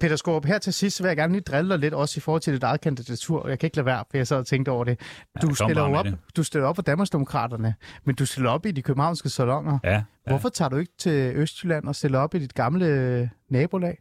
Peter 0.00 0.16
Skorp, 0.16 0.44
her 0.44 0.58
til 0.58 0.72
sidst 0.72 0.96
så 0.96 1.02
vil 1.02 1.08
jeg 1.08 1.16
gerne 1.16 1.32
lige 1.32 1.40
drille 1.42 1.70
dig 1.70 1.78
lidt, 1.78 1.94
også 1.94 2.18
i 2.18 2.20
forhold 2.20 2.42
til 2.42 2.54
dit 2.54 2.62
eget 2.62 2.80
kandidatur. 2.80 3.48
Jeg 3.48 3.58
kan 3.58 3.66
ikke 3.66 3.76
lade 3.76 3.86
være, 3.86 4.04
for 4.10 4.16
jeg 4.16 4.26
sad 4.26 4.36
og 4.36 4.46
tænkte 4.46 4.68
over 4.70 4.84
det. 4.84 5.00
Du, 5.42 5.46
kom 5.46 5.54
stiller 5.54 5.82
op, 5.82 6.04
det. 6.04 6.18
du 6.36 6.42
stiller 6.42 6.68
op 6.68 6.74
for 6.76 6.82
Danmarksdemokraterne, 6.82 7.74
men 8.04 8.14
du 8.14 8.26
stiller 8.26 8.50
op 8.50 8.66
i 8.66 8.70
de 8.70 8.82
københavnske 8.82 9.28
salonger. 9.28 9.78
Ja, 9.84 9.92
ja. 9.92 10.02
Hvorfor 10.26 10.48
tager 10.48 10.68
du 10.68 10.76
ikke 10.76 10.92
til 10.98 11.32
Østjylland 11.36 11.84
og 11.88 11.94
stiller 11.94 12.18
op 12.18 12.34
i 12.34 12.38
dit 12.38 12.54
gamle 12.54 12.86
øh, 12.86 13.28
nabolag? 13.48 13.98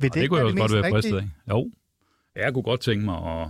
Vil 0.00 0.10
Og 0.10 0.14
det, 0.14 0.20
det 0.22 0.28
kunne 0.30 0.38
jeg 0.38 0.46
også 0.46 0.58
godt 0.58 0.72
være 0.72 0.90
fristet 0.90 1.16
af. 1.18 1.28
Jo, 1.50 1.70
jeg 2.36 2.54
kunne 2.54 2.62
godt 2.62 2.80
tænke 2.80 3.04
mig 3.04 3.16
at, 3.16 3.46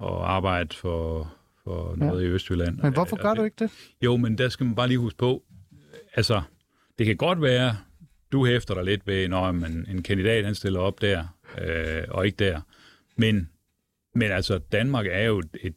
at 0.00 0.08
arbejde 0.24 0.76
for, 0.76 1.32
for 1.64 1.96
noget 1.96 2.22
ja. 2.22 2.28
i 2.28 2.30
Østjylland. 2.30 2.78
Men 2.82 2.92
hvorfor 2.92 3.16
gør 3.22 3.34
du 3.34 3.42
ikke 3.42 3.56
det? 3.58 3.70
Jo, 4.02 4.16
men 4.16 4.38
der 4.38 4.48
skal 4.48 4.66
man 4.66 4.74
bare 4.74 4.88
lige 4.88 4.98
huske 4.98 5.18
på, 5.18 5.42
altså, 6.14 6.42
det 6.98 7.06
kan 7.06 7.16
godt 7.16 7.42
være, 7.42 7.76
du 8.34 8.46
hæfter 8.46 8.74
dig 8.74 8.84
lidt 8.84 9.06
ved, 9.06 9.28
når 9.28 9.48
en, 9.48 9.86
en 9.90 10.02
kandidat 10.02 10.44
han 10.44 10.54
stiller 10.54 10.80
op 10.80 11.00
der, 11.00 11.36
øh, 11.62 12.02
og 12.08 12.26
ikke 12.26 12.36
der. 12.36 12.60
Men, 13.16 13.48
men 14.14 14.30
altså, 14.30 14.58
Danmark 14.58 15.06
er 15.10 15.22
jo 15.24 15.38
et, 15.38 15.74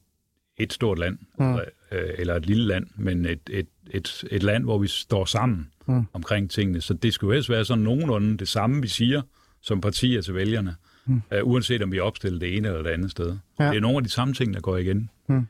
et, 0.57 0.73
stort 0.73 0.99
land, 0.99 1.17
Mm. 1.39 1.55
øh, 1.55 2.09
eller 2.17 2.35
et 2.35 2.45
lille 2.45 2.67
land, 2.67 2.87
men 2.95 3.25
et, 3.25 3.39
et, 3.49 3.67
et, 3.91 4.23
et 4.31 4.43
land, 4.43 4.63
hvor 4.63 4.77
vi 4.77 4.87
står 4.87 5.25
sammen 5.25 5.71
Mm. 5.89 6.03
omkring 6.13 6.51
tingene. 6.51 6.81
Så 6.81 6.93
det 6.93 7.13
skulle 7.13 7.33
helst 7.33 7.49
være 7.49 7.65
sådan 7.65 7.83
nogenlunde 7.83 8.37
det 8.37 8.47
samme, 8.47 8.81
vi 8.81 8.87
siger 8.87 9.21
som 9.61 9.81
partier 9.81 10.21
til 10.21 10.35
vælgerne, 10.35 10.75
mm. 11.05 11.21
øh, 11.33 11.47
uanset 11.47 11.81
om 11.83 11.91
vi 11.91 11.99
opstiller 11.99 12.39
det 12.39 12.57
ene 12.57 12.67
eller 12.67 12.81
det 12.81 12.89
andet 12.89 13.11
sted. 13.11 13.37
Ja. 13.59 13.69
Det 13.69 13.75
er 13.75 13.79
nogle 13.81 13.97
af 13.97 14.03
de 14.03 14.09
samme 14.09 14.33
ting, 14.33 14.53
der 14.53 14.59
går 14.59 14.77
igen. 14.77 15.09
Mm. 15.29 15.47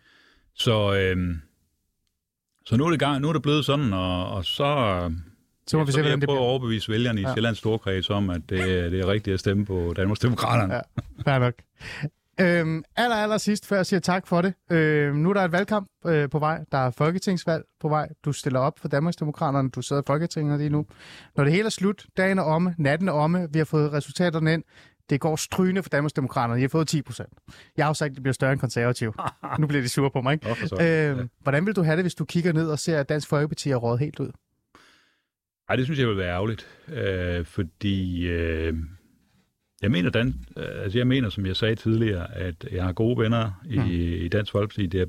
Så, 0.54 0.96
øh, 0.96 1.36
så 2.66 2.78
nu 2.78 2.86
er 2.86 2.90
det, 2.90 3.00
gang, 3.00 3.22
nu 3.22 3.30
er 3.30 3.34
det 3.34 3.42
blevet 3.42 3.66
sådan, 3.66 3.94
og, 3.94 4.30
og 4.32 4.46
så, 4.46 4.66
øh, 4.66 5.12
Så 5.68 5.78
må 5.78 5.84
vi 5.84 5.92
så 5.92 5.96
se, 5.96 6.02
hvordan 6.02 6.22
det 6.22 6.28
prøve 6.30 6.38
at 6.38 6.40
bliver. 6.40 6.50
overbevise 6.50 6.92
vælgerne 6.92 7.20
i 7.20 7.24
Ja. 7.24 7.30
ja. 7.30 7.34
Sjællands 7.36 7.58
Storkreds 7.58 8.10
om, 8.10 8.30
at 8.30 8.42
det, 8.50 8.60
det 8.92 9.00
er 9.00 9.08
rigtigt 9.08 9.34
at 9.34 9.40
stemme 9.40 9.66
på 9.66 9.94
Danmarksdemokraterne. 9.96 10.74
Ja. 10.74 10.82
Ja. 11.26 11.32
Fair 11.32 11.40
nok. 11.40 11.54
Øhm, 12.42 12.84
aller, 12.96 13.16
aller 13.16 13.38
sidst, 13.38 13.66
før 13.66 13.76
jeg 13.76 13.86
siger 13.86 14.00
tak 14.00 14.28
for 14.28 14.42
det. 14.42 14.54
Øhm, 14.72 15.16
nu 15.18 15.30
er 15.30 15.34
der 15.34 15.42
et 15.42 15.52
valgkamp 15.52 15.88
øh, 16.06 16.30
på 16.30 16.40
vej. 16.40 16.66
Der 16.72 16.78
er 16.78 16.92
folketingsvalg 16.92 17.64
på 17.82 17.90
vej. 17.90 18.10
Du 18.26 18.32
stiller 18.32 18.60
op 18.60 18.80
for 18.80 18.88
Danmarksdemokraterne. 18.88 19.70
Du 19.70 19.82
sidder 19.82 20.02
i 20.02 20.06
Folketinget 20.08 20.58
lige 20.60 20.70
nu. 20.70 20.86
Når 21.36 21.44
det 21.44 21.54
hele 21.54 21.66
er 21.66 21.70
slut, 21.70 22.06
dagen 22.18 22.38
er 22.40 22.44
omme, 22.44 22.76
natten 22.78 23.08
er 23.08 23.12
omme, 23.12 23.48
vi 23.54 23.58
har 23.60 23.66
fået 23.66 23.94
resultaterne 23.94 24.54
ind. 24.54 24.64
Det 25.10 25.20
går 25.20 25.36
strygende 25.36 25.84
for 25.84 25.90
Danmarksdemokraterne. 25.90 26.60
I 26.60 26.62
har 26.62 26.70
fået 26.70 26.88
10 26.88 27.02
procent. 27.02 27.30
Jeg 27.78 27.86
har 27.86 27.90
jo 27.90 27.94
sagt, 27.94 28.10
at 28.10 28.16
det 28.16 28.24
bliver 28.24 28.34
større 28.34 28.52
end 28.52 28.60
konservativ. 28.60 29.14
nu 29.60 29.68
bliver 29.68 29.82
de 29.82 29.90
sure 29.90 30.12
på 30.12 30.22
mig, 30.22 30.34
ikke? 30.34 31.10
Øhm, 31.10 31.30
hvordan 31.44 31.66
vil 31.66 31.76
du 31.76 31.84
have 31.84 31.96
det, 31.96 32.04
hvis 32.04 32.16
du 32.16 32.26
kigger 32.26 32.54
ned 32.54 32.70
og 32.70 32.80
ser, 32.80 33.00
at 33.00 33.10
Dansk 33.10 33.28
Folkeparti 33.30 33.72
er 33.72 33.76
rådet 33.76 34.00
helt 34.00 34.20
ud? 34.20 34.30
Ej, 35.70 35.76
det 35.76 35.86
synes 35.86 36.00
jeg 36.00 36.08
vil 36.08 36.18
være 36.18 36.30
ærgerligt, 36.34 36.68
øh, 36.88 37.46
fordi 37.46 38.28
øh, 38.28 38.74
jeg 39.82 39.92
mener, 39.92 40.10
Dan, 40.10 40.28
øh, 40.58 40.66
altså 40.84 40.98
jeg 40.98 41.08
mener, 41.08 41.30
som 41.30 41.46
jeg 41.46 41.56
sagde 41.56 41.76
tidligere, 41.76 42.36
at 42.36 42.68
jeg 42.72 42.84
har 42.84 42.94
gode 42.94 43.18
venner 43.24 43.62
i, 43.66 43.78
Mm. 43.80 43.86
i 44.26 44.28
Dansk 44.28 44.52
Folkeparti. 44.52 44.86
Det 44.88 45.00
har 45.00 45.08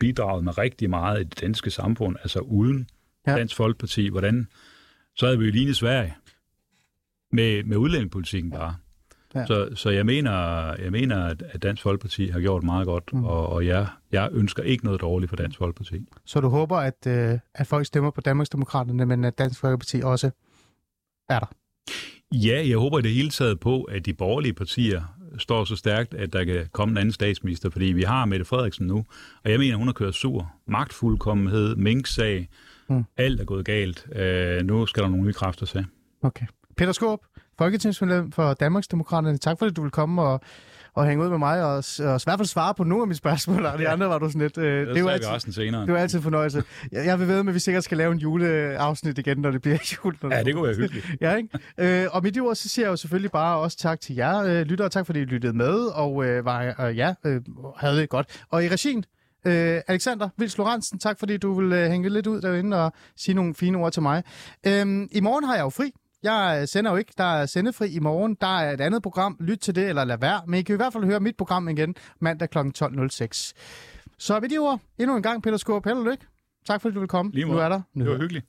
bidraget 0.00 0.44
med 0.44 0.58
rigtig 0.58 0.90
meget 0.90 1.20
i 1.20 1.24
det 1.24 1.40
danske 1.40 1.70
samfund, 1.70 2.16
altså 2.22 2.38
uden 2.38 2.88
Ja. 3.26 3.36
Dansk 3.36 3.56
Folkeparti. 3.56 4.08
Hvordan, 4.08 4.46
så 5.16 5.26
havde 5.26 5.38
vi 5.38 5.44
jo 5.44 5.50
lignet 5.52 5.76
Sverige 5.76 6.14
med, 7.32 7.64
med 7.64 7.76
udlændingepolitikken 7.76 8.50
bare. 8.50 8.76
Ja. 9.34 9.46
Så, 9.46 9.68
så 9.74 9.90
jeg 9.90 10.06
mener, 10.06 10.32
jeg 10.82 10.92
mener, 10.92 11.24
at 11.24 11.62
Dansk 11.62 11.82
Folkeparti 11.82 12.26
har 12.28 12.40
gjort 12.40 12.62
meget 12.62 12.86
godt, 12.86 13.12
mm. 13.12 13.24
og, 13.24 13.46
og 13.48 13.66
jeg, 13.66 13.86
jeg 14.12 14.28
ønsker 14.32 14.62
ikke 14.62 14.84
noget 14.84 15.00
dårligt 15.00 15.28
for 15.28 15.36
Dansk 15.36 15.58
Folkeparti. 15.58 16.06
Så 16.24 16.40
du 16.40 16.48
håber, 16.48 16.76
at, 16.76 17.06
øh, 17.06 17.38
at 17.54 17.66
folk 17.66 17.86
stemmer 17.86 18.10
på 18.10 18.20
Danmarksdemokraterne, 18.20 19.06
men 19.06 19.24
at 19.24 19.38
Dansk 19.38 19.60
Folkeparti 19.60 20.00
også 20.04 20.30
er 21.28 21.38
der? 21.38 21.46
Ja, 22.32 22.68
jeg 22.68 22.78
håber 22.78 22.98
i 22.98 23.02
det 23.02 23.10
hele 23.10 23.30
taget 23.30 23.60
på, 23.60 23.82
at 23.82 24.06
de 24.06 24.14
borgerlige 24.14 24.52
partier 24.52 25.02
står 25.38 25.64
så 25.64 25.76
stærkt, 25.76 26.14
at 26.14 26.32
der 26.32 26.44
kan 26.44 26.66
komme 26.72 26.92
en 26.92 26.98
anden 26.98 27.12
statsminister, 27.12 27.70
fordi 27.70 27.84
vi 27.84 28.02
har 28.02 28.24
Mette 28.24 28.44
Frederiksen 28.44 28.86
nu, 28.86 29.04
og 29.44 29.50
jeg 29.50 29.58
mener, 29.58 29.76
hun 29.76 29.86
har 29.86 29.92
kørt 29.92 30.14
sur. 30.14 30.52
Magtfuldkommenhed, 30.66 31.76
minksag, 31.76 32.48
Mm. 32.90 33.04
alt 33.16 33.40
er 33.40 33.44
gået 33.44 33.64
galt. 33.64 34.06
Uh, 34.06 34.66
nu 34.66 34.86
skal 34.86 35.02
der 35.02 35.08
nogle 35.08 35.24
nye 35.24 35.32
kræfter 35.32 35.66
til. 35.66 35.86
Okay. 36.22 36.46
Peter 36.76 36.92
Skåb, 36.92 37.20
Folketingsmedlem 37.58 38.32
for 38.32 38.54
Danmarksdemokraterne. 38.54 39.38
Tak 39.38 39.58
fordi 39.58 39.74
du 39.74 39.82
vil 39.82 39.90
komme 39.90 40.22
og, 40.22 40.40
og 40.94 41.06
hænge 41.06 41.24
ud 41.24 41.30
med 41.30 41.38
mig 41.38 41.64
og, 41.64 41.84
s- 41.84 42.00
og 42.00 42.16
i 42.16 42.24
hvert 42.24 42.38
fald 42.38 42.46
svare 42.46 42.74
på 42.74 42.84
nogle 42.84 43.02
af 43.02 43.06
mine 43.06 43.16
spørgsmål, 43.16 43.66
og 43.66 43.78
de 43.78 43.88
andre 43.88 44.08
var 44.08 44.18
du 44.18 44.28
sådan 44.28 44.40
lidt... 44.40 44.58
Øh, 44.58 44.86
det, 44.88 45.00
jo 45.00 45.04
vi 45.04 45.10
altid, 45.10 45.28
resten 45.30 45.52
senere. 45.52 45.82
det 45.82 45.88
jo 45.88 45.96
altid 45.96 46.18
en 46.18 46.22
fornøjelse. 46.22 46.64
Jeg, 46.92 47.06
jeg 47.06 47.18
vil 47.20 47.28
ved 47.28 47.42
med, 47.42 47.50
at 47.50 47.54
vi 47.54 47.58
sikkert 47.60 47.84
skal 47.84 47.98
lave 47.98 48.12
en 48.12 48.18
juleafsnit 48.18 49.18
igen, 49.18 49.38
når 49.38 49.50
det 49.50 49.62
bliver 49.62 49.78
jul. 50.04 50.16
Når 50.22 50.34
Ja, 50.34 50.42
det 50.42 50.54
kunne 50.54 50.64
være 50.68 50.76
hyggeligt. 50.82 51.06
ja, 51.20 51.36
ikke? 51.36 51.48
Øh, 51.78 52.06
og 52.12 52.22
med 52.22 52.32
de 52.32 52.40
ord, 52.40 52.54
så 52.54 52.68
siger 52.68 52.86
jeg 52.86 52.90
jo 52.90 52.96
selvfølgelig 52.96 53.30
bare 53.30 53.56
også 53.58 53.78
tak 53.78 54.00
til 54.00 54.14
jer 54.16 54.38
øh, 54.42 54.60
lyttere. 54.62 54.88
Tak 54.88 55.06
fordi 55.06 55.20
I 55.20 55.24
lyttede 55.24 55.52
med, 55.52 55.74
og 55.94 56.24
øh, 56.26 56.44
var, 56.44 56.74
øh, 56.80 56.96
ja, 56.96 57.14
øh, 57.26 57.40
havde 57.76 57.96
det 57.96 58.08
godt. 58.08 58.42
Og 58.50 58.64
i 58.64 58.68
regien, 58.68 59.04
øh, 59.44 59.80
Alexander 59.88 60.28
Vils 60.36 60.58
Lorentzen, 60.58 60.98
tak 60.98 61.18
fordi 61.18 61.36
du 61.36 61.60
vil 61.60 61.72
øh, 61.72 61.90
hænge 61.90 62.08
lidt 62.08 62.26
ud 62.26 62.40
derinde 62.40 62.84
og 62.84 62.92
sige 63.16 63.34
nogle 63.34 63.54
fine 63.54 63.78
ord 63.78 63.92
til 63.92 64.02
mig. 64.02 64.22
Øh, 64.66 65.06
I 65.12 65.20
morgen 65.20 65.44
har 65.44 65.54
jeg 65.54 65.62
jo 65.62 65.68
fri. 65.70 65.92
Jeg 66.22 66.58
øh, 66.60 66.68
sender 66.68 66.90
jo 66.90 66.96
ikke. 66.96 67.12
Der 67.18 67.24
er 67.24 67.46
sendefri 67.46 67.88
i 67.88 67.98
morgen. 67.98 68.36
Der 68.40 68.58
er 68.58 68.72
et 68.72 68.80
andet 68.80 69.02
program. 69.02 69.36
Lyt 69.40 69.58
til 69.58 69.74
det, 69.74 69.88
eller 69.88 70.04
lad 70.04 70.18
være. 70.18 70.40
Men 70.46 70.60
I 70.60 70.62
kan 70.62 70.74
i 70.74 70.76
hvert 70.76 70.92
fald 70.92 71.04
høre 71.04 71.20
mit 71.20 71.36
program 71.36 71.68
igen 71.68 71.94
mandag 72.20 72.50
kl. 72.50 72.58
12.06. 72.58 73.52
Så 74.18 74.40
ved 74.40 74.48
de 74.48 74.58
ord, 74.58 74.80
endnu 74.98 75.16
en 75.16 75.22
gang, 75.22 75.42
Peter 75.42 75.56
Skåb. 75.56 75.84
Held 75.84 75.96
og 75.98 76.04
lykke. 76.04 76.26
Tak 76.66 76.80
fordi 76.82 76.94
du 76.94 77.00
vil 77.00 77.08
komme. 77.08 77.32
Lige 77.32 77.46
nu 77.46 77.58
er 77.58 77.68
der. 77.68 77.80
Det 77.94 78.10
var 78.10 78.18
hyggeligt. 78.18 78.46